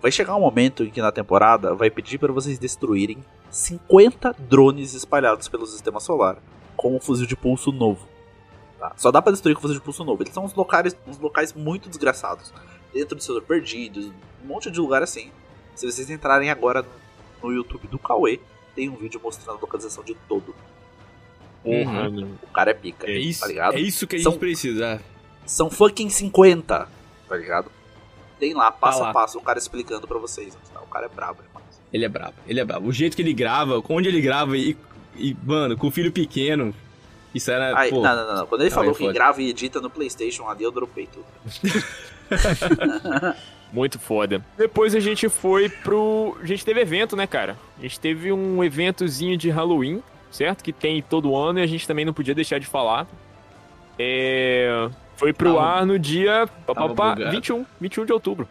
Vai 0.01 0.11
chegar 0.13 0.37
um 0.37 0.41
momento 0.41 0.85
em 0.85 0.91
que 0.91 1.01
na 1.01 1.11
temporada 1.11 1.75
vai 1.75 1.91
pedir 1.91 2.19
para 2.19 2.33
vocês 2.33 2.59
destruírem 2.59 3.19
50 3.51 4.35
drones 4.39 4.93
espalhados 4.95 5.49
pelo 5.49 5.67
sistema 5.67 5.99
solar 6.01 6.37
com 6.77 6.95
um 6.95 7.01
fuzil 7.01 7.27
de 7.27 7.35
pulso 7.37 7.73
novo. 7.73 8.07
tá? 8.79 8.93
Só 8.97 9.11
dá 9.11 9.23
pra 9.23 9.33
destruir 9.33 9.55
com 9.55 9.63
fuzil 9.63 9.77
de 9.79 9.83
pulso 9.83 10.05
novo. 10.05 10.23
Eles 10.23 10.35
são 10.35 10.45
uns 10.45 10.53
locais, 10.55 10.95
uns 11.07 11.19
locais 11.19 11.53
muito 11.55 11.89
desgraçados. 11.89 12.53
Dentro 12.95 13.17
do 13.17 13.23
setor 13.23 13.43
perdidos, 13.43 14.07
um 14.43 14.47
monte 14.47 14.71
de 14.71 14.79
lugar 14.81 15.03
assim. 15.03 15.31
Se 15.75 15.85
vocês 15.91 16.09
entrarem 16.09 16.49
agora 16.49 16.87
no 17.43 17.53
YouTube 17.53 17.89
do 17.89 17.99
Cauê, 17.99 18.41
tem 18.75 18.89
um 18.89 18.95
vídeo 18.97 19.21
mostrando 19.23 19.59
a 19.59 19.61
localização 19.61 20.03
de 20.05 20.15
todo. 20.29 20.55
Porra, 21.63 22.09
Uhum. 22.09 22.11
meu. 22.13 22.27
O 22.43 22.47
cara 22.53 22.71
é 22.71 22.75
pica, 22.75 23.07
É 23.11 23.19
isso, 23.19 23.41
tá 23.41 23.47
ligado? 23.49 23.75
é 23.75 23.81
isso 23.81 24.07
que 24.07 24.17
a 24.17 24.23
São- 24.23 24.33
gente 24.33 24.41
precisa. 24.41 25.01
São 25.45 25.69
fucking 25.71 26.09
50, 26.09 26.89
tá 27.29 27.37
ligado? 27.37 27.71
Tem 28.39 28.55
lá, 28.55 28.71
passo 28.71 29.01
lá. 29.01 29.11
a 29.11 29.13
passo, 29.13 29.39
o 29.39 29.43
cara 29.43 29.59
explicando 29.59 30.07
pra 30.07 30.19
vocês. 30.19 30.57
O 30.83 30.87
cara 30.87 31.07
é 31.07 31.09
brabo, 31.09 31.43
irmão. 31.43 31.63
Ele 31.93 32.05
é 32.05 32.09
brabo, 32.09 32.35
ele 32.47 32.61
é 32.61 32.65
brabo. 32.65 32.89
O 32.89 32.93
jeito 32.93 33.17
que 33.17 33.23
ele 33.23 33.33
grava, 33.33 33.83
onde 33.89 34.09
ele 34.09 34.21
grava 34.21 34.57
e, 34.57 34.77
e 35.17 35.37
mano, 35.43 35.77
com 35.77 35.87
o 35.87 35.91
filho 35.91 36.11
pequeno, 36.13 36.75
isso 37.35 37.51
era, 37.51 37.77
Ai, 37.77 37.89
pô... 37.91 38.03
não, 38.03 38.15
não, 38.17 38.37
não. 38.37 38.47
Quando 38.47 38.61
ele 38.63 38.71
Não, 38.71 38.75
falou 38.75 38.93
é 38.93 38.95
que 38.95 39.13
grava 39.13 39.41
e 39.43 39.49
edita 39.51 39.81
no 39.81 39.89
PlayStation 39.91 40.49
ali, 40.49 40.65
eu 40.65 40.71
dropei 40.73 41.07
tudo. 41.07 41.25
Muito 43.73 43.99
foda. 43.99 44.45
Depois 44.57 44.95
a 44.95 45.01
gente 45.01 45.29
foi 45.29 45.69
pro. 45.69 46.37
A 46.41 46.47
gente 46.47 46.65
teve 46.65 46.81
evento, 46.81 47.17
né, 47.17 47.27
cara? 47.27 47.57
A 47.79 47.83
gente 47.83 47.99
teve 47.99 48.31
um 48.33 48.63
eventozinho 48.63 49.37
de 49.37 49.51
Halloween, 49.51 50.01
certo? 50.31 50.63
Que 50.63 50.73
tem 50.73 51.03
todo 51.03 51.35
ano 51.35 51.59
e 51.59 51.63
a 51.63 51.67
gente 51.67 51.87
também 51.87 52.05
não 52.05 52.13
podia 52.13 52.35
deixar 52.35 52.61
de 52.61 52.67
falar. 52.67 53.07
É. 53.99 54.89
Foi 55.17 55.33
pro 55.33 55.55
Tava- 55.55 55.67
ar 55.67 55.87
no 55.87 55.99
dia 55.99 56.47
pá, 56.67 56.75
pá, 56.75 56.75
tava 56.75 56.95
pá, 56.95 57.15
bugado. 57.15 57.31
21, 57.33 57.67
21 57.81 58.05
de 58.07 58.13
outubro. 58.13 58.49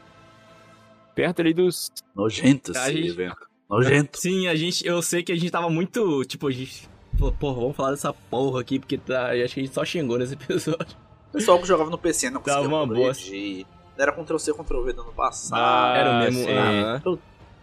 Perto 1.16 1.42
ali 1.42 1.54
dos. 1.54 1.90
Nojento 2.16 2.72
esse 2.72 2.92
gente- 2.94 3.08
evento. 3.10 3.38
Nojento. 3.70 4.18
Sim, 4.20 4.48
a 4.48 4.56
gente, 4.56 4.86
eu 4.86 5.02
sei 5.02 5.24
que 5.24 5.32
a 5.32 5.36
gente 5.36 5.50
tava 5.52 5.70
muito, 5.70 6.24
tipo, 6.26 6.48
a 6.48 6.52
gente... 6.52 6.88
falou, 7.18 7.34
Porra, 7.34 7.62
vamos 7.62 7.76
falar 7.76 7.92
dessa 7.92 8.14
porra 8.14 8.62
aqui, 8.62 8.78
porque 8.80 8.98
tá, 8.98 9.32
acho 9.32 9.54
que 9.54 9.60
a 9.62 9.64
gente 9.64 9.74
só 9.74 9.84
xingou 9.86 10.18
nesse 10.18 10.34
episódio. 10.36 10.96
O 11.34 11.38
pessoal 11.38 11.60
que 11.60 11.68
jogava 11.68 11.90
no 11.90 11.98
PC 11.98 12.30
não 12.30 12.42
Dava 12.42 12.60
conseguia 12.60 12.78
uma 12.78 12.88
progredir. 12.88 13.66
Era 13.98 14.12
Ctrl-C, 14.12 14.54
Ctrl-V 14.54 14.94
do 14.94 15.02
ano 15.02 15.14
passado. 15.14 15.60
Ah, 15.60 15.94
Era 15.98 16.12
o 16.12 16.20
mesmo... 16.20 16.44
sim. 16.46 16.52
aham. 16.58 17.02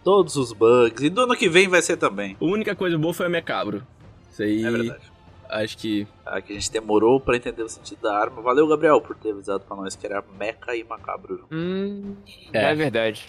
Todos 0.03 0.35
os 0.35 0.51
bugs. 0.51 1.01
E 1.03 1.09
do 1.09 1.21
ano 1.21 1.35
que 1.35 1.47
vem 1.47 1.67
vai 1.67 1.81
ser 1.81 1.95
também. 1.95 2.35
A 2.41 2.45
única 2.45 2.75
coisa 2.75 2.97
boa 2.97 3.13
foi 3.13 3.27
a 3.27 3.29
minha 3.29 3.41
cabro. 3.41 3.85
Isso 4.31 4.41
aí, 4.43 4.65
É 4.65 4.71
verdade. 4.71 5.01
acho 5.49 5.77
que... 5.77 6.07
Ah, 6.25 6.41
que 6.41 6.53
a 6.53 6.55
gente 6.55 6.71
demorou 6.71 7.19
pra 7.19 7.35
entender 7.37 7.61
o 7.63 7.69
sentido 7.69 8.01
da 8.01 8.17
arma. 8.17 8.41
Valeu, 8.41 8.67
Gabriel, 8.67 8.99
por 8.99 9.15
ter 9.15 9.31
avisado 9.31 9.63
pra 9.63 9.75
nós 9.77 9.95
que 9.95 10.05
era 10.05 10.23
meca 10.39 10.75
e 10.75 10.83
macabro. 10.83 11.37
junto. 11.37 11.47
Hum. 11.55 12.15
É. 12.51 12.71
É, 12.71 12.75
verdade. 12.75 13.25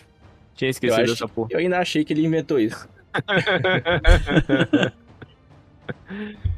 Tinha 0.54 0.68
Eu, 0.68 0.70
esquecido 0.70 1.02
acho, 1.02 1.12
dessa 1.12 1.28
porra. 1.28 1.48
eu 1.52 1.58
ainda 1.58 1.78
achei 1.78 2.04
que 2.04 2.12
ele 2.12 2.24
inventou 2.24 2.58
isso. 2.58 2.88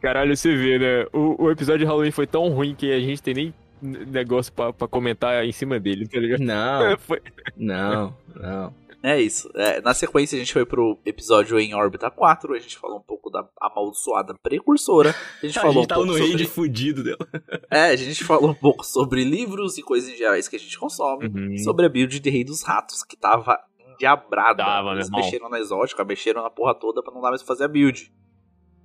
Caralho, 0.00 0.36
você 0.36 0.54
vê, 0.54 0.78
né? 0.78 1.06
O, 1.12 1.44
o 1.44 1.50
episódio 1.50 1.80
de 1.80 1.84
Halloween 1.86 2.10
foi 2.10 2.26
tão 2.26 2.48
ruim 2.50 2.74
que 2.74 2.92
a 2.92 3.00
gente 3.00 3.22
tem 3.22 3.34
nem 3.34 3.54
negócio 3.82 4.52
pra, 4.52 4.72
pra 4.72 4.88
comentar 4.88 5.44
em 5.44 5.52
cima 5.52 5.78
dele, 5.78 6.06
tá 6.08 6.18
ligado? 6.18 6.40
Não, 6.40 6.98
Foi- 6.98 7.22
não, 7.56 8.14
não. 8.34 8.74
É 9.00 9.20
isso. 9.20 9.48
É, 9.54 9.80
na 9.80 9.94
sequência, 9.94 10.34
a 10.34 10.40
gente 10.40 10.52
foi 10.52 10.66
pro 10.66 10.98
episódio 11.06 11.56
em 11.60 11.72
órbita 11.72 12.10
4. 12.10 12.52
A 12.52 12.58
gente 12.58 12.76
falou 12.76 12.98
um 12.98 13.02
pouco 13.02 13.30
da 13.30 13.46
amaldiçoada 13.60 14.34
precursora. 14.42 15.14
A 15.40 15.46
gente 15.46 15.56
A 15.60 15.62
falou 15.62 15.74
gente 15.74 15.84
um 15.84 15.86
tava 15.86 16.00
pouco 16.00 16.12
no 16.12 16.18
sobre... 16.18 16.32
raid 16.36 16.46
fudido 16.50 17.04
dela. 17.04 17.18
É, 17.70 17.84
a 17.90 17.96
gente 17.96 18.24
falou 18.24 18.50
um 18.50 18.54
pouco 18.54 18.84
sobre 18.84 19.22
livros 19.22 19.78
e 19.78 19.82
coisas 19.82 20.10
em 20.10 20.16
gerais 20.16 20.48
que 20.48 20.56
a 20.56 20.58
gente 20.58 20.76
consome. 20.78 21.26
Uhum. 21.28 21.56
Sobre 21.58 21.86
a 21.86 21.88
build 21.88 22.18
de 22.18 22.28
Rei 22.30 22.42
dos 22.42 22.62
Ratos, 22.64 23.04
que 23.04 23.16
tava 23.16 23.56
diabrada. 24.00 24.64
Dava, 24.64 24.92
Eles 24.94 25.08
meu 25.10 25.18
irmão. 25.18 25.20
mexeram 25.20 25.48
na 25.50 25.60
exótica, 25.60 26.04
mexeram 26.04 26.42
na 26.42 26.50
porra 26.50 26.74
toda 26.74 27.00
pra 27.02 27.12
não 27.14 27.20
dar 27.20 27.28
mais 27.28 27.42
pra 27.42 27.48
fazer 27.54 27.64
a 27.64 27.68
build. 27.68 28.10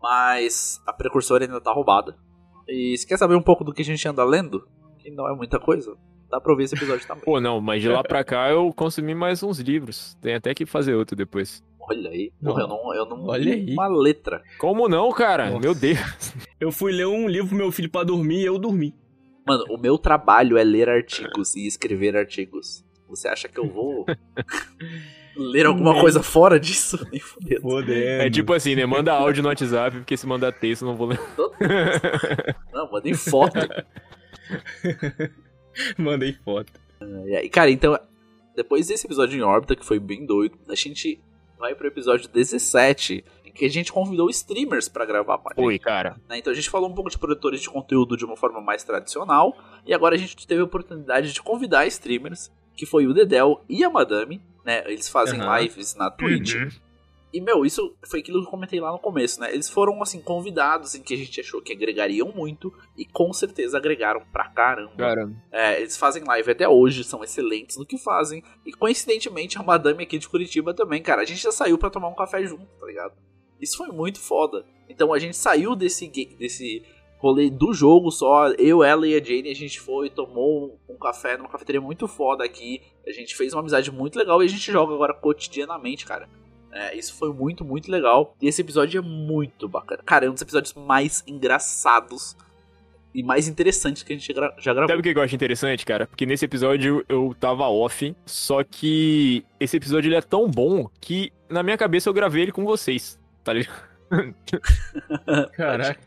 Mas 0.03 0.81
a 0.85 0.91
precursora 0.91 1.45
ainda 1.45 1.61
tá 1.61 1.71
roubada. 1.71 2.17
E 2.67 2.97
se 2.97 3.07
quer 3.07 3.17
saber 3.17 3.35
um 3.35 3.41
pouco 3.41 3.63
do 3.63 3.73
que 3.73 3.81
a 3.81 3.85
gente 3.85 4.05
anda 4.05 4.21
lendo, 4.25 4.67
que 4.99 5.09
não 5.09 5.29
é 5.29 5.33
muita 5.33 5.57
coisa, 5.61 5.95
dá 6.29 6.41
pra 6.41 6.51
ouvir 6.51 6.65
esse 6.65 6.75
episódio 6.75 7.07
também. 7.07 7.23
Pô, 7.25 7.39
não, 7.39 7.61
mas 7.61 7.81
de 7.81 7.87
lá 7.87 8.03
pra 8.03 8.21
cá 8.21 8.49
eu 8.49 8.73
consumi 8.73 9.15
mais 9.15 9.41
uns 9.41 9.59
livros. 9.59 10.13
Tem 10.21 10.35
até 10.35 10.53
que 10.53 10.65
fazer 10.65 10.93
outro 10.93 11.15
depois. 11.15 11.63
Olha 11.79 12.09
aí, 12.09 12.33
porra, 12.43 12.63
eu 12.63 12.67
não, 12.67 12.93
eu 12.93 13.05
não 13.05 13.25
Olha 13.27 13.43
li 13.43 13.51
aí. 13.53 13.73
uma 13.73 13.87
letra. 13.87 14.43
Como 14.59 14.89
não, 14.89 15.09
cara? 15.11 15.45
Nossa. 15.49 15.59
Meu 15.59 15.73
Deus. 15.73 16.33
Eu 16.59 16.69
fui 16.71 16.91
ler 16.91 17.07
um 17.07 17.25
livro 17.27 17.47
pro 17.49 17.57
meu 17.57 17.71
filho 17.71 17.89
pra 17.89 18.03
dormir 18.03 18.41
e 18.41 18.45
eu 18.45 18.59
dormi. 18.59 18.93
Mano, 19.47 19.63
o 19.69 19.77
meu 19.77 19.97
trabalho 19.97 20.57
é 20.57 20.63
ler 20.65 20.89
artigos 20.89 21.55
e 21.55 21.65
escrever 21.65 22.15
artigos. 22.17 22.85
Você 23.07 23.27
acha 23.29 23.47
que 23.47 23.59
eu 23.59 23.69
vou 23.69 24.05
ler 25.35 25.65
alguma 25.65 25.93
Nem. 25.93 26.01
coisa 26.01 26.21
fora 26.23 26.59
disso? 26.59 27.05
Nem 27.11 27.19
fudendo. 27.19 27.61
Fodendo. 27.61 28.21
É 28.21 28.29
tipo 28.29 28.53
assim, 28.53 28.75
né? 28.75 28.85
Manda 28.85 29.13
áudio 29.13 29.43
no 29.43 29.49
WhatsApp, 29.49 29.97
porque 29.97 30.17
se 30.17 30.27
mandar 30.27 30.51
texto 30.51 30.83
eu 30.83 30.87
não 30.89 30.95
vou 30.95 31.07
ler. 31.07 31.19
Não, 32.73 32.91
mandei 32.91 33.13
foto. 33.13 33.59
Mandei 35.97 36.33
foto. 36.33 36.71
E 37.25 37.35
aí, 37.35 37.49
cara, 37.49 37.71
então, 37.71 37.97
depois 38.55 38.87
desse 38.87 39.07
episódio 39.07 39.37
em 39.37 39.41
órbita, 39.41 39.75
que 39.75 39.85
foi 39.85 39.99
bem 39.99 40.25
doido, 40.25 40.57
a 40.69 40.75
gente 40.75 41.19
vai 41.57 41.73
pro 41.73 41.87
episódio 41.87 42.29
17, 42.29 43.23
em 43.45 43.51
que 43.51 43.65
a 43.65 43.69
gente 43.69 43.91
convidou 43.91 44.29
streamers 44.29 44.87
pra 44.87 45.05
gravar 45.05 45.37
com 45.37 45.49
a 45.49 45.53
gente. 45.55 45.65
Oi, 45.65 45.79
cara. 45.79 46.17
né? 46.29 46.37
Então 46.37 46.51
a 46.51 46.55
gente 46.55 46.69
falou 46.69 46.89
um 46.89 46.93
pouco 46.93 47.09
de 47.09 47.17
produtores 47.17 47.61
de 47.61 47.69
conteúdo 47.69 48.15
de 48.15 48.25
uma 48.25 48.35
forma 48.35 48.61
mais 48.61 48.83
tradicional, 48.83 49.55
e 49.85 49.93
agora 49.93 50.15
a 50.15 50.17
gente 50.17 50.45
teve 50.45 50.61
a 50.61 50.65
oportunidade 50.65 51.33
de 51.33 51.41
convidar 51.41 51.85
streamers, 51.87 52.51
que 52.75 52.85
foi 52.85 53.07
o 53.07 53.13
Dedel 53.13 53.61
e 53.67 53.83
a 53.83 53.89
Madame, 53.89 54.41
né? 54.63 54.83
Eles 54.85 55.09
fazem 55.09 55.39
Aham. 55.41 55.59
lives 55.59 55.95
na 55.95 56.09
Twitch. 56.09 56.55
Uhum. 56.55 56.69
E, 57.33 57.41
meu, 57.41 57.65
isso 57.65 57.95
foi 58.05 58.19
aquilo 58.19 58.41
que 58.41 58.45
eu 58.47 58.51
comentei 58.51 58.79
lá 58.79 58.91
no 58.91 58.99
começo, 58.99 59.39
né? 59.41 59.51
Eles 59.51 59.67
foram, 59.67 59.99
assim, 60.03 60.21
convidados 60.21 60.93
em 60.93 61.01
que 61.01 61.15
a 61.15 61.17
gente 61.17 61.41
achou 61.41 61.63
que 61.63 61.73
agregariam 61.73 62.31
muito, 62.31 62.71
e 62.95 63.05
com 63.05 63.33
certeza 63.33 63.75
agregaram 63.75 64.21
pra 64.31 64.49
caramba. 64.49 64.93
Cara, 64.95 65.31
É, 65.51 65.79
eles 65.79 65.97
fazem 65.97 66.23
live 66.23 66.51
até 66.51 66.69
hoje, 66.69 67.03
são 67.03 67.23
excelentes 67.23 67.75
no 67.75 67.87
que 67.87 67.97
fazem. 67.97 68.43
E 68.63 68.71
coincidentemente, 68.71 69.57
a 69.57 69.63
madame 69.63 70.03
aqui 70.03 70.19
de 70.19 70.29
Curitiba 70.29 70.75
também, 70.75 71.01
cara. 71.01 71.23
A 71.23 71.25
gente 71.25 71.41
já 71.41 71.51
saiu 71.51 71.75
pra 71.75 71.89
tomar 71.89 72.09
um 72.09 72.15
café 72.15 72.45
junto, 72.45 72.67
tá 72.79 72.85
ligado? 72.85 73.13
Isso 73.59 73.77
foi 73.77 73.87
muito 73.87 74.19
foda. 74.19 74.63
Então 74.87 75.11
a 75.11 75.17
gente 75.17 75.35
saiu 75.35 75.75
desse, 75.75 76.07
desse 76.37 76.83
rolê 77.23 77.49
do 77.49 77.73
jogo 77.73 78.11
só. 78.11 78.49
Eu, 78.57 78.83
ela 78.83 79.07
e 79.07 79.15
a 79.15 79.23
Jane, 79.23 79.49
a 79.49 79.55
gente 79.55 79.79
foi, 79.79 80.09
tomou 80.09 80.77
um, 80.87 80.93
um 80.93 80.97
café 80.97 81.37
numa 81.37 81.49
cafeteria 81.49 81.81
muito 81.81 82.07
foda 82.07 82.43
aqui. 82.43 82.81
A 83.07 83.11
gente 83.11 83.35
fez 83.35 83.53
uma 83.53 83.61
amizade 83.61 83.91
muito 83.91 84.17
legal 84.17 84.41
e 84.41 84.45
a 84.45 84.49
gente 84.49 84.71
joga 84.71 84.93
agora 84.93 85.13
cotidianamente, 85.13 86.05
cara. 86.05 86.27
É, 86.71 86.95
isso 86.97 87.13
foi 87.15 87.31
muito, 87.31 87.63
muito 87.63 87.91
legal. 87.91 88.35
E 88.41 88.47
esse 88.47 88.61
episódio 88.61 88.97
é 88.97 89.01
muito 89.01 89.67
bacana. 89.67 90.01
Cara, 90.05 90.25
é 90.25 90.29
um 90.29 90.33
dos 90.33 90.41
episódios 90.41 90.73
mais 90.73 91.23
engraçados 91.27 92.35
e 93.13 93.21
mais 93.21 93.47
interessantes 93.47 94.01
que 94.01 94.11
a 94.11 94.15
gente 94.17 94.33
gra- 94.33 94.55
já 94.57 94.73
gravou. 94.73 94.89
sabe 94.89 94.99
o 95.07 95.13
que 95.13 95.17
eu 95.19 95.23
acho 95.23 95.35
interessante, 95.35 95.85
cara? 95.85 96.07
Porque 96.07 96.25
nesse 96.25 96.45
episódio 96.45 97.05
eu 97.07 97.35
tava 97.39 97.67
off, 97.67 98.15
só 98.25 98.63
que 98.63 99.45
esse 99.59 99.77
episódio 99.77 100.07
ele 100.09 100.15
é 100.15 100.21
tão 100.21 100.49
bom 100.49 100.89
que 100.99 101.31
na 101.47 101.61
minha 101.61 101.77
cabeça 101.77 102.09
eu 102.09 102.13
gravei 102.13 102.41
ele 102.41 102.51
com 102.51 102.65
vocês, 102.65 103.19
tá 103.43 103.53
ligado? 103.53 103.93
Caraca. 105.55 105.99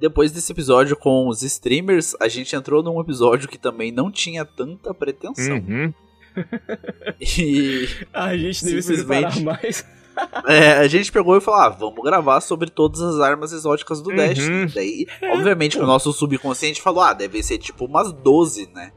Depois 0.00 0.32
desse 0.32 0.50
episódio 0.52 0.96
com 0.96 1.28
os 1.28 1.42
streamers, 1.42 2.14
a 2.20 2.28
gente 2.28 2.54
entrou 2.56 2.82
num 2.82 3.00
episódio 3.00 3.48
que 3.48 3.58
também 3.58 3.92
não 3.92 4.10
tinha 4.10 4.44
tanta 4.44 4.92
pretensão. 4.94 5.56
Uhum. 5.56 5.92
E 7.20 7.88
A 8.12 8.36
gente 8.36 8.64
devia 8.64 8.82
se 8.82 8.96
Simplesmente. 8.96 9.34
separar 9.38 9.58
mais. 9.60 9.84
é, 10.46 10.72
a 10.74 10.86
gente 10.88 11.10
pegou 11.10 11.36
e 11.36 11.40
falou: 11.40 11.60
ah, 11.60 11.68
vamos 11.68 12.02
gravar 12.04 12.40
sobre 12.40 12.70
todas 12.70 13.00
as 13.00 13.18
armas 13.20 13.52
exóticas 13.52 14.00
do 14.00 14.10
Uhum. 14.10 14.16
Destiny. 14.16 14.66
Daí, 14.72 15.06
obviamente, 15.32 15.76
que 15.76 15.82
o 15.82 15.86
nosso 15.86 16.12
subconsciente 16.12 16.80
falou: 16.80 17.02
ah, 17.02 17.12
deve 17.12 17.42
ser 17.42 17.58
tipo 17.58 17.84
umas 17.84 18.12
12, 18.12 18.68
né? 18.72 18.92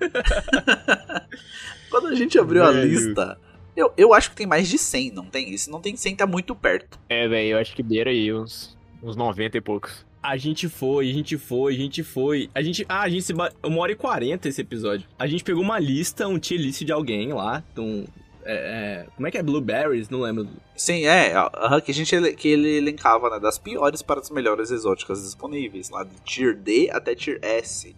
Quando 1.90 2.08
a 2.08 2.14
gente 2.14 2.38
abriu 2.38 2.62
a 2.62 2.70
Velho. 2.70 2.88
lista, 2.88 3.38
eu, 3.76 3.92
eu 3.96 4.14
acho 4.14 4.30
que 4.30 4.36
tem 4.36 4.46
mais 4.46 4.68
de 4.68 4.78
100, 4.78 5.12
não 5.12 5.24
tem? 5.24 5.56
Se 5.56 5.70
não 5.70 5.80
tem 5.80 5.96
100, 5.96 6.16
tá 6.16 6.26
muito 6.26 6.54
perto. 6.54 6.98
É, 7.08 7.26
velho, 7.26 7.50
eu 7.52 7.58
acho 7.58 7.74
que 7.74 7.82
beira 7.82 8.10
aí 8.10 8.32
uns, 8.32 8.76
uns 9.02 9.16
90 9.16 9.56
e 9.56 9.60
poucos. 9.60 10.06
A 10.22 10.36
gente 10.36 10.68
foi, 10.68 11.08
a 11.10 11.12
gente 11.14 11.38
foi, 11.38 11.72
a 11.74 11.76
gente 11.76 12.02
foi. 12.02 12.50
A 12.54 12.60
gente. 12.62 12.84
Ah, 12.88 13.00
a 13.02 13.08
gente 13.08 13.22
se. 13.22 13.32
Ba... 13.32 13.50
Uma 13.64 13.78
hora 13.80 13.92
e 13.92 13.96
quarenta 13.96 14.48
esse 14.48 14.60
episódio. 14.60 15.06
A 15.18 15.26
gente 15.26 15.42
pegou 15.42 15.62
uma 15.62 15.78
lista, 15.78 16.28
um 16.28 16.38
tier 16.38 16.60
list 16.60 16.82
de 16.84 16.92
alguém 16.92 17.32
lá. 17.32 17.64
Um, 17.76 18.04
é, 18.44 19.04
é, 19.04 19.06
como 19.16 19.26
é 19.26 19.30
que 19.30 19.38
é? 19.38 19.42
Blueberries? 19.42 20.10
Não 20.10 20.20
lembro. 20.20 20.46
Sim, 20.76 21.04
é, 21.04 21.34
aham, 21.34 21.80
que 21.80 21.90
a 21.90 21.94
gente 21.94 22.14
ele- 22.14 22.32
que 22.34 22.48
ele 22.48 22.68
elencava, 22.76 23.30
né, 23.30 23.38
das 23.38 23.58
piores 23.58 24.02
para 24.02 24.20
as 24.20 24.30
melhores 24.30 24.70
exóticas 24.70 25.22
disponíveis, 25.22 25.88
lá 25.90 26.04
de 26.04 26.14
Tier 26.24 26.54
D 26.56 26.90
até 26.90 27.14
Tier 27.14 27.38
S. 27.42 27.94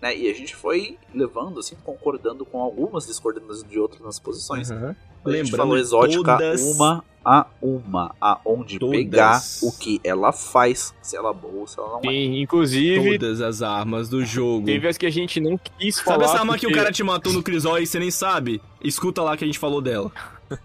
Né, 0.00 0.14
e 0.16 0.30
a 0.30 0.34
gente 0.34 0.54
foi 0.54 0.98
levando, 1.14 1.58
assim, 1.60 1.74
concordando 1.82 2.44
com 2.44 2.60
algumas, 2.60 3.06
discordando 3.06 3.64
de 3.64 3.78
outras 3.78 4.00
nas 4.02 4.18
posições. 4.18 4.70
Aham. 4.70 4.94
A 5.28 5.32
gente 5.32 5.44
Lembrando 5.44 5.56
falou 5.56 5.76
exótica 5.78 6.36
todas- 6.36 6.62
uma 6.62 7.04
a 7.28 7.44
uma, 7.60 8.14
aonde 8.20 8.78
Todas. 8.78 8.96
pegar, 8.96 9.40
o 9.60 9.72
que 9.76 10.00
ela 10.04 10.30
faz, 10.32 10.94
se 11.02 11.16
ela 11.16 11.30
é 11.30 11.34
boa 11.34 11.54
ou 11.62 11.66
se 11.66 11.76
ela 11.76 11.88
não 11.88 11.98
é. 11.98 12.02
Sim, 12.02 12.40
inclusive, 12.40 13.18
Todas 13.18 13.40
as 13.40 13.62
armas 13.62 14.08
do 14.08 14.24
jogo. 14.24 14.64
teve 14.64 14.86
as 14.86 14.96
que 14.96 15.06
a 15.06 15.10
gente 15.10 15.40
não 15.40 15.58
quis 15.58 15.96
Sabe 15.96 16.06
falar. 16.06 16.24
essa 16.26 16.38
arma 16.38 16.56
que 16.56 16.66
o 16.66 16.68
porque- 16.68 16.78
cara 16.80 16.92
te 16.92 17.02
matou 17.02 17.32
no 17.32 17.42
Crisol 17.42 17.78
e 17.80 17.86
você 17.86 17.98
nem 17.98 18.12
sabe? 18.12 18.62
Escuta 18.80 19.22
lá 19.22 19.36
que 19.36 19.42
a 19.42 19.46
gente 19.46 19.58
falou 19.58 19.80
dela. 19.82 20.12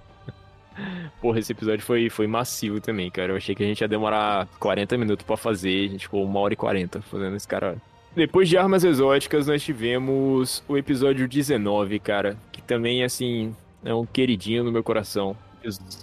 Porra, 1.22 1.40
esse 1.40 1.52
episódio 1.52 1.84
foi, 1.84 2.10
foi 2.10 2.28
massivo 2.28 2.80
também, 2.80 3.10
cara. 3.12 3.32
Eu 3.34 3.38
achei 3.38 3.54
que 3.54 3.64
a 3.64 3.66
gente 3.66 3.82
ia 3.82 3.88
demorar 3.88 4.48
40 4.60 4.98
minutos 4.98 5.26
pra 5.26 5.38
fazer, 5.38 5.86
a 5.86 5.90
gente 5.90 6.06
ficou 6.06 6.24
uma 6.24 6.40
hora 6.40 6.54
e 6.54 6.58
40 6.58 7.02
fazendo 7.02 7.36
esse 7.36 7.48
cara. 7.48 7.78
Depois 8.16 8.50
de 8.50 8.58
armas 8.58 8.84
exóticas, 8.84 9.48
nós 9.48 9.64
tivemos 9.64 10.64
o 10.68 10.78
episódio 10.78 11.28
19, 11.28 12.00
cara, 12.00 12.38
que 12.52 12.62
também, 12.62 13.04
assim, 13.04 13.56
é 13.84 13.94
um 13.94 14.06
queridinho 14.06 14.64
no 14.64 14.72
meu 14.72 14.84
coração. 14.84 15.36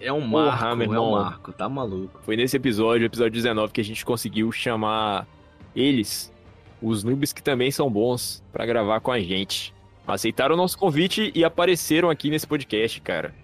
É 0.01 0.13
um 0.13 0.31
Porra, 0.31 0.75
marco, 0.75 0.77
meu 0.77 0.95
é 0.95 1.01
um 1.01 1.11
marco, 1.13 1.53
tá 1.53 1.69
maluco. 1.69 2.21
Foi 2.23 2.37
nesse 2.37 2.57
episódio, 2.57 3.07
episódio 3.07 3.33
19, 3.33 3.73
que 3.73 3.81
a 3.81 3.85
gente 3.85 4.05
conseguiu 4.05 4.53
chamar 4.53 5.27
eles, 5.75 6.33
os 6.81 7.03
noobs 7.03 7.33
que 7.33 7.43
também 7.43 7.71
são 7.71 7.91
bons, 7.91 8.43
pra 8.53 8.65
gravar 8.65 9.01
com 9.01 9.11
a 9.11 9.21
gente. 9.21 9.75
Aceitaram 10.07 10.55
o 10.55 10.59
nosso 10.59 10.79
convite 10.79 11.33
e 11.35 11.45
apareceram 11.45 12.09
aqui 12.09 12.31
nesse 12.31 12.47
podcast, 12.47 13.01
cara. 13.01 13.35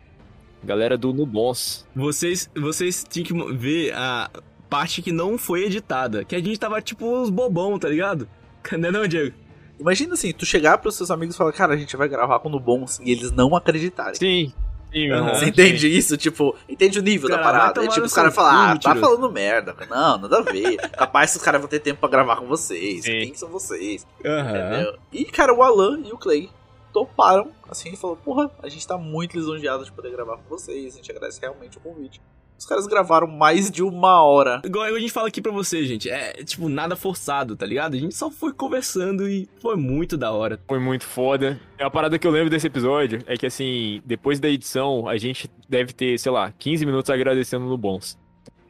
Galera 0.63 0.97
do 0.97 1.13
Nubons. 1.13 1.87
Vocês, 1.95 2.49
vocês 2.57 3.05
tinham 3.07 3.27
que 3.27 3.53
ver 3.55 3.93
a 3.93 4.31
parte 4.71 5.03
que 5.03 5.13
não 5.13 5.37
foi 5.37 5.65
editada. 5.65 6.25
Que 6.25 6.35
a 6.35 6.39
gente 6.41 6.59
tava 6.59 6.81
tipo 6.81 7.07
uns 7.07 7.29
bobão, 7.29 7.79
tá 7.79 7.89
ligado? 7.89 8.29
Não 8.79 8.89
é 8.89 8.93
não, 8.93 9.07
Diego? 9.07 9.37
Imagina 9.79 10.15
assim, 10.15 10.33
tu 10.33 10.47
chegar 10.47 10.79
pros 10.79 10.95
seus 10.95 11.11
amigos 11.11 11.35
e 11.35 11.39
falar, 11.39 11.53
cara, 11.53 11.75
a 11.75 11.77
gente 11.77 11.97
vai 11.97 12.09
gravar 12.09 12.39
com 12.39 12.49
o 12.51 12.61
Bons, 12.61 13.01
e 13.01 13.11
eles 13.11 13.31
não 13.33 13.55
acreditarem. 13.57 14.15
Sim, 14.15 14.53
sim, 14.93 14.99
irmão. 14.99 15.35
Você 15.35 15.47
entende 15.47 15.89
isso? 15.89 16.17
Tipo, 16.17 16.55
entende 16.69 16.99
o 16.99 17.03
nível 17.03 17.29
Cara, 17.29 17.43
da 17.43 17.49
parada. 17.49 17.85
É 17.85 17.89
tipo, 17.89 18.07
os 18.07 18.13
caras 18.13 18.35
falam, 18.35 18.73
ah, 18.73 18.79
tá 18.79 18.95
falando 18.95 19.31
merda. 19.31 19.75
Não, 19.91 20.19
nada 20.19 20.39
a 20.39 20.43
ver. 20.43 20.77
Capaz 20.91 21.33
que 21.33 21.39
os 21.39 21.43
caras 21.43 21.61
vão 21.61 21.69
ter 21.69 21.81
tempo 21.81 22.01
pra 22.01 22.09
gravar 22.09 22.37
com 22.37 22.47
vocês. 22.47 23.05
Sim. 23.05 23.21
Quem 23.21 23.33
que 23.33 23.39
são 23.39 23.49
vocês? 23.49 24.07
Aham. 24.25 24.51
Entendeu? 24.51 24.99
E, 25.13 25.25
cara, 25.25 25.53
o 25.53 25.63
Alan 25.63 26.01
e 26.05 26.13
o 26.13 26.19
Clay 26.19 26.49
toparam, 26.93 27.51
assim, 27.69 27.93
e 27.93 27.97
falou, 27.97 28.17
porra, 28.17 28.49
a 28.63 28.69
gente 28.69 28.87
tá 28.87 28.97
muito 28.97 29.37
lisonjeado 29.37 29.85
de 29.85 29.91
poder 29.91 30.13
gravar 30.13 30.37
com 30.37 30.49
vocês, 30.49 30.95
a 30.95 30.97
gente 30.99 31.11
agradece 31.11 31.41
realmente 31.41 31.77
o 31.77 31.81
convite. 31.81 32.21
Os 32.65 32.69
caras 32.69 32.87
gravaram 32.87 33.27
mais 33.27 33.71
de 33.71 33.83
uma 33.83 34.23
hora. 34.23 34.63
Igual 34.65 34.87
a 34.87 34.99
gente 34.99 35.13
fala 35.13 35.29
aqui 35.29 35.43
pra 35.43 35.53
você, 35.53 35.85
gente. 35.85 36.09
É 36.09 36.33
tipo 36.43 36.67
nada 36.67 36.97
forçado, 36.97 37.55
tá 37.55 37.67
ligado? 37.67 37.95
A 37.95 37.99
gente 37.99 38.15
só 38.15 38.31
foi 38.31 38.55
conversando 38.55 39.29
e 39.29 39.47
foi 39.61 39.77
muito 39.77 40.17
da 40.17 40.33
hora. 40.33 40.59
Foi 40.67 40.79
muito 40.79 41.05
foda. 41.05 41.61
É 41.77 41.85
a 41.85 41.91
parada 41.91 42.19
que 42.19 42.27
eu 42.27 42.31
lembro 42.31 42.49
desse 42.49 42.67
episódio 42.67 43.23
é 43.27 43.37
que, 43.37 43.45
assim, 43.45 44.01
depois 44.07 44.41
da 44.41 44.49
edição, 44.49 45.07
a 45.07 45.19
gente 45.19 45.47
deve 45.69 45.93
ter, 45.93 46.19
sei 46.19 46.33
lá, 46.33 46.55
15 46.59 46.87
minutos 46.87 47.11
agradecendo 47.11 47.67
no 47.67 47.77
Bons. 47.77 48.19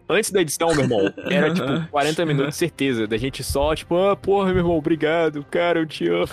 Antes 0.08 0.32
da 0.32 0.40
edição, 0.40 0.74
meu 0.74 0.80
irmão, 0.82 1.14
era 1.30 1.54
tipo 1.54 1.86
40 1.92 2.26
minutos, 2.26 2.56
certeza, 2.56 3.06
da 3.06 3.16
gente 3.16 3.44
só, 3.44 3.76
tipo, 3.76 3.96
ah, 3.96 4.16
porra, 4.16 4.48
meu 4.48 4.58
irmão, 4.58 4.76
obrigado, 4.76 5.44
cara, 5.48 5.78
eu 5.78 5.86
te 5.86 6.08
amo. 6.08 6.28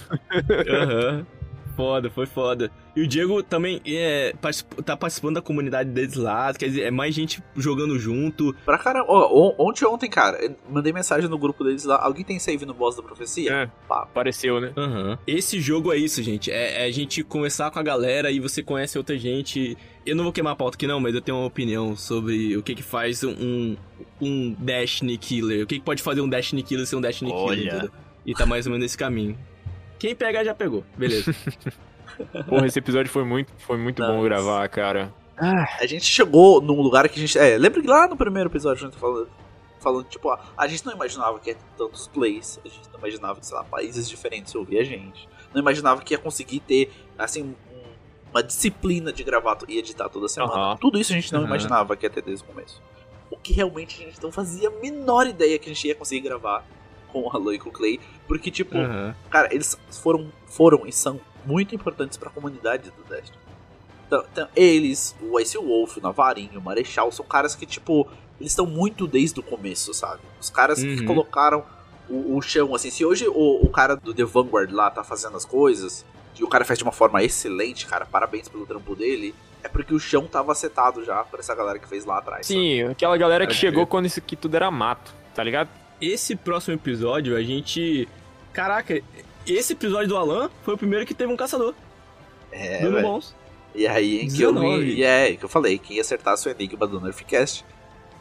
Aham. 0.68 1.28
Foda, 1.76 2.10
foi 2.10 2.26
foda. 2.26 2.72
E 2.96 3.02
o 3.02 3.08
Diego 3.08 3.42
também 3.42 3.80
é, 3.86 4.34
particip- 4.42 4.82
tá 4.84 4.98
participando 4.98 5.36
da 5.36 5.42
comunidade 5.42 5.90
deles 5.90 6.16
lá, 6.16 6.54
quer 6.54 6.66
dizer, 6.68 6.82
é 6.82 6.92
mais 6.92 7.16
gente 7.16 7.42
jogando 7.56 7.98
junto. 7.98 8.54
Pra 8.66 8.78
caramba, 8.78 9.06
ó, 9.08 9.30
on- 9.34 9.56
ontem 9.70 9.86
ontem, 9.86 10.10
cara, 10.10 10.44
eu 10.44 10.56
mandei 10.70 10.92
mensagem 10.92 11.30
no 11.30 11.38
grupo 11.38 11.64
deles 11.64 11.86
lá, 11.86 12.04
alguém 12.04 12.24
tem 12.26 12.38
save 12.38 12.66
no 12.66 12.74
boss 12.74 12.96
da 12.98 13.02
profecia? 13.04 13.52
É. 13.54 13.70
Pá, 13.88 14.02
Apareceu, 14.04 14.60
né? 14.60 14.74
Aham. 14.76 15.18
Esse 15.26 15.62
jogo 15.62 15.94
é 15.94 15.98
isso, 15.98 16.22
gente. 16.22 16.52
É, 16.52 16.84
é 16.84 16.86
a 16.86 16.92
gente 16.92 17.24
conversar 17.24 17.72
com 17.72 17.80
a 17.80 17.84
galera 17.84 18.30
e 18.30 18.40
você 18.42 18.62
conhece 18.62 18.98
outra 18.98 19.18
gente. 19.18 19.78
Eu 20.06 20.16
não 20.16 20.24
vou 20.26 20.34
queimar 20.34 20.54
a 20.54 20.56
pauta 20.56 20.76
aqui 20.76 20.86
não, 20.86 21.00
mas 21.00 21.16
eu 21.16 21.22
tenho 21.22 21.38
uma 21.38 21.48
opinião 21.48 21.96
sobre 21.96 22.58
o 22.58 22.62
que 22.64 22.76
que 22.76 22.84
faz 22.84 23.24
um, 23.24 23.78
um 24.22 24.54
Destiny 24.60 25.18
Killer. 25.18 25.64
O 25.64 25.68
que 25.68 25.80
que 25.80 25.86
pode 25.86 26.02
fazer 26.04 26.20
um 26.22 26.28
Destiny 26.28 26.62
Killer 26.62 26.86
ser 26.86 26.96
um 26.98 27.02
Destiny 27.02 27.32
Olha. 27.32 27.56
Killer, 27.58 27.74
entendeu? 27.76 27.92
E 28.26 28.34
tá 28.34 28.46
mais 28.46 28.66
ou 28.66 28.72
menos 28.72 28.84
nesse 28.84 28.98
caminho. 28.98 29.38
Quem 29.98 30.14
pegar 30.16 30.44
já 30.44 30.54
pegou, 30.54 30.84
beleza. 30.98 31.34
Porra, 32.48 32.66
esse 32.68 32.80
episódio 32.80 33.12
foi 33.12 33.24
muito, 33.24 33.52
foi 33.60 33.78
muito 33.78 34.02
bom 34.06 34.22
gravar, 34.24 34.68
cara. 34.70 35.14
A 35.38 35.86
gente 35.86 36.06
chegou 36.06 36.62
num 36.62 36.82
lugar 36.82 37.08
que 37.10 37.18
a 37.20 37.22
gente. 37.26 37.38
É, 37.38 37.58
lembra 37.58 37.82
que 37.82 37.88
lá 37.88 38.08
no 38.08 38.16
primeiro 38.16 38.50
episódio 38.50 38.86
a 38.86 38.90
gente 38.90 38.94
tá 38.94 39.00
falando, 39.00 39.30
falando 39.80 40.04
tipo, 40.06 40.30
ah, 40.30 40.40
a 40.56 40.68
gente 40.68 40.86
não 40.86 40.94
imaginava 40.94 41.40
que 41.40 41.50
ia 41.50 41.56
ter 41.56 41.64
tantos 41.78 42.08
plays, 42.08 42.60
a 42.64 42.68
gente 42.70 42.88
não 42.92 43.00
imaginava 43.00 43.40
que, 43.40 43.46
sei 43.48 43.56
lá, 43.58 43.64
países 43.64 44.08
diferentes 44.08 44.54
ouvir 44.54 44.78
a 44.80 44.84
gente. 44.84 45.28
Não 45.54 45.60
imaginava 45.62 46.02
que 46.02 46.14
ia 46.14 46.18
conseguir 46.20 46.60
ter, 46.60 46.92
assim, 47.18 47.44
um- 47.44 47.56
uma 48.32 48.44
disciplina 48.44 49.12
de 49.12 49.24
gravar 49.24 49.58
e 49.68 49.78
editar 49.80 50.08
toda 50.10 50.28
semana. 50.30 50.54
Aham. 50.54 50.78
Tudo 50.78 51.00
isso 51.00 51.12
a 51.12 51.16
gente 51.16 51.34
não 51.34 51.40
Aham. 51.42 51.48
imaginava 51.48 51.96
que 51.98 52.06
ia 52.06 52.10
ter 52.10 52.22
desde 52.22 52.44
o 52.44 52.48
começo. 52.48 52.82
O 53.32 53.36
que 53.38 53.52
realmente 53.54 54.02
a 54.02 54.06
gente 54.06 54.22
não 54.22 54.32
fazia 54.32 54.70
a 54.70 54.72
menor 54.72 55.26
ideia 55.26 55.58
que 55.58 55.70
a 55.70 55.74
gente 55.74 55.88
ia 55.88 55.96
conseguir 55.96 56.22
gravar 56.22 56.64
com 57.12 57.22
o 57.24 57.30
Halo 57.36 57.54
e 57.54 57.60
com 57.60 57.70
o 57.70 57.72
Clay. 57.74 58.00
Porque, 58.28 58.52
tipo, 58.52 58.78
Aham. 58.78 59.16
Cara, 59.30 59.50
eles 59.54 59.76
foram, 59.90 60.32
foram 60.46 60.86
e 60.86 60.92
são 60.94 61.20
muito 61.46 61.74
importantes 61.76 62.18
pra 62.18 62.30
comunidade 62.30 62.92
do 62.92 63.04
Destiny. 63.10 63.38
Então, 64.08 64.26
então, 64.32 64.48
eles, 64.56 65.16
o 65.22 65.40
Ice 65.40 65.58
Wolf, 65.58 65.98
o 65.98 66.02
Navarinho, 66.02 66.60
o 66.60 66.62
Marechal, 66.62 67.12
são 67.12 67.26
caras 67.26 67.56
que, 67.56 67.66
tipo, 67.66 68.08
eles 68.40 68.52
estão 68.52 68.66
muito 68.66 69.08
desde 69.08 69.40
o 69.40 69.44
começo, 69.44 69.94
sabe? 69.94 70.22
Os 70.40 70.50
caras 70.50 70.82
que 70.84 71.00
Uhum. 71.00 71.06
colocaram 71.06 71.64
o, 72.10 72.36
o 72.36 72.42
chão, 72.42 72.76
assim, 72.76 72.90
se 72.90 73.06
hoje 73.06 73.28
o, 73.28 73.64
o 73.64 73.70
cara 73.70 73.96
do 73.96 74.14
The 74.14 74.26
Vanguard 74.26 74.72
lá 74.74 74.90
tá 74.92 75.04
fazendo 75.04 75.38
as 75.38 75.46
coisas, 75.46 76.04
e 76.38 76.44
o 76.44 76.48
cara 76.48 76.66
faz 76.66 76.78
de 76.80 76.84
uma 76.84 76.92
forma 76.92 77.24
excelente, 77.24 77.86
cara, 77.86 78.06
parabéns 78.06 78.50
pelo 78.50 78.66
trampo 78.66 78.96
dele, 78.96 79.34
é 79.64 79.70
porque 79.70 79.94
o 79.94 80.00
chão 80.00 80.26
tava 80.28 80.54
setado 80.56 81.06
já 81.06 81.24
por 81.24 81.40
essa 81.40 81.54
galera 81.56 81.80
que 81.80 81.88
fez 81.88 82.04
lá 82.04 82.18
atrás. 82.18 82.48
sabe? 82.48 82.60
Sim, 82.60 82.82
aquela 82.84 83.16
galera 83.16 83.46
que 83.46 83.52
Pode 83.54 83.60
chegou 83.60 83.84
crer. 83.86 83.92
quando 83.92 84.06
isso 84.08 84.20
aqui 84.20 84.36
tudo 84.36 84.56
era 84.56 84.70
mato, 84.72 85.14
tá 85.36 85.42
ligado? 85.44 85.70
Esse 86.02 86.36
próximo 86.36 86.74
episódio, 86.76 87.38
a 87.38 87.44
gente. 87.44 88.10
Caraca, 88.52 89.00
esse 89.48 89.74
episódio 89.74 90.08
do 90.10 90.18
Alan 90.18 90.50
foi 90.64 90.74
o 90.74 90.78
primeiro 90.78 91.06
que 91.06 91.14
teve 91.14 91.32
um 91.32 91.38
caçador. 91.38 91.74
É, 92.52 92.82
dando 92.82 92.96
velho. 92.96 93.08
bons. 93.08 93.36
E 93.74 93.88
aí 93.88 94.22
em 94.22 94.28
que 94.28 94.42
eu 94.42 94.52
19. 94.54 94.84
vi, 94.84 94.94
e 95.00 95.04
é, 95.04 95.36
que 95.36 95.46
eu 95.46 95.50
falei, 95.50 95.78
quem 95.78 96.00
acertasse 96.00 96.48
o 96.48 96.52
enigma 96.52 96.86
do 96.86 97.00
Nerfcast 97.00 97.66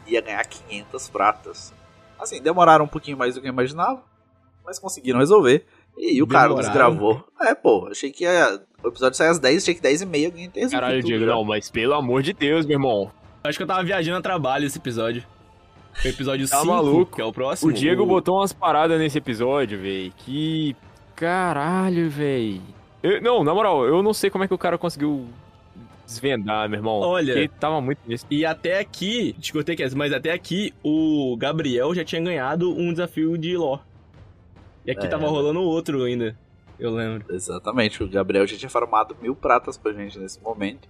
ia 0.07 0.21
ganhar 0.21 0.43
500 0.45 1.09
pratas. 1.09 1.73
Assim, 2.19 2.41
demoraram 2.41 2.85
um 2.85 2.87
pouquinho 2.87 3.17
mais 3.17 3.35
do 3.35 3.41
que 3.41 3.47
eu 3.47 3.51
imaginava, 3.51 4.01
mas 4.65 4.79
conseguiram 4.79 5.19
resolver. 5.19 5.65
E 5.97 6.21
o 6.23 6.27
Carlos 6.27 6.61
Demoraram? 6.61 6.91
gravou. 6.95 7.27
É, 7.41 7.53
pô, 7.53 7.87
achei 7.91 8.11
que 8.11 8.23
ia, 8.23 8.61
o 8.81 8.87
episódio 8.87 9.17
saia 9.17 9.31
às 9.31 9.39
10, 9.39 9.61
achei 9.61 9.75
que 9.75 9.81
10 9.81 10.03
e 10.03 10.05
meia 10.05 10.27
alguém 10.27 10.49
ter 10.49 10.61
resolvido 10.61 10.79
Caralho, 10.81 11.03
Diego, 11.03 11.25
não, 11.25 11.43
mas 11.43 11.69
pelo 11.69 11.93
amor 11.93 12.23
de 12.23 12.31
Deus, 12.31 12.65
meu 12.65 12.75
irmão. 12.75 13.11
Acho 13.43 13.57
que 13.57 13.63
eu 13.63 13.67
tava 13.67 13.83
viajando 13.83 14.19
a 14.19 14.21
trabalho 14.21 14.65
esse 14.65 14.77
episódio. 14.77 15.23
Foi 15.93 16.11
o 16.11 16.13
episódio 16.13 16.47
Tá 16.47 16.61
5, 16.61 16.67
maluco. 16.71 17.15
que 17.17 17.21
é 17.21 17.25
o 17.25 17.33
próximo. 17.33 17.69
O 17.69 17.73
Diego 17.73 18.05
botou 18.05 18.37
umas 18.37 18.53
paradas 18.53 18.97
nesse 18.97 19.17
episódio, 19.17 19.77
véi. 19.81 20.13
Que. 20.15 20.75
Caralho, 21.21 22.09
véi. 22.09 22.59
Eu- 23.03 23.21
Não, 23.21 23.43
na 23.43 23.53
moral, 23.53 23.85
eu 23.85 24.01
não 24.01 24.11
sei 24.11 24.31
como 24.31 24.43
é 24.43 24.47
que 24.47 24.53
o 24.55 24.57
cara 24.57 24.75
conseguiu 24.75 25.27
desvendar, 26.03 26.67
meu 26.67 26.79
irmão. 26.79 26.95
Olha- 26.99 27.33
Porque 27.35 27.47
tava 27.59 27.79
muito 27.79 27.99
nisso. 28.07 28.25
E 28.31 28.43
até 28.43 28.79
aqui, 28.79 29.35
cortei 29.53 29.75
que 29.75 29.95
mas 29.95 30.11
até 30.11 30.31
aqui 30.31 30.73
o 30.83 31.37
Gabriel 31.37 31.93
já 31.93 32.03
tinha 32.03 32.19
ganhado 32.19 32.71
um 32.75 32.91
desafio 32.91 33.37
de 33.37 33.55
lore. 33.55 33.81
E 34.83 34.89
aqui 34.89 35.05
É. 35.05 35.09
tava 35.09 35.27
rolando 35.27 35.61
outro 35.61 36.03
ainda, 36.05 36.35
eu 36.79 36.89
lembro. 36.89 37.23
Exatamente, 37.31 38.01
o 38.03 38.09
Gabriel 38.09 38.47
já 38.47 38.57
tinha 38.57 38.69
farmado 38.69 39.15
mil 39.21 39.35
pratas 39.35 39.77
pra 39.77 39.93
gente 39.93 40.17
nesse 40.17 40.41
momento. 40.41 40.89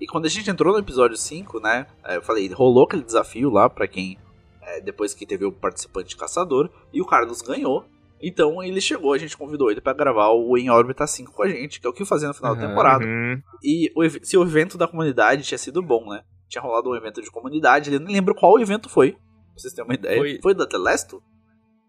E 0.00 0.06
quando 0.06 0.26
a 0.26 0.28
gente 0.28 0.48
entrou 0.48 0.72
no 0.72 0.78
episódio 0.78 1.16
5, 1.16 1.58
né, 1.58 1.86
é, 2.04 2.18
eu 2.18 2.22
falei, 2.22 2.46
rolou 2.52 2.84
aquele 2.84 3.02
desafio 3.02 3.50
lá 3.50 3.68
pra 3.68 3.88
quem, 3.88 4.16
é, 4.62 4.80
depois 4.80 5.12
que 5.12 5.26
teve 5.26 5.44
o 5.44 5.50
participante 5.50 6.16
caçador, 6.16 6.70
e 6.92 7.00
o 7.02 7.04
Carlos 7.04 7.42
ganhou. 7.42 7.84
Então 8.22 8.62
ele 8.62 8.80
chegou, 8.80 9.12
a 9.12 9.18
gente 9.18 9.36
convidou 9.36 9.70
ele 9.70 9.80
pra 9.80 9.92
gravar 9.92 10.28
o 10.28 10.56
Em 10.56 10.70
Órbita 10.70 11.06
5 11.06 11.32
com 11.32 11.42
a 11.42 11.48
gente, 11.48 11.80
que 11.80 11.86
é 11.86 11.90
o 11.90 11.92
que 11.92 12.02
eu 12.02 12.06
fazia 12.06 12.28
no 12.28 12.34
final 12.34 12.54
da 12.54 12.60
Aham. 12.62 12.68
temporada. 12.68 13.04
Uhum. 13.04 13.42
E 13.62 13.90
o 13.96 14.08
se 14.24 14.36
o 14.36 14.42
evento 14.42 14.78
da 14.78 14.86
comunidade 14.86 15.42
tinha 15.42 15.58
sido 15.58 15.82
bom, 15.82 16.08
né? 16.08 16.22
Tinha 16.48 16.62
rolado 16.62 16.90
um 16.90 16.94
evento 16.94 17.20
de 17.20 17.30
comunidade, 17.30 17.92
eu 17.92 17.98
nem 18.00 18.14
lembro 18.14 18.34
qual 18.34 18.58
evento 18.60 18.88
foi. 18.88 19.12
Pra 19.12 19.20
vocês 19.56 19.72
terem 19.74 19.88
uma 19.90 19.94
ideia. 19.94 20.18
Foi- 20.18 20.38
Foi, 20.42 20.54
da 20.54 20.66
Telesto? 20.66 21.22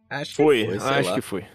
Acho 0.09 0.35
Foi, 0.35 0.65
sei 0.65 0.77
acho 0.77 1.09
lá. 1.09 1.15
que 1.15 1.21
foi. 1.21 1.45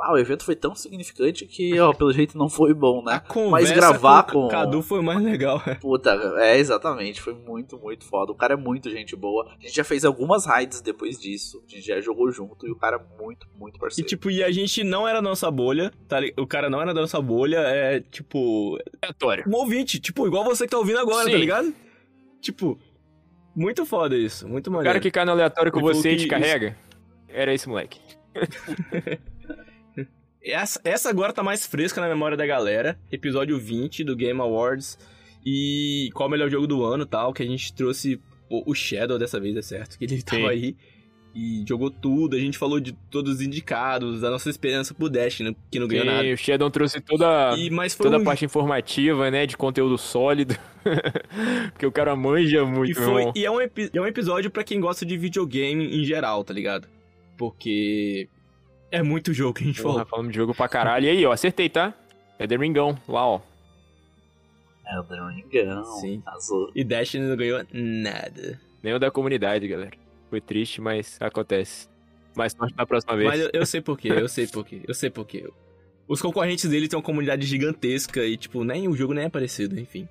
Ah, 0.00 0.12
o 0.12 0.18
evento 0.18 0.44
foi 0.44 0.54
tão 0.54 0.76
significante 0.76 1.44
que, 1.44 1.78
ó, 1.80 1.92
pelo 1.94 2.12
jeito 2.12 2.38
não 2.38 2.48
foi 2.48 2.72
bom, 2.72 3.00
A 3.08 3.12
né? 3.14 3.20
conversa 3.26 3.74
gravar 3.74 4.22
com 4.22 4.38
o 4.38 4.42
com- 4.42 4.48
Cadu 4.48 4.80
foi 4.80 5.02
mais 5.02 5.20
legal. 5.20 5.60
Puta, 5.80 6.10
é 6.38 6.56
exatamente, 6.56 7.20
foi 7.20 7.34
muito, 7.34 7.76
muito 7.78 8.04
foda. 8.04 8.30
O 8.30 8.34
cara 8.36 8.54
é 8.54 8.56
muito 8.56 8.88
gente 8.90 9.16
boa. 9.16 9.46
A 9.58 9.60
gente 9.60 9.74
já 9.74 9.82
fez 9.82 10.04
algumas 10.04 10.46
raids 10.46 10.80
depois 10.80 11.18
disso. 11.18 11.60
A 11.66 11.70
gente 11.74 11.84
já 11.84 12.00
jogou 12.00 12.30
junto 12.30 12.64
e 12.66 12.70
o 12.70 12.76
cara 12.76 12.96
é 12.96 13.20
muito, 13.22 13.48
muito 13.56 13.76
E 13.76 13.80
parceiro. 13.80 14.08
tipo, 14.08 14.30
e 14.30 14.44
a 14.44 14.52
gente 14.52 14.84
não 14.84 15.06
era 15.08 15.20
da 15.20 15.28
nossa 15.28 15.50
bolha, 15.50 15.92
tá 16.06 16.20
li- 16.20 16.32
O 16.38 16.46
cara 16.46 16.70
não 16.70 16.80
era 16.80 16.94
da 16.94 17.00
nossa 17.00 17.20
bolha, 17.20 17.58
é 17.58 17.98
tipo. 18.00 18.78
Aleatório. 19.02 19.44
Um 19.48 19.56
ouvinte, 19.56 19.98
tipo, 19.98 20.26
igual 20.28 20.44
você 20.44 20.64
que 20.64 20.70
tá 20.70 20.78
ouvindo 20.78 21.00
agora, 21.00 21.24
Sim. 21.24 21.32
tá 21.32 21.38
ligado? 21.38 21.74
Tipo, 22.40 22.78
muito 23.56 23.84
foda 23.84 24.16
isso, 24.16 24.46
muito 24.48 24.68
O 24.68 24.70
maneiro. 24.70 24.90
cara 24.90 25.00
que 25.00 25.10
cai 25.10 25.24
no 25.24 25.32
aleatório 25.32 25.72
com 25.72 25.80
você 25.80 26.12
e 26.12 26.16
que 26.16 26.22
te 26.22 26.28
carrega. 26.28 26.76
Era 27.28 27.52
esse 27.52 27.68
moleque. 27.68 28.00
Essa, 30.42 30.80
essa 30.84 31.10
agora 31.10 31.32
tá 31.32 31.42
mais 31.42 31.66
fresca 31.66 32.00
na 32.00 32.08
memória 32.08 32.36
da 32.36 32.46
galera. 32.46 32.98
Episódio 33.10 33.58
20 33.58 34.04
do 34.04 34.16
Game 34.16 34.40
Awards. 34.40 34.98
E 35.44 36.10
qual 36.14 36.28
o 36.28 36.30
melhor 36.30 36.50
jogo 36.50 36.66
do 36.66 36.84
ano 36.84 37.06
tal, 37.06 37.32
que 37.32 37.42
a 37.42 37.46
gente 37.46 37.72
trouxe 37.72 38.20
o, 38.48 38.70
o 38.70 38.74
Shadow 38.74 39.18
dessa 39.18 39.40
vez, 39.40 39.56
é 39.56 39.62
certo? 39.62 39.98
Que 39.98 40.04
ele 40.04 40.22
tava 40.22 40.50
aí 40.50 40.76
e 41.34 41.64
jogou 41.66 41.90
tudo. 41.90 42.36
A 42.36 42.38
gente 42.38 42.58
falou 42.58 42.80
de 42.80 42.92
todos 43.10 43.36
os 43.36 43.40
indicados, 43.40 44.20
da 44.20 44.30
nossa 44.30 44.50
esperança 44.50 44.94
pro 44.94 45.08
Destiny, 45.08 45.56
que 45.70 45.78
não 45.78 45.86
ganhou 45.86 46.04
Sim, 46.04 46.10
nada. 46.10 46.28
o 46.28 46.36
Shadow 46.36 46.70
trouxe 46.70 47.00
toda, 47.00 47.54
E, 47.56 47.70
mas 47.70 47.94
toda 47.94 48.18
um, 48.18 48.22
a 48.22 48.24
parte 48.24 48.44
informativa, 48.44 49.30
né? 49.30 49.46
De 49.46 49.56
conteúdo 49.56 49.96
sólido. 49.98 50.56
Porque 51.72 51.86
o 51.86 51.92
cara 51.92 52.16
manja 52.16 52.64
muito, 52.64 52.90
e, 52.90 52.94
foi, 52.94 53.32
e 53.34 53.44
é 53.44 53.50
um, 53.50 53.60
é 53.60 54.00
um 54.00 54.06
episódio 54.06 54.50
pra 54.50 54.64
quem 54.64 54.80
gosta 54.80 55.04
de 55.04 55.16
videogame 55.16 56.00
em 56.00 56.04
geral, 56.04 56.42
tá 56.42 56.52
ligado? 56.52 56.88
Porque 57.36 58.28
é 58.90 59.02
muito 59.02 59.32
jogo 59.32 59.54
que 59.54 59.64
a 59.64 59.66
gente 59.66 59.82
Porra, 59.82 59.94
falou. 59.94 60.08
falamos 60.08 60.32
de 60.32 60.38
jogo 60.38 60.54
pra 60.54 60.68
caralho. 60.68 61.06
E 61.06 61.08
aí, 61.10 61.26
ó, 61.26 61.32
acertei, 61.32 61.68
tá? 61.68 61.94
É 62.38 62.46
The 62.46 62.56
Ringão, 62.56 62.98
lá, 63.08 63.26
ó. 63.26 63.40
É 64.86 64.98
o 64.98 65.04
The 65.04 65.16
Ringão, 65.16 65.84
Sim. 66.00 66.22
azul. 66.26 66.70
E 66.74 66.82
Destiny 66.84 67.26
não 67.26 67.36
ganhou 67.36 67.62
nada. 67.72 68.60
Nem 68.82 68.94
o 68.94 68.98
da 68.98 69.10
comunidade, 69.10 69.66
galera. 69.68 69.92
Foi 70.30 70.40
triste, 70.40 70.80
mas 70.80 71.16
acontece. 71.20 71.88
Mais 72.36 72.52
sorte 72.52 72.74
na 72.76 72.86
próxima 72.86 73.16
vez. 73.16 73.28
Mas 73.28 73.40
eu, 73.40 73.50
eu 73.52 73.66
sei 73.66 73.80
porquê, 73.80 74.08
eu 74.08 74.28
sei 74.28 74.46
porquê, 74.46 74.82
eu 74.86 74.94
sei 74.94 75.10
porquê. 75.10 75.48
Os 76.06 76.22
concorrentes 76.22 76.70
dele 76.70 76.88
têm 76.88 76.96
uma 76.98 77.02
comunidade 77.04 77.44
gigantesca 77.46 78.24
e, 78.24 78.36
tipo, 78.36 78.64
nem 78.64 78.88
o 78.88 78.96
jogo 78.96 79.12
nem 79.12 79.24
é 79.24 79.28
parecido, 79.28 79.78
enfim. 79.78 80.08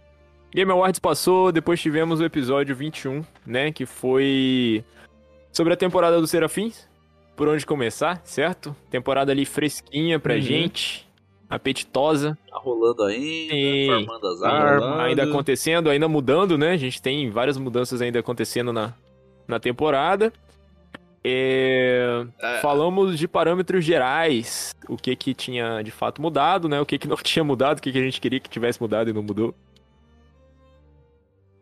Game 0.54 0.72
Awards 0.72 1.00
passou, 1.00 1.52
depois 1.52 1.82
tivemos 1.82 2.20
o 2.20 2.26
episódio 2.26 2.76
21, 2.76 3.24
né? 3.46 3.72
Que 3.72 3.86
foi 3.86 4.84
sobre 5.52 5.74
a 5.74 5.78
temporada 5.78 6.20
dos 6.20 6.30
Serafins. 6.30 6.88
Por 7.38 7.48
onde 7.48 7.66
começar, 7.66 8.20
certo? 8.26 8.76
Temporada 8.90 9.32
ali 9.32 9.46
fresquinha 9.46 10.20
pra 10.20 10.34
Uhum. 10.34 10.42
gente. 10.42 11.08
Apetitosa. 11.50 12.38
Tá 12.50 12.58
rolando 12.58 13.04
ainda, 13.04 13.54
Sim. 13.54 13.86
formando 14.06 14.28
as 14.28 14.40
Tá 14.42 14.50
armas. 14.50 15.00
Ainda 15.00 15.24
acontecendo, 15.24 15.90
ainda 15.90 16.08
mudando, 16.10 16.58
né? 16.58 16.72
A 16.72 16.78
gente 16.78 17.02
tem 17.02 17.30
várias 17.30 17.58
mudanças 17.58 18.02
ainda 18.02 18.20
acontecendo 18.20 18.74
na, 18.74 18.94
na 19.48 19.58
temporada. 19.60 20.34
É, 21.24 22.26
É. 22.42 22.58
Falamos 22.60 23.18
de 23.18 23.28
parâmetros 23.28 23.86
gerais. 23.86 24.74
O 24.90 24.98
que 24.98 25.16
que 25.16 25.34
tinha 25.34 25.82
de 25.84 25.92
fato 25.92 26.22
mudado, 26.22 26.68
né? 26.68 26.82
O 26.82 26.86
que 26.86 26.98
que 26.98 27.08
não 27.08 27.16
tinha 27.24 27.44
mudado, 27.46 27.78
o 27.78 27.82
que 27.82 27.92
que 27.94 27.98
a 28.00 28.04
gente 28.04 28.20
queria 28.20 28.40
que 28.40 28.50
tivesse 28.50 28.82
mudado 28.82 29.10
e 29.10 29.14
não 29.14 29.22
mudou. 29.24 29.54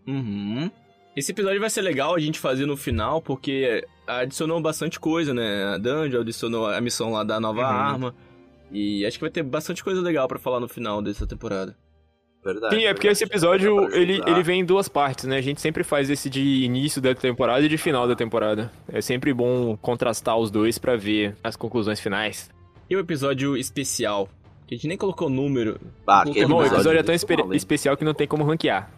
Uhum. 0.08 0.72
Esse 1.16 1.32
episódio 1.32 1.60
vai 1.60 1.70
ser 1.70 1.82
legal 1.82 2.14
a 2.16 2.20
gente 2.20 2.40
fazer 2.40 2.66
no 2.66 2.76
final, 2.76 3.22
porque 3.22 3.86
adicionou 4.06 4.60
bastante 4.60 5.00
coisa, 5.00 5.34
né? 5.34 5.64
A 5.74 5.78
Dungeon 5.78 6.22
adicionou 6.22 6.68
a 6.68 6.82
missão 6.82 7.12
lá 7.12 7.24
da 7.24 7.40
nova 7.40 7.62
Uhum. 7.62 7.66
arma. 7.68 8.16
E 8.72 9.06
acho 9.06 9.18
que 9.18 9.22
vai 9.24 9.30
ter 9.32 9.44
bastante 9.44 9.84
coisa 9.84 10.02
legal 10.02 10.28
pra 10.28 10.38
falar 10.40 10.60
no 10.60 10.68
final 10.68 11.02
dessa 11.02 11.26
temporada. 11.26 11.76
Verdade. 12.44 12.76
Sim, 12.76 12.84
é 12.84 12.94
porque 12.94 13.08
verdade. 13.08 13.12
esse 13.14 13.24
episódio, 13.24 13.92
ele, 13.96 14.22
ele 14.28 14.44
vem 14.44 14.60
em 14.60 14.66
duas 14.66 14.88
partes, 14.88 15.26
né? 15.26 15.38
A 15.38 15.42
gente 15.42 15.60
sempre 15.62 15.84
faz 15.84 16.10
esse 16.10 16.30
de 16.30 16.42
início 16.64 17.02
da 17.02 17.16
temporada 17.16 17.66
e 17.66 17.70
de 17.70 17.78
final 17.78 18.08
da 18.08 18.16
temporada. 18.16 18.72
É 18.88 19.02
sempre 19.02 19.34
bom 19.34 19.76
contrastar 19.78 20.38
os 20.38 20.52
dois 20.52 20.78
pra 20.78 20.96
ver 20.96 21.36
as 21.44 21.56
conclusões 21.56 22.00
finais. 22.00 22.52
E 22.90 22.96
o 22.96 23.00
episódio 23.00 23.58
especial, 23.58 24.30
que 24.68 24.76
a 24.76 24.78
gente 24.78 24.88
nem 24.88 24.98
colocou 24.98 25.28
número. 25.30 25.80
Ah, 26.06 26.24
Irmão, 26.36 26.60
o 26.60 26.66
episódio 26.66 27.00
é 27.00 27.04
tão 27.04 27.06
dele 27.06 27.16
espe- 27.16 27.56
especial 27.56 27.98
que 27.98 28.04
não 28.06 28.14
tem 28.14 28.28
como 28.28 28.44
ranquear. 28.44 28.92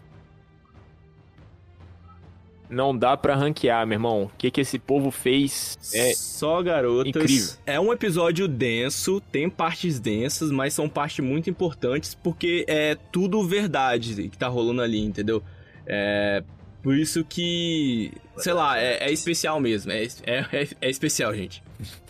Não 2.69 2.95
dá 2.97 3.15
pra 3.15 3.35
ranquear, 3.35 3.87
meu 3.87 3.95
irmão. 3.95 4.23
O 4.23 4.31
que 4.37 4.51
que 4.51 4.61
esse 4.61 4.77
povo 4.77 5.09
fez 5.09 5.77
é 5.93 6.13
Só 6.13 6.61
garotas. 6.61 7.07
incrível. 7.09 7.53
É 7.65 7.79
um 7.79 7.93
episódio 7.93 8.47
denso, 8.47 9.21
tem 9.31 9.49
partes 9.49 9.99
densas, 9.99 10.51
mas 10.51 10.73
são 10.73 10.89
partes 10.89 11.23
muito 11.23 11.49
importantes 11.49 12.13
porque 12.13 12.65
é 12.67 12.95
tudo 13.11 13.47
verdade 13.47 14.27
que 14.29 14.37
tá 14.37 14.47
rolando 14.47 14.81
ali, 14.81 14.99
entendeu? 14.99 15.41
É. 15.85 16.43
Por 16.83 16.95
isso 16.95 17.23
que. 17.23 18.11
Sei 18.37 18.53
lá, 18.53 18.79
é, 18.79 19.07
é 19.07 19.11
especial 19.11 19.59
mesmo. 19.59 19.91
É, 19.91 20.03
é, 20.25 20.45
é, 20.51 20.67
é 20.81 20.89
especial, 20.89 21.33
gente. 21.33 21.63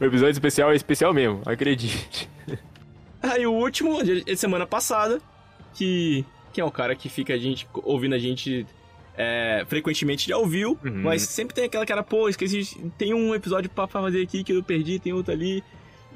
O 0.00 0.04
episódio 0.04 0.32
especial 0.32 0.72
é 0.72 0.76
especial 0.76 1.14
mesmo, 1.14 1.40
acredite. 1.46 2.28
Aí 3.22 3.46
o 3.46 3.52
último, 3.52 4.02
de 4.02 4.36
semana 4.36 4.66
passada, 4.66 5.20
que, 5.74 6.24
que 6.52 6.60
é 6.60 6.64
o 6.64 6.70
cara 6.70 6.96
que 6.96 7.08
fica 7.08 7.34
a 7.34 7.38
gente, 7.38 7.66
ouvindo 7.84 8.14
a 8.14 8.18
gente 8.18 8.66
é, 9.20 9.64
frequentemente 9.68 10.28
já 10.28 10.36
ouviu, 10.38 10.78
Uhum. 10.84 11.02
mas 11.02 11.22
sempre 11.22 11.54
tem 11.54 11.64
aquela 11.64 11.84
cara, 11.84 12.02
pô, 12.02 12.28
esqueci, 12.28 12.76
tem 12.96 13.12
um 13.14 13.34
episódio 13.34 13.68
pra 13.70 13.86
fazer 13.86 14.22
aqui 14.22 14.42
que 14.42 14.52
eu 14.52 14.62
perdi, 14.62 14.98
tem 14.98 15.12
outro 15.12 15.32
ali. 15.32 15.62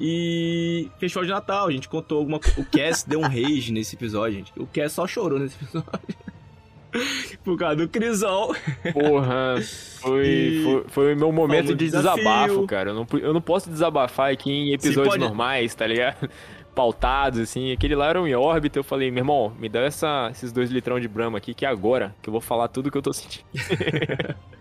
E 0.01 0.89
festival 0.99 1.25
de 1.25 1.31
Natal, 1.31 1.69
a 1.69 1.71
gente 1.71 1.89
contou 1.89 2.19
alguma 2.19 2.39
O 2.59 2.65
Cass 2.65 3.05
deu 3.05 3.21
um 3.21 3.29
rage 3.29 3.71
nesse 3.73 3.95
episódio, 3.95 4.39
gente. 4.39 4.53
O 4.57 4.67
Cass 4.67 4.93
só 4.93 5.07
chorou 5.07 5.39
nesse 5.39 5.55
episódio. 5.63 5.89
Por 7.45 7.59
causa 7.59 7.77
do 7.77 7.89
Crisol. 7.89 8.55
Porra, 8.93 9.57
foi, 10.01 10.27
E- 10.27 10.63
foi, 10.65 10.85
foi 10.89 11.15
o 11.15 11.17
meu 11.17 11.33
momento 11.33 11.75
de 11.75 11.87
desafio. 11.91 12.23
desabafo, 12.25 12.67
cara. 12.67 12.91
Eu 12.91 12.95
não, 12.95 13.07
eu 13.21 13.35
não 13.35 13.41
posso 13.41 13.69
desabafar 13.69 14.33
aqui 14.33 14.51
em 14.51 14.73
episódios 14.73 15.09
pode- 15.15 15.19
normais, 15.25 15.75
tá 15.75 15.87
ligado? 15.87 16.29
Pautados, 16.75 17.41
assim. 17.41 17.73
Aquele 17.73 17.95
lá 17.95 18.09
era 18.09 18.21
um 18.21 18.33
órbita. 18.39 18.79
Eu 18.79 18.85
falei, 18.85 19.11
meu 19.11 19.21
irmão, 19.21 19.55
me 19.59 19.69
dá 19.69 19.81
essa, 19.81 20.29
esses 20.31 20.53
dois 20.53 20.71
litrão 20.71 20.99
de 20.99 21.09
Brahma 21.09 21.39
aqui, 21.39 21.55
que 21.55 21.65
é 21.65 21.69
agora 21.69 22.15
que 22.21 22.29
eu 22.29 22.33
vou 22.33 22.41
falar 22.41 22.69
tudo 22.69 22.91
que 22.91 22.99
eu 22.99 23.03
tô 23.03 23.13
sentindo. 23.13 23.45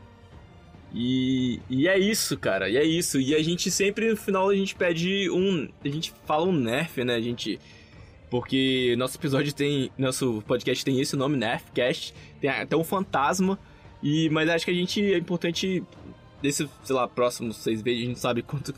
E, 0.93 1.59
e 1.69 1.87
é 1.87 1.97
isso, 1.97 2.37
cara. 2.37 2.69
E 2.69 2.77
é 2.77 2.83
isso. 2.83 3.19
E 3.19 3.33
a 3.33 3.41
gente 3.41 3.71
sempre, 3.71 4.09
no 4.11 4.15
final, 4.15 4.49
a 4.49 4.55
gente 4.55 4.75
pede 4.75 5.29
um. 5.31 5.67
A 5.83 5.89
gente 5.89 6.13
fala 6.25 6.45
um 6.45 6.51
nerf, 6.51 7.03
né? 7.03 7.15
A 7.15 7.21
gente. 7.21 7.59
Porque 8.29 8.95
nosso 8.97 9.17
episódio 9.17 9.53
tem. 9.53 9.91
Nosso 9.97 10.43
podcast 10.45 10.85
tem 10.85 10.99
esse 10.99 11.15
nome, 11.15 11.35
Nerfcast. 11.35 12.13
Tem 12.39 12.49
até 12.49 12.75
um 12.77 12.83
fantasma. 12.83 13.57
E, 14.01 14.29
mas 14.29 14.49
acho 14.49 14.65
que 14.65 14.71
a 14.71 14.75
gente 14.75 15.01
é 15.13 15.17
importante. 15.17 15.83
Desse, 16.41 16.69
sei 16.83 16.95
lá, 16.95 17.07
próximos 17.07 17.57
seis 17.57 17.81
meses, 17.81 18.03
a 18.03 18.05
gente 18.05 18.19
sabe 18.19 18.41
quanto 18.41 18.73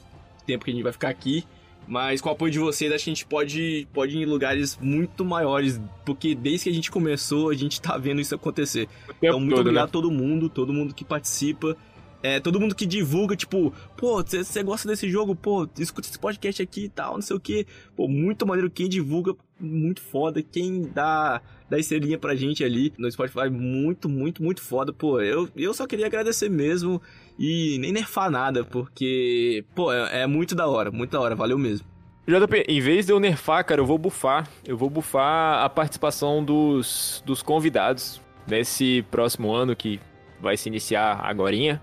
tempo 0.46 0.64
que 0.64 0.72
a 0.72 0.74
gente 0.74 0.84
vai 0.84 0.94
ficar 0.94 1.10
aqui. 1.10 1.44
Mas 1.88 2.20
com 2.20 2.30
o 2.30 2.32
apoio 2.32 2.52
de 2.52 2.60
vocês, 2.60 2.92
acho 2.92 3.04
que 3.04 3.10
a 3.10 3.14
gente 3.14 3.26
pode, 3.26 3.88
pode 3.94 4.18
ir 4.18 4.22
em 4.22 4.26
lugares 4.26 4.78
muito 4.82 5.24
maiores. 5.24 5.80
Porque 6.06 6.34
desde 6.34 6.66
que 6.66 6.70
a 6.70 6.74
gente 6.74 6.92
começou, 6.92 7.50
a 7.50 7.54
gente 7.54 7.80
tá 7.80 7.98
vendo 7.98 8.22
isso 8.22 8.34
acontecer. 8.34 8.88
Então, 9.22 9.40
muito 9.40 9.52
todo, 9.52 9.62
obrigado 9.62 9.86
né? 9.86 9.90
a 9.90 9.92
todo 9.92 10.12
mundo, 10.12 10.50
todo 10.50 10.74
mundo 10.74 10.94
que 10.94 11.06
participa. 11.06 11.78
É, 12.24 12.40
todo 12.40 12.60
mundo 12.60 12.74
que 12.74 12.88
divulga, 12.88 13.36
tipo, 13.36 13.72
pô, 13.96 14.24
você 14.24 14.64
gosta 14.64 14.88
desse 14.88 15.08
jogo, 15.08 15.36
pô, 15.36 15.70
escuta 15.78 16.08
esse 16.08 16.18
podcast 16.18 16.60
aqui 16.60 16.86
e 16.86 16.90
tal, 16.90 17.14
não 17.14 17.22
sei 17.22 17.36
o 17.36 17.40
que. 17.40 17.68
Pô, 17.96 18.08
muito 18.08 18.48
maneiro 18.48 18.68
quem 18.68 18.90
divulga, 18.90 19.36
muito 19.60 20.02
foda. 20.02 20.42
Quem 20.42 20.90
dá, 20.92 21.40
dá 21.70 21.78
estrelinha 21.78 22.18
pra 22.18 22.34
gente 22.34 22.64
ali 22.64 22.92
no 22.98 23.12
Spotify, 23.12 23.48
muito, 23.52 24.10
muito, 24.10 24.42
muito 24.42 24.60
foda. 24.60 24.92
Pô, 24.92 25.22
eu, 25.22 25.48
eu 25.56 25.72
só 25.72 25.86
queria 25.86 26.08
agradecer 26.08 26.50
mesmo 26.50 27.00
e 27.38 27.78
nem 27.80 27.92
nerfar 27.92 28.30
nada, 28.30 28.64
porque, 28.64 29.64
pô, 29.76 29.92
é, 29.92 30.22
é 30.22 30.28
muito 30.28 30.56
da 30.56 30.68
hora, 30.68 30.92
muito 30.92 31.12
da 31.12 31.20
hora, 31.20 31.36
valeu 31.36 31.58
mesmo. 31.58 31.86
JP, 32.28 32.66
em 32.68 32.82
vez 32.82 33.06
de 33.06 33.12
eu 33.12 33.20
nerfar, 33.20 33.64
cara, 33.64 33.80
eu 33.80 33.86
vou 33.86 34.00
bufar. 34.00 34.48
Eu 34.66 34.76
vou 34.76 34.90
bufar 34.90 35.64
a 35.64 35.70
participação 35.70 36.44
dos, 36.44 37.22
dos 37.24 37.44
convidados 37.44 38.20
nesse 38.48 39.06
próximo 39.12 39.52
ano 39.54 39.76
que 39.76 40.00
vai 40.42 40.58
se 40.58 40.68
iniciar 40.68 41.20
agorinha. 41.24 41.80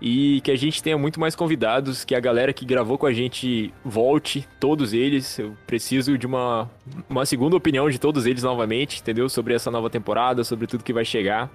E 0.00 0.40
que 0.40 0.50
a 0.50 0.56
gente 0.56 0.82
tenha 0.82 0.96
muito 0.96 1.20
mais 1.20 1.36
convidados, 1.36 2.06
que 2.06 2.14
a 2.14 2.20
galera 2.20 2.54
que 2.54 2.64
gravou 2.64 2.96
com 2.96 3.04
a 3.04 3.12
gente 3.12 3.70
volte, 3.84 4.48
todos 4.58 4.94
eles. 4.94 5.38
Eu 5.38 5.54
preciso 5.66 6.16
de 6.16 6.26
uma, 6.26 6.70
uma 7.06 7.26
segunda 7.26 7.54
opinião 7.54 7.90
de 7.90 7.98
todos 7.98 8.24
eles 8.24 8.42
novamente, 8.42 9.02
entendeu? 9.02 9.28
Sobre 9.28 9.52
essa 9.52 9.70
nova 9.70 9.90
temporada, 9.90 10.42
sobre 10.42 10.66
tudo 10.66 10.82
que 10.82 10.92
vai 10.94 11.04
chegar. 11.04 11.50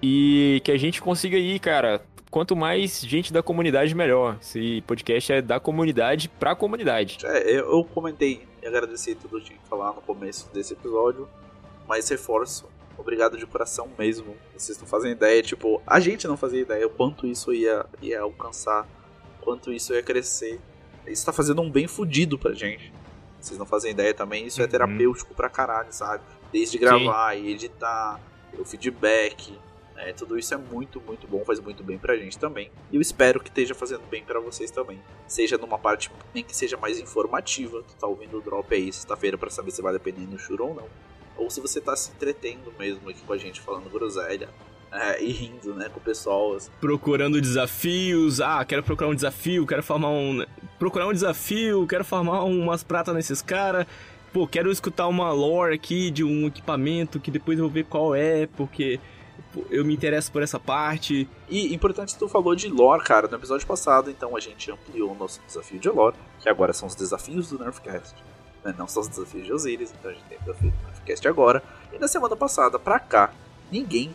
E 0.00 0.60
que 0.62 0.70
a 0.70 0.78
gente 0.78 1.02
consiga 1.02 1.36
ir, 1.36 1.58
cara. 1.58 2.00
Quanto 2.32 2.56
mais 2.56 2.98
gente 3.02 3.30
da 3.30 3.42
comunidade, 3.42 3.94
melhor. 3.94 4.38
Esse 4.40 4.80
podcast 4.86 5.34
é 5.34 5.42
da 5.42 5.60
comunidade 5.60 6.30
pra 6.30 6.56
comunidade. 6.56 7.18
É, 7.24 7.58
eu, 7.60 7.84
comentei 7.84 8.48
e 8.62 8.66
agradeci 8.66 9.14
tudo 9.14 9.38
que 9.38 9.48
tinha 9.48 9.58
que 9.58 9.68
falar 9.68 9.92
no 9.92 10.00
começo 10.00 10.48
desse 10.50 10.72
episódio, 10.72 11.28
mas 11.86 12.08
reforço. 12.08 12.64
Obrigado 12.96 13.36
de 13.36 13.44
coração 13.44 13.86
mesmo. 13.98 14.34
Vocês 14.56 14.78
não 14.80 14.86
fazem 14.86 15.12
ideia, 15.12 15.42
tipo, 15.42 15.82
a 15.86 16.00
gente 16.00 16.26
não 16.26 16.38
fazia 16.38 16.62
ideia 16.62 16.86
o 16.86 16.90
quanto 16.90 17.26
isso 17.26 17.52
ia, 17.52 17.84
ia 18.00 18.22
alcançar, 18.22 18.88
quanto 19.42 19.70
isso 19.70 19.92
ia 19.92 20.02
crescer. 20.02 20.58
Isso 21.06 21.26
tá 21.26 21.34
fazendo 21.34 21.60
um 21.60 21.70
bem 21.70 21.86
fudido 21.86 22.38
pra 22.38 22.54
gente. 22.54 22.90
Vocês 23.38 23.58
não 23.58 23.66
fazem 23.66 23.90
ideia 23.90 24.14
também, 24.14 24.46
isso 24.46 24.62
é 24.62 24.64
Uhum. 24.64 24.70
terapêutico 24.70 25.34
pra 25.34 25.50
caralho, 25.50 25.92
sabe? 25.92 26.24
Desde 26.50 26.78
gravar 26.78 27.34
e 27.34 27.50
editar, 27.50 28.18
o 28.58 28.64
feedback, 28.64 29.52
é, 29.96 30.12
tudo 30.12 30.38
isso 30.38 30.52
é 30.54 30.56
muito, 30.56 31.00
muito 31.00 31.26
bom, 31.26 31.44
faz 31.44 31.60
muito 31.60 31.82
bem 31.84 31.98
pra 31.98 32.16
gente 32.16 32.38
também. 32.38 32.70
E 32.90 32.96
eu 32.96 33.00
espero 33.00 33.40
que 33.40 33.48
esteja 33.48 33.74
fazendo 33.74 34.02
bem 34.10 34.24
pra 34.24 34.40
vocês 34.40 34.70
também. 34.70 35.00
Seja 35.26 35.56
numa 35.58 35.78
parte 35.78 36.10
nem 36.34 36.42
que 36.42 36.56
seja 36.56 36.76
mais 36.76 36.98
informativa, 36.98 37.82
tu 37.82 37.94
tá 37.94 38.06
ouvindo 38.06 38.38
o 38.38 38.40
drop 38.40 38.74
aí 38.74 38.92
sexta-feira 38.92 39.38
pra 39.38 39.50
saber 39.50 39.70
se 39.70 39.82
vale 39.82 39.96
a 39.96 40.00
pena 40.00 40.18
ir 40.18 40.26
no 40.26 40.38
churro 40.38 40.68
ou 40.68 40.74
não. 40.74 40.86
Ou 41.36 41.50
se 41.50 41.60
você 41.60 41.80
tá 41.80 41.94
se 41.96 42.10
entretendo 42.10 42.72
mesmo 42.78 43.08
aqui 43.08 43.20
com 43.22 43.32
a 43.32 43.38
gente 43.38 43.60
falando 43.60 43.88
groselha. 43.90 44.48
é, 44.92 45.22
e 45.22 45.32
rindo, 45.32 45.74
né, 45.74 45.88
com 45.88 45.98
o 45.98 46.02
pessoal. 46.02 46.56
procurando 46.80 47.40
desafios. 47.40 48.40
Ah, 48.40 48.62
quero 48.64 48.82
procurar 48.82 49.08
um 49.08 49.14
desafio, 49.14 49.66
quero 49.66 49.82
formar 49.82 50.10
um. 50.10 50.44
Procurar 50.78 51.06
um 51.08 51.12
desafio, 51.12 51.86
quero 51.86 52.04
formar 52.04 52.44
umas 52.44 52.82
pratas 52.82 53.14
nesses 53.14 53.40
caras. 53.40 53.86
Pô, 54.32 54.46
quero 54.46 54.70
escutar 54.70 55.06
uma 55.08 55.30
lore 55.32 55.74
aqui 55.74 56.10
de 56.10 56.24
um 56.24 56.46
equipamento 56.46 57.20
que 57.20 57.30
depois 57.30 57.58
eu 57.58 57.64
vou 57.64 57.72
ver 57.72 57.84
qual 57.84 58.14
é, 58.14 58.46
porque 58.46 58.98
eu 59.70 59.84
me 59.84 59.94
interesso 59.94 60.30
por 60.32 60.42
essa 60.42 60.58
parte. 60.58 61.28
E 61.48 61.74
importante, 61.74 62.16
tu 62.16 62.28
falou 62.28 62.54
de 62.54 62.68
lore, 62.68 63.02
cara, 63.04 63.28
no 63.28 63.36
episódio 63.36 63.66
passado, 63.66 64.10
então 64.10 64.36
a 64.36 64.40
gente 64.40 64.70
ampliou 64.70 65.12
o 65.12 65.14
nosso 65.14 65.40
desafio 65.46 65.78
de 65.78 65.88
lore, 65.88 66.16
que 66.40 66.48
agora 66.48 66.72
são 66.72 66.88
os 66.88 66.94
desafios 66.94 67.48
do 67.50 67.58
Nerfcast. 67.58 68.14
né, 68.64 68.74
Não 68.78 68.86
são 68.88 69.02
os 69.02 69.08
desafios 69.08 69.44
de 69.44 69.52
Osiris, 69.52 69.92
então 69.98 70.10
a 70.10 70.14
gente 70.14 70.24
tem 70.24 70.38
o 70.38 70.40
desafio 70.40 70.70
do 70.70 70.86
Nerfcast 70.86 71.28
agora. 71.28 71.62
E 71.92 71.98
na 71.98 72.08
semana 72.08 72.36
passada, 72.36 72.78
pra 72.78 72.98
cá, 72.98 73.32
ninguém, 73.70 74.14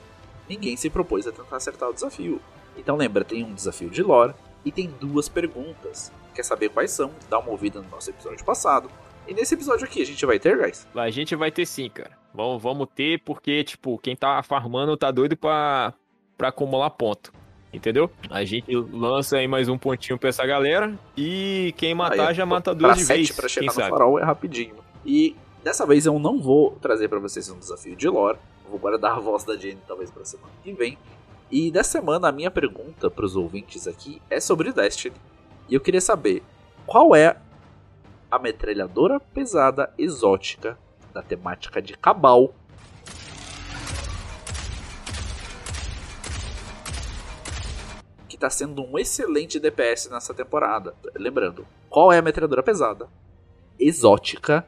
ninguém 0.50 0.76
se 0.78 0.90
propôs 0.90 1.28
a 1.28 1.32
tentar 1.32 1.58
acertar 1.58 1.90
o 1.90 1.94
desafio. 1.94 2.42
Então 2.76 2.96
lembra, 2.96 3.24
tem 3.26 3.44
um 3.44 3.54
desafio 3.54 3.90
de 3.90 4.02
lore 4.04 4.34
e 4.64 4.72
tem 4.72 4.90
duas 5.00 5.28
perguntas. 5.30 6.12
Quer 6.34 6.44
saber 6.44 6.70
quais 6.70 6.92
são? 6.92 7.12
Dá 7.30 7.40
uma 7.40 7.50
ouvida 7.52 7.82
no 7.82 7.90
nosso 7.90 8.10
episódio 8.10 8.46
passado. 8.46 8.90
E 9.28 9.34
nesse 9.34 9.54
episódio 9.56 9.86
aqui 9.86 10.02
a 10.02 10.06
gente 10.06 10.26
vai 10.26 10.40
ter, 10.40 10.58
guys, 10.58 10.88
A 10.96 11.10
gente 11.10 11.36
vai 11.36 11.52
ter 11.52 11.66
sim, 11.66 11.90
cara. 11.90 12.12
Vamos, 12.34 12.62
vamos 12.62 12.88
ter, 12.96 13.22
porque, 13.24 13.64
tipo, 13.64 13.98
quem 13.98 14.16
tá 14.16 14.42
farmando 14.44 14.96
tá 14.96 15.12
doido 15.12 15.36
pra, 15.36 15.94
pra 16.38 16.50
acumular 16.50 16.90
ponto. 16.92 17.34
Entendeu? 17.74 18.10
A 18.30 18.44
gente 18.46 18.74
lança 18.76 19.38
aí 19.38 19.48
mais 19.48 19.68
um 19.68 19.78
pontinho 19.78 20.18
pra 20.18 20.30
essa 20.30 20.46
galera. 20.46 20.98
E 21.18 21.74
quem 21.78 21.94
matar 21.94 22.30
Aí, 22.30 22.36
já 22.36 22.46
mata 22.46 22.74
duas 22.74 22.98
de 22.98 23.04
sete 23.04 23.18
vez. 23.18 23.32
pra 23.32 23.42
Quem 23.44 23.50
chegar 23.50 23.66
no 23.68 23.74
sabe? 23.74 23.90
farol 23.90 24.20
é 24.20 24.24
rapidinho. 24.24 24.76
E 25.06 25.36
dessa 25.64 25.86
vez 25.86 26.06
eu 26.06 26.18
não 26.18 26.40
vou 26.42 26.72
trazer 26.82 27.10
pra 27.10 27.20
vocês 27.20 27.50
um 27.50 27.60
desafio 27.60 27.96
de 27.96 28.08
lore. 28.08 28.38
Vou 28.70 28.80
guardar 28.80 29.18
a 29.18 29.20
voz 29.20 29.44
da 29.44 29.56
Jenny 29.58 29.80
talvez 29.88 30.10
pra 30.10 30.24
semana 30.24 30.50
que 30.64 30.72
vem. 30.72 30.98
E 31.52 31.70
dessa 31.70 31.92
semana 32.00 32.30
a 32.30 32.32
minha 32.32 32.50
pergunta 32.50 33.10
pros 33.10 33.36
ouvintes 33.36 33.88
aqui 33.88 34.22
é 34.30 34.40
sobre 34.40 34.72
Destiny. 34.72 35.16
E 35.70 35.74
eu 35.76 35.82
queria 35.82 36.02
saber 36.02 36.42
qual 36.86 37.14
é 37.16 37.36
a 38.30 38.38
metralhadora 38.38 39.20
pesada 39.20 39.94
exótica 39.98 40.78
da 41.14 41.22
temática 41.22 41.82
de 41.82 41.94
Cabal 41.98 42.54
que 48.38 48.38
tá 48.38 48.50
sendo 48.50 48.84
um 48.84 49.00
excelente 49.00 49.60
DPS 49.60 50.10
nessa 50.12 50.34
temporada. 50.34 50.94
Lembrando, 51.16 51.66
qual 51.90 52.12
é 52.12 52.20
a 52.20 52.22
metralhadora 52.22 52.62
pesada? 52.62 53.10
Exótica, 53.80 54.68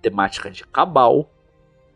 temática 0.00 0.50
de 0.50 0.64
Cabal, 0.64 1.28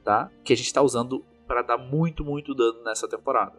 tá? 0.02 0.30
Que 0.42 0.52
a 0.52 0.56
gente 0.56 0.72
tá 0.72 0.82
usando 0.82 1.24
para 1.46 1.62
dar 1.62 1.78
muito, 1.78 2.24
muito 2.24 2.54
dano 2.54 2.82
nessa 2.82 3.06
temporada. 3.06 3.58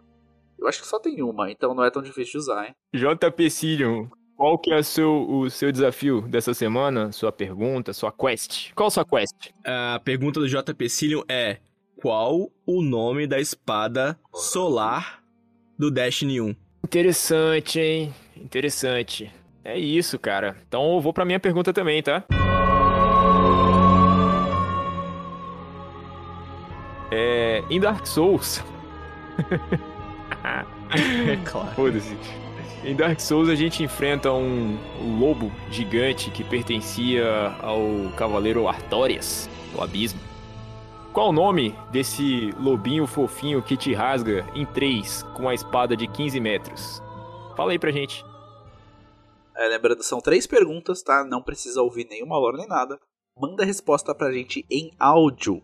Eu 0.59 0.67
acho 0.67 0.81
que 0.81 0.87
só 0.87 0.99
tem 0.99 1.21
uma, 1.21 1.49
então 1.51 1.73
não 1.73 1.83
é 1.83 1.89
tão 1.89 2.01
difícil 2.01 2.33
de 2.33 2.37
usar, 2.39 2.67
hein? 2.67 2.75
JP 2.93 3.49
Cillion, 3.49 4.07
qual 4.35 4.57
que 4.57 4.71
é 4.71 4.77
o 4.77 4.83
seu, 4.83 5.29
o 5.29 5.49
seu 5.49 5.71
desafio 5.71 6.21
dessa 6.21 6.53
semana? 6.53 7.11
Sua 7.11 7.31
pergunta, 7.31 7.93
sua 7.93 8.11
quest? 8.11 8.71
Qual 8.73 8.89
sua 8.89 9.05
quest? 9.05 9.51
A 9.63 9.99
pergunta 10.03 10.39
do 10.39 10.47
JP 10.47 10.89
Cillion 10.89 11.21
é: 11.29 11.57
qual 11.95 12.51
o 12.65 12.81
nome 12.81 13.27
da 13.27 13.39
espada 13.39 14.19
solar 14.33 15.23
do 15.77 15.89
Destiny 15.89 16.41
1? 16.41 16.55
Interessante, 16.83 17.79
hein? 17.79 18.13
Interessante. 18.35 19.31
É 19.63 19.77
isso, 19.77 20.19
cara. 20.19 20.57
Então 20.67 20.95
eu 20.95 21.01
vou 21.01 21.13
pra 21.13 21.25
minha 21.25 21.39
pergunta 21.39 21.71
também, 21.71 22.01
tá? 22.03 22.23
É. 27.11 27.63
Em 27.69 27.79
Dark 27.79 28.05
Souls. 28.05 28.63
É 31.27 31.37
claro. 31.43 31.71
Foda-se. 31.71 32.15
Em 32.85 32.97
Dark 32.97 33.17
Souls 33.21 33.47
a 33.47 33.55
gente 33.55 33.81
enfrenta 33.81 34.29
um, 34.33 34.77
lobo 35.17 35.49
gigante 35.71 36.29
que 36.29 36.43
pertencia 36.43 37.25
ao 37.61 38.11
cavaleiro 38.17 38.67
Artorias, 38.67 39.49
do 39.71 39.81
abismo. 39.81 40.19
Qual 41.13 41.29
o 41.29 41.31
nome 41.31 41.73
desse 41.93 42.51
lobinho 42.59 43.07
fofinho 43.07 43.63
que 43.63 43.77
te 43.77 43.93
rasga 43.93 44.45
em 44.53 44.65
três 44.65 45.23
com 45.33 45.47
a 45.47 45.53
espada 45.53 45.95
de 45.95 46.07
15 46.07 46.41
metros? 46.41 47.01
Fala 47.55 47.71
aí 47.71 47.79
pra 47.79 47.89
gente. 47.89 48.25
É, 49.55 49.69
lembrando, 49.69 50.03
são 50.03 50.19
três 50.19 50.45
perguntas, 50.45 51.01
tá? 51.01 51.23
Não 51.23 51.41
precisa 51.41 51.81
ouvir 51.81 52.05
nenhuma 52.09 52.37
lore 52.37 52.57
nem 52.57 52.67
nada. 52.67 52.99
manda 53.39 53.63
a 53.63 53.65
resposta 53.65 54.13
pra 54.13 54.33
gente 54.33 54.65
em 54.69 54.91
áudio 54.99 55.63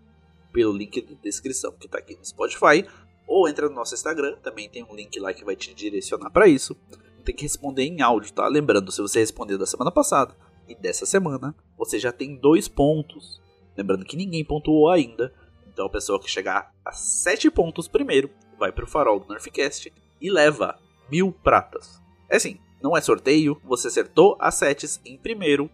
pelo 0.53 0.72
link 0.72 1.01
da 1.01 1.15
descrição 1.22 1.74
que 1.78 1.89
tá 1.89 1.97
aqui 1.97 2.15
no 2.15 2.24
Spotify 2.24 2.88
ou 3.28 3.49
entra 3.49 3.67
no 3.67 3.76
nosso 3.76 3.93
Instagram, 3.93 4.38
também 4.38 4.70
tem 4.70 4.84
um 4.84 4.95
link 4.95 5.20
lá 5.20 5.34
que 5.34 5.43
vai 5.43 5.55
te 5.55 5.74
direcionar 5.74 6.32
para 6.32 6.47
isso. 6.47 6.76
Tem 7.24 7.36
que 7.36 7.43
responder 7.43 7.84
em 7.84 8.01
áudio, 8.01 8.34
tá? 8.34 8.47
Lembrando, 8.47 8.91
se 8.91 9.01
você 9.01 9.20
respondeu 9.20 9.57
da 9.57 9.65
semana 9.65 9.91
passada 9.91 10.36
e 10.67 10.76
dessa 10.76 11.05
semana, 11.05 11.55
você 11.78 11.99
já 11.99 12.11
tem 12.11 12.36
dois 12.36 12.67
pontos. 12.67 13.41
Lembrando 13.78 14.05
que 14.05 14.17
ninguém 14.17 14.43
pontuou 14.43 14.89
ainda, 14.89 15.34
então 15.67 15.86
a 15.86 15.89
pessoa 15.89 16.20
que 16.20 16.30
chegar 16.30 16.74
a 16.84 16.91
sete 16.91 17.49
pontos 17.49 17.88
primeiro 17.88 18.30
vai 18.57 18.72
pro 18.72 18.88
farol 18.88 19.20
do 19.20 19.30
Nerfcast 19.30 19.91
e 20.20 20.30
leva 20.30 20.78
mil 21.09 21.32
pratas. 21.32 22.01
É 22.30 22.36
assim, 22.36 22.59
não 22.82 22.95
é 22.95 23.01
sorteio, 23.01 23.59
você 23.63 23.88
acertou 23.88 24.38
as 24.39 24.55
setes 24.55 24.99
em 25.05 25.17
primeiro, 25.17 25.70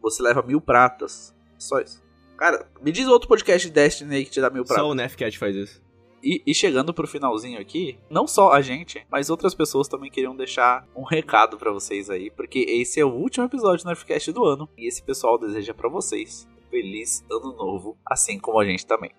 você 0.00 0.22
leva 0.22 0.42
mil 0.42 0.60
pratas. 0.60 1.34
Só 1.56 1.80
isso. 1.80 2.02
Cara, 2.36 2.68
me 2.80 2.92
diz 2.92 3.06
outro 3.08 3.28
podcast 3.28 3.66
de 3.66 3.72
Destiny 3.72 4.16
aí 4.16 4.24
que 4.24 4.30
te 4.30 4.40
dá 4.40 4.50
mil 4.50 4.64
pratas. 4.64 4.84
Só 4.84 4.90
o 4.90 4.94
Nefcat 4.94 5.38
faz 5.38 5.56
isso. 5.56 5.82
E, 6.22 6.42
e, 6.46 6.54
chegando 6.54 6.92
pro 6.92 7.06
finalzinho 7.06 7.60
aqui, 7.60 7.96
não 8.10 8.26
só 8.26 8.52
a 8.52 8.60
gente, 8.60 9.06
mas 9.10 9.30
outras 9.30 9.54
pessoas 9.54 9.86
também 9.86 10.10
queriam 10.10 10.34
deixar 10.34 10.84
um 10.96 11.04
recado 11.04 11.56
para 11.56 11.70
vocês 11.70 12.10
aí, 12.10 12.30
porque 12.30 12.58
esse 12.58 12.98
é 12.98 13.04
o 13.04 13.12
último 13.12 13.46
episódio 13.46 13.84
do 13.84 13.88
Nerfcast 13.88 14.32
do 14.32 14.44
ano 14.44 14.68
e 14.76 14.88
esse 14.88 15.02
pessoal 15.02 15.38
deseja 15.38 15.72
para 15.72 15.88
vocês 15.88 16.48
feliz 16.70 17.24
ano 17.30 17.54
novo, 17.54 17.96
assim 18.04 18.38
como 18.38 18.60
a 18.60 18.64
gente 18.64 18.86
também. 18.86 19.10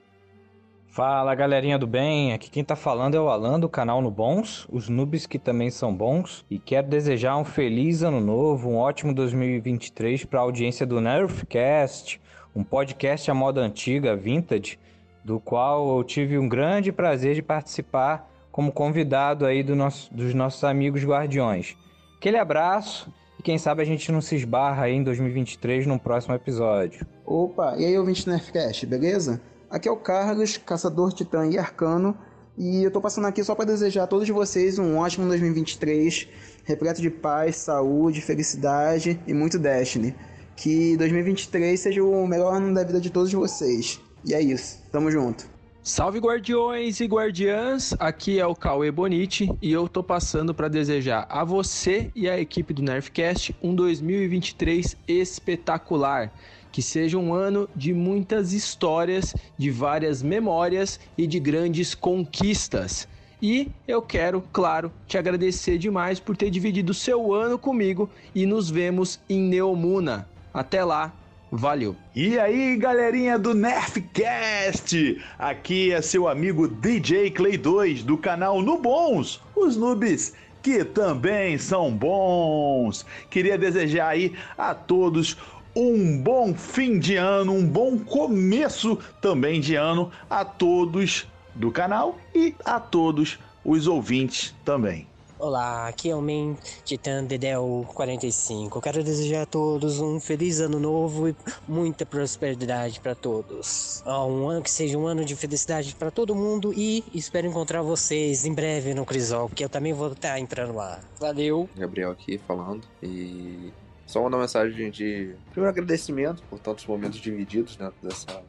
Fala 0.88 1.36
galerinha 1.36 1.78
do 1.78 1.86
bem, 1.86 2.34
aqui 2.34 2.50
quem 2.50 2.64
tá 2.64 2.76
falando 2.76 3.16
é 3.16 3.20
o 3.20 3.30
Alan 3.30 3.60
do 3.60 3.70
canal 3.70 4.02
No 4.02 4.10
Bons, 4.10 4.68
os 4.72 4.89
noobs 4.89 5.28
que 5.28 5.38
também 5.38 5.70
são 5.70 5.93
bons, 5.93 6.43
e 6.50 6.58
quero 6.58 6.88
desejar 6.88 7.38
um 7.38 7.45
feliz 7.45 8.02
ano 8.02 8.20
novo, 8.20 8.70
um 8.70 8.78
ótimo 8.78 9.14
2023 9.14 10.26
para 10.26 10.39
a 10.39 10.43
audiência 10.43 10.86
do 10.86 11.00
Nerfcast, 11.00 12.20
um 12.56 12.64
podcast 12.64 13.30
à 13.30 13.34
moda 13.36 13.62
antiga, 13.62 14.16
vintage, 14.16 14.80
do 15.24 15.39
qual 15.39 15.97
eu 15.97 16.03
tive 16.03 16.38
um 16.38 16.47
grande 16.47 16.91
prazer 16.91 17.36
de 17.36 17.41
participar 17.41 18.30
como 18.51 18.72
convidado 18.72 19.45
aí 19.45 19.63
do 19.63 19.76
nosso, 19.76 20.13
dos 20.13 20.34
nossos 20.34 20.63
amigos 20.63 21.03
guardiões. 21.03 21.78
Aquele 22.17 22.38
abraço 22.38 23.13
e 23.39 23.43
quem 23.43 23.57
sabe 23.57 23.82
a 23.82 23.86
gente 23.86 24.11
não 24.11 24.22
se 24.22 24.36
esbarra 24.36 24.84
aí 24.84 24.93
em 24.93 25.03
2023 25.03 25.88
num 25.88 25.97
próximo 25.97 26.36
episódio. 26.36 27.05
Opa, 27.26 27.76
e 27.78 27.86
aí 27.86 27.97
ouvinte 27.97 28.26
do 28.26 28.32
Nerfcast, 28.32 28.86
beleza? 28.86 29.41
Aqui 29.70 29.88
é 29.88 29.91
o 29.91 29.97
Carlos, 29.97 30.57
caçador 30.57 31.13
titã 31.13 31.45
e 31.47 31.57
arcano, 31.57 32.17
e 32.57 32.84
eu 32.84 32.91
tô 32.91 32.99
passando 32.99 33.26
aqui 33.26 33.41
só 33.41 33.55
para 33.55 33.63
desejar 33.63 34.03
a 34.03 34.07
todos 34.07 34.28
vocês 34.28 34.78
um 34.78 34.97
ótimo 34.97 35.26
2023, 35.28 36.28
repleto 36.65 37.01
de 37.01 37.09
paz, 37.09 37.55
saúde, 37.55 38.20
felicidade 38.20 39.17
e 39.26 39.34
muito 39.34 39.57
Destiny. 39.57 40.13
Que 40.57 40.97
2023 40.97 41.80
seja 41.80 42.03
o 42.03 42.28
melhor 42.28 42.53
ano 42.55 42.74
da 42.74 42.84
vida 42.84 42.99
de 42.99 43.09
todos 43.09 43.32
vocês. 43.32 44.01
E 44.26 44.34
é 44.34 44.41
isso. 44.41 44.82
Tamo 44.91 45.09
junto. 45.11 45.59
Salve 45.82 46.20
guardiões 46.20 46.99
e 46.99 47.05
guardiãs, 47.05 47.95
aqui 47.97 48.38
é 48.38 48.45
o 48.45 48.53
Cauê 48.53 48.91
Bonite 48.91 49.49
e 49.61 49.72
eu 49.72 49.88
tô 49.88 50.03
passando 50.03 50.53
para 50.53 50.67
desejar 50.67 51.26
a 51.30 51.43
você 51.43 52.11
e 52.13 52.30
a 52.30 52.39
equipe 52.39 52.74
do 52.74 52.84
Nerfcast 52.84 53.55
um 53.63 53.74
2023 53.74 54.95
espetacular. 55.07 56.32
Que 56.72 56.82
seja 56.82 57.17
um 57.17 57.34
ano 57.34 57.67
de 57.76 57.93
muitas 57.93 58.53
histórias, 58.53 59.34
de 59.57 59.72
várias 59.72 60.22
memórias 60.22 60.99
e 61.17 61.26
de 61.26 61.39
grandes 61.39 61.95
conquistas. 61.95 63.07
E 63.41 63.72
eu 63.88 64.01
quero, 64.01 64.43
claro, 64.51 64.91
te 65.07 65.17
agradecer 65.17 65.78
demais 65.78 66.20
por 66.20 66.36
ter 66.36 66.51
dividido 66.51 66.93
seu 66.93 67.34
ano 67.34 67.57
comigo 67.57 68.09
e 68.36 68.45
nos 68.45 68.70
vemos 68.70 69.20
em 69.30 69.41
Neomuna. 69.41 70.28
Até 70.53 70.84
lá, 70.84 71.13
Valeu. 71.52 71.95
E 72.16 72.38
aí, 72.38 72.78
galerinha 72.78 73.39
do 73.39 73.56
Nerfcast! 73.56 75.20
Aqui 75.38 75.91
é 75.91 76.00
seu 76.00 76.28
amigo 76.28 76.68
DJ 76.68 77.32
Clay 77.32 77.58
2 77.58 78.04
do 78.04 78.18
canal 78.18 78.62
No 78.62 78.78
Bons, 78.78 79.41
os 79.56 79.76
noobs 79.76 80.34
que 80.62 80.84
também 80.84 81.58
são 81.58 81.91
bons. 81.91 83.04
Queria 83.32 83.58
desejar 83.58 84.10
aí 84.10 84.36
a 84.56 84.76
todos 84.76 85.38
um 85.76 86.22
bom 86.22 86.54
fim 86.54 87.00
de 87.00 87.16
ano, 87.16 87.54
um 87.54 87.66
bom 87.66 87.97
começo 87.97 89.00
também 89.20 89.60
de 89.60 89.74
ano 89.74 90.12
a 90.30 90.45
todos 90.45 91.28
do 91.56 91.72
canal 91.72 92.20
e 92.36 92.54
a 92.64 92.80
todos 92.80 93.39
os 93.66 93.88
ouvintes 93.88 94.54
também. 94.64 95.09
Olá, 95.39 95.87
aqui 95.87 96.09
é 96.09 96.15
o 96.15 96.21
Men 96.21 96.57
Titan 96.83 97.23
Dedel 97.23 97.85
45. 97.93 98.81
Quero 98.81 99.01
desejar 99.01 99.43
a 99.43 99.45
todos 99.45 100.01
um 100.01 100.19
feliz 100.19 100.59
ano 100.59 100.81
novo 100.81 101.29
e 101.29 101.35
muita 101.65 102.05
prosperidade 102.05 102.99
para 102.99 103.15
todos. 103.15 104.03
Um 104.05 104.49
ano 104.49 104.61
que 104.61 104.69
seja 104.69 104.97
um 104.97 105.07
ano 105.07 105.23
de 105.23 105.37
felicidade 105.37 105.95
para 105.95 106.11
todo 106.11 106.35
mundo 106.35 106.73
e 106.75 107.05
espero 107.13 107.47
encontrar 107.47 107.81
vocês 107.81 108.45
em 108.45 108.53
breve 108.53 108.93
no 108.93 109.05
Crisol, 109.05 109.47
porque 109.47 109.63
eu 109.63 109.69
também 109.69 109.93
vou 109.93 110.11
estar 110.11 110.37
entrando 110.37 110.75
lá. 110.75 110.99
Valeu. 111.17 111.69
Gabriel 111.73 112.11
aqui 112.11 112.37
falando 112.39 112.85
e 113.01 113.71
só 114.05 114.21
mandar 114.21 114.35
uma 114.35 114.43
mensagem 114.43 114.91
de 114.91 115.35
primeiro 115.51 115.69
agradecimento 115.69 116.43
por 116.49 116.59
tantos 116.59 116.85
momentos 116.85 117.17
divididos 117.17 117.77
né, 117.77 117.89
dessa 118.03 118.43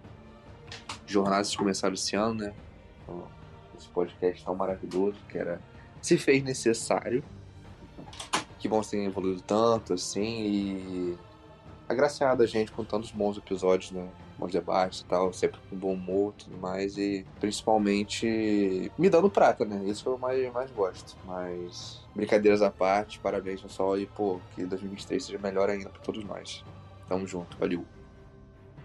jornada 1.06 1.46
que 1.46 1.56
começaram 1.56 1.94
esse 1.94 2.16
ano, 2.16 2.34
né? 2.34 2.52
Esse 3.78 3.86
podcast 3.90 4.44
tão 4.44 4.56
maravilhoso 4.56 5.16
que 5.28 5.38
era 5.38 5.60
se 6.00 6.16
fez 6.16 6.42
necessário. 6.42 7.22
Que 8.58 8.68
bom 8.68 8.80
ter 8.82 8.98
evoluído 9.04 9.40
tanto, 9.40 9.94
assim, 9.94 10.22
e 10.22 11.18
agraciado 11.88 12.42
a 12.42 12.46
gente 12.46 12.70
com 12.70 12.84
tantos 12.84 13.10
bons 13.10 13.36
episódios, 13.36 13.90
né? 13.90 14.08
Bons 14.38 14.52
debates 14.52 15.00
e 15.00 15.04
tal, 15.06 15.32
sempre 15.32 15.58
com 15.68 15.76
bom 15.76 15.94
humor 15.94 16.34
e 16.38 16.44
tudo 16.44 16.58
mais, 16.58 16.96
e 16.96 17.26
principalmente 17.40 18.90
me 18.98 19.10
dando 19.10 19.30
prata, 19.30 19.64
né? 19.64 19.82
Isso 19.86 20.02
que 20.02 20.08
eu 20.08 20.18
mais, 20.18 20.52
mais 20.52 20.70
gosto. 20.70 21.16
Mas, 21.24 22.00
brincadeiras 22.14 22.62
à 22.62 22.70
parte, 22.70 23.18
parabéns, 23.18 23.60
pessoal, 23.60 23.98
e 23.98 24.06
pô, 24.06 24.40
que 24.54 24.64
2023 24.64 25.24
seja 25.24 25.38
melhor 25.38 25.68
ainda 25.68 25.88
para 25.88 26.00
todos 26.02 26.22
nós. 26.24 26.64
Tamo 27.08 27.26
junto, 27.26 27.56
valeu. 27.58 27.84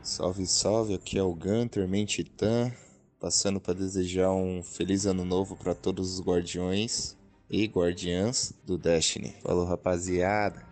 Salve, 0.02 0.46
salve, 0.46 0.94
aqui 0.94 1.18
é 1.18 1.24
o 1.24 1.34
Gunter, 1.34 1.88
Mentitã, 1.88 2.72
passando 3.20 3.60
para 3.60 3.74
desejar 3.74 4.32
um 4.32 4.62
feliz 4.64 5.06
ano 5.06 5.26
novo 5.26 5.56
para 5.56 5.74
todos 5.74 6.14
os 6.14 6.26
guardiões 6.26 7.16
e 7.50 7.66
guardiãs 7.66 8.54
do 8.66 8.78
Destiny. 8.78 9.36
Falou, 9.42 9.66
rapaziada. 9.66 10.64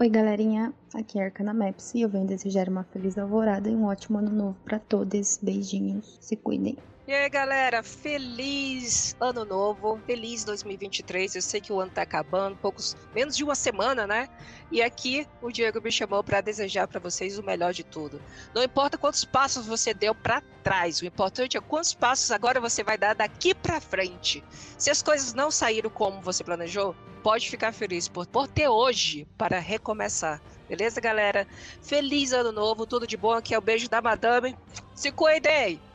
Oi, 0.00 0.08
galerinha. 0.08 0.72
Aqui 0.94 1.18
é 1.18 1.22
a 1.22 1.24
Arcana 1.26 1.52
Maps 1.52 1.94
e 1.94 2.00
eu 2.00 2.08
venho 2.08 2.26
desejar 2.26 2.68
uma 2.68 2.84
feliz 2.84 3.18
alvorada 3.18 3.68
e 3.68 3.74
um 3.74 3.84
ótimo 3.84 4.18
ano 4.18 4.30
novo 4.30 4.56
para 4.64 4.78
todos. 4.78 5.38
Beijinhos. 5.42 6.18
Se 6.20 6.36
cuidem. 6.36 6.76
E 7.10 7.12
aí, 7.12 7.28
galera, 7.28 7.82
feliz 7.82 9.16
ano 9.18 9.44
novo, 9.44 10.00
feliz 10.06 10.44
2023. 10.44 11.34
Eu 11.34 11.42
sei 11.42 11.60
que 11.60 11.72
o 11.72 11.80
ano 11.80 11.90
tá 11.90 12.02
acabando, 12.02 12.56
poucos 12.58 12.96
menos 13.12 13.36
de 13.36 13.42
uma 13.42 13.56
semana, 13.56 14.06
né? 14.06 14.28
E 14.70 14.80
aqui 14.80 15.26
o 15.42 15.50
Diego 15.50 15.82
me 15.82 15.90
chamou 15.90 16.22
para 16.22 16.40
desejar 16.40 16.86
para 16.86 17.00
vocês 17.00 17.36
o 17.36 17.42
melhor 17.42 17.72
de 17.72 17.82
tudo. 17.82 18.22
Não 18.54 18.62
importa 18.62 18.96
quantos 18.96 19.24
passos 19.24 19.66
você 19.66 19.92
deu 19.92 20.14
para 20.14 20.40
trás, 20.62 21.00
o 21.00 21.04
importante 21.04 21.56
é 21.56 21.60
quantos 21.60 21.94
passos 21.94 22.30
agora 22.30 22.60
você 22.60 22.84
vai 22.84 22.96
dar 22.96 23.16
daqui 23.16 23.56
para 23.56 23.80
frente. 23.80 24.44
Se 24.78 24.88
as 24.88 25.02
coisas 25.02 25.34
não 25.34 25.50
saíram 25.50 25.90
como 25.90 26.22
você 26.22 26.44
planejou, 26.44 26.94
pode 27.24 27.50
ficar 27.50 27.72
feliz 27.72 28.06
por, 28.06 28.24
por 28.28 28.46
ter 28.46 28.68
hoje 28.68 29.26
para 29.36 29.58
recomeçar. 29.58 30.40
Beleza, 30.68 31.00
galera? 31.00 31.44
Feliz 31.82 32.32
ano 32.32 32.52
novo, 32.52 32.86
tudo 32.86 33.04
de 33.04 33.16
bom. 33.16 33.32
Aqui 33.32 33.52
é 33.52 33.58
o 33.58 33.60
beijo 33.60 33.90
da 33.90 34.00
madame. 34.00 34.56
Se 34.94 35.10
cuidem! 35.10 35.89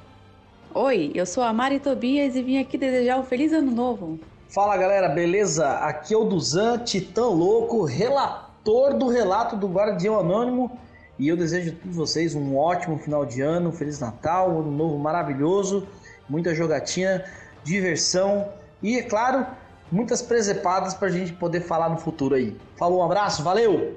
Oi, 0.78 1.09
eu 1.15 1.26
sou 1.26 1.41
a 1.41 1.53
Mari 1.53 1.80
Tobias 1.80 2.36
e 2.36 2.43
vim 2.43 2.59
aqui 2.59 2.78
desejar 2.78 3.17
um 3.17 3.23
feliz 3.23 3.53
ano 3.53 3.71
novo. 3.71 4.19
Fala 4.49 4.76
galera, 4.76 5.07
beleza? 5.07 5.69
Aqui 5.78 6.13
é 6.13 6.17
o 6.17 6.26
Duzan, 6.26 6.80
Titã 6.80 7.28
Louco, 7.28 7.86
relator 7.86 8.93
do 8.93 9.07
relato 9.07 9.55
do 9.55 9.69
Guardião 9.69 10.19
Anônimo. 10.19 10.78
E 11.17 11.30
eu 11.30 11.38
desejo 11.38 11.71
a 11.71 11.76
todos 11.82 11.95
vocês 11.95 12.36
um 12.36 12.57
ótimo 12.57 12.97
final 12.97 13.26
de 13.26 13.39
ano, 13.39 13.69
um 13.69 13.71
Feliz 13.71 14.01
Natal, 14.01 14.51
um 14.51 14.59
ano 14.59 14.71
novo 14.71 14.99
maravilhoso, 14.99 15.88
muita 16.28 16.53
jogatina, 16.53 17.23
diversão 17.63 18.49
e, 18.84 18.97
é 18.97 19.03
claro, 19.03 19.47
muitas 19.89 20.21
presepadas 20.21 20.93
pra 20.93 21.07
gente 21.07 21.32
poder 21.32 21.61
falar 21.61 21.88
no 21.88 21.95
futuro 21.95 22.36
aí. 22.36 22.53
Falou, 22.76 22.99
um 22.99 23.05
abraço, 23.05 23.41
valeu! 23.43 23.95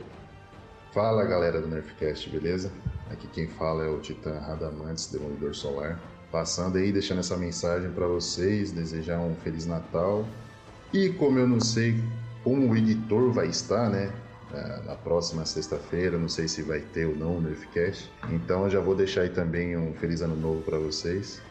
Fala 0.92 1.24
galera 1.24 1.60
do 1.60 1.66
Nerfcast, 1.66 2.30
beleza? 2.30 2.70
Aqui 3.10 3.26
quem 3.26 3.48
fala 3.48 3.82
é 3.82 3.88
o 3.88 3.98
Titã 3.98 4.38
Radamantes, 4.38 5.10
Demolidor 5.10 5.56
Solar 5.56 5.98
passando 6.30 6.78
aí, 6.78 6.92
deixando 6.92 7.20
essa 7.20 7.36
mensagem 7.36 7.90
para 7.90 8.06
vocês, 8.06 8.70
desejar 8.70 9.18
um 9.20 9.34
Feliz 9.36 9.66
Natal. 9.66 10.26
E 10.92 11.10
como 11.10 11.38
eu 11.38 11.46
não 11.46 11.60
sei 11.60 12.02
como 12.44 12.70
o 12.70 12.76
editor 12.76 13.30
vai 13.30 13.48
estar, 13.48 13.90
né? 13.90 14.12
Na 14.86 14.94
próxima 14.94 15.44
sexta-feira, 15.44 16.16
não 16.16 16.28
sei 16.28 16.48
se 16.48 16.62
vai 16.62 16.80
ter 16.80 17.04
ou 17.04 17.14
não 17.14 17.36
o 17.36 17.40
Nerfcast. 17.40 18.10
Então 18.30 18.64
eu 18.64 18.70
já 18.70 18.80
vou 18.80 18.94
deixar 18.94 19.22
aí 19.22 19.28
também 19.28 19.76
um 19.76 19.92
Feliz 19.92 20.22
Ano 20.22 20.36
Novo 20.36 20.62
para 20.62 20.78
vocês. 20.78 21.42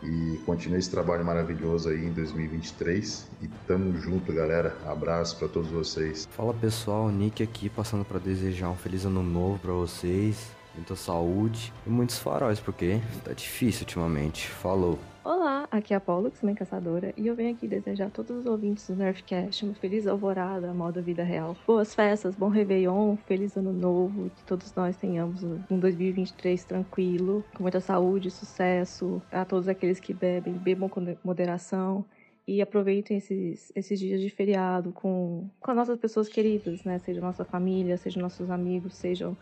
E 0.00 0.38
continue 0.44 0.78
esse 0.78 0.90
trabalho 0.90 1.24
maravilhoso 1.24 1.88
aí 1.88 2.04
em 2.04 2.12
2023. 2.12 3.26
E 3.42 3.48
tamo 3.66 3.98
junto, 3.98 4.32
galera. 4.32 4.76
Abraço 4.86 5.36
para 5.36 5.48
todos 5.48 5.70
vocês. 5.70 6.28
Fala 6.30 6.54
pessoal, 6.54 7.08
Nick 7.10 7.42
aqui 7.42 7.68
passando 7.68 8.04
para 8.04 8.20
desejar 8.20 8.68
um 8.68 8.76
feliz 8.76 9.04
ano 9.04 9.22
novo 9.22 9.58
para 9.58 9.72
vocês 9.72 10.36
muita 10.74 10.96
saúde 10.96 11.72
e 11.86 11.90
muitos 11.90 12.18
faróis, 12.18 12.60
porque 12.60 13.00
tá 13.24 13.32
difícil 13.32 13.82
ultimamente. 13.82 14.48
Falou. 14.48 14.98
Olá, 15.24 15.66
aqui 15.70 15.94
é 15.94 15.96
a 15.96 16.00
Paula, 16.00 16.30
também 16.30 16.54
caçadora, 16.54 17.14
e 17.16 17.26
eu 17.26 17.34
venho 17.34 17.54
aqui 17.54 17.66
desejar 17.66 18.08
a 18.08 18.10
todos 18.10 18.36
os 18.36 18.44
ouvintes 18.44 18.86
do 18.86 18.94
Nerfcast 18.94 19.64
uma 19.64 19.74
feliz 19.74 20.06
alvorada, 20.06 20.74
moda 20.74 21.00
vida 21.00 21.24
real. 21.24 21.56
Boas 21.66 21.94
festas, 21.94 22.34
bom 22.34 22.48
Réveillon, 22.48 23.16
feliz 23.26 23.56
ano 23.56 23.72
novo, 23.72 24.30
que 24.36 24.44
todos 24.44 24.74
nós 24.74 24.98
tenhamos 24.98 25.42
um 25.42 25.78
2023 25.78 26.62
tranquilo, 26.64 27.42
com 27.54 27.62
muita 27.62 27.80
saúde, 27.80 28.30
sucesso. 28.30 29.22
A 29.32 29.46
todos 29.46 29.66
aqueles 29.66 29.98
que 29.98 30.12
bebem, 30.12 30.52
bebam 30.52 30.90
com 30.90 31.16
moderação 31.24 32.04
e 32.46 32.60
aproveitem 32.60 33.16
esses, 33.16 33.72
esses 33.74 33.98
dias 33.98 34.20
de 34.20 34.28
feriado 34.28 34.92
com, 34.92 35.48
com 35.58 35.70
as 35.70 35.76
nossas 35.76 35.98
pessoas 35.98 36.28
queridas, 36.28 36.84
né? 36.84 36.98
Seja 36.98 37.22
nossa 37.22 37.46
família, 37.46 37.96
seja 37.96 38.20
nossos 38.20 38.50
amigos, 38.50 38.94
sejam 38.94 39.34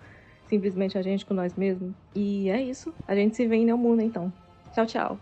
simplesmente 0.52 0.98
a 0.98 1.02
gente 1.02 1.24
com 1.24 1.32
nós 1.32 1.54
mesmos. 1.54 1.94
E 2.14 2.50
é 2.50 2.60
isso. 2.60 2.92
A 3.08 3.14
gente 3.14 3.34
se 3.34 3.46
vê 3.46 3.56
em 3.56 3.64
Neomuna, 3.64 4.04
então. 4.04 4.30
Tchau, 4.74 4.84
tchau. 4.84 5.18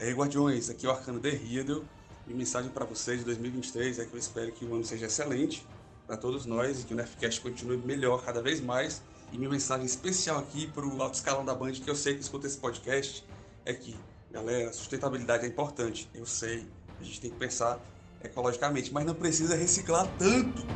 E 0.00 0.02
aí, 0.02 0.12
Guardiões, 0.12 0.68
aqui 0.68 0.84
é 0.84 0.88
o 0.88 0.92
Arcano 0.92 1.20
Riddle. 1.20 1.84
E 2.26 2.34
mensagem 2.34 2.68
para 2.68 2.84
vocês 2.84 3.20
de 3.20 3.24
2023 3.24 4.00
é 4.00 4.04
que 4.04 4.12
eu 4.12 4.18
espero 4.18 4.50
que 4.50 4.64
o 4.64 4.74
ano 4.74 4.84
seja 4.84 5.06
excelente 5.06 5.64
para 6.06 6.16
todos 6.16 6.44
nós 6.44 6.82
e 6.82 6.86
que 6.86 6.92
o 6.92 6.96
Nerfcast 6.96 7.40
continue 7.40 7.76
melhor 7.78 8.24
cada 8.24 8.42
vez 8.42 8.60
mais. 8.60 9.00
E 9.32 9.38
minha 9.38 9.48
mensagem 9.48 9.86
especial 9.86 10.38
aqui 10.38 10.66
para 10.66 10.84
o 10.84 11.00
alto 11.00 11.14
escalão 11.14 11.44
da 11.44 11.54
Band, 11.54 11.72
que 11.72 11.88
eu 11.88 11.94
sei 11.94 12.14
que 12.14 12.20
escuta 12.20 12.48
esse 12.48 12.58
podcast, 12.58 13.24
é 13.64 13.72
que, 13.72 13.94
galera, 14.32 14.72
sustentabilidade 14.72 15.44
é 15.44 15.48
importante. 15.48 16.08
Eu 16.12 16.26
sei, 16.26 16.66
a 17.00 17.04
gente 17.04 17.20
tem 17.20 17.30
que 17.30 17.36
pensar 17.36 17.78
ecologicamente, 18.24 18.92
mas 18.92 19.06
não 19.06 19.14
precisa 19.14 19.54
reciclar 19.54 20.08
tanto 20.18 20.66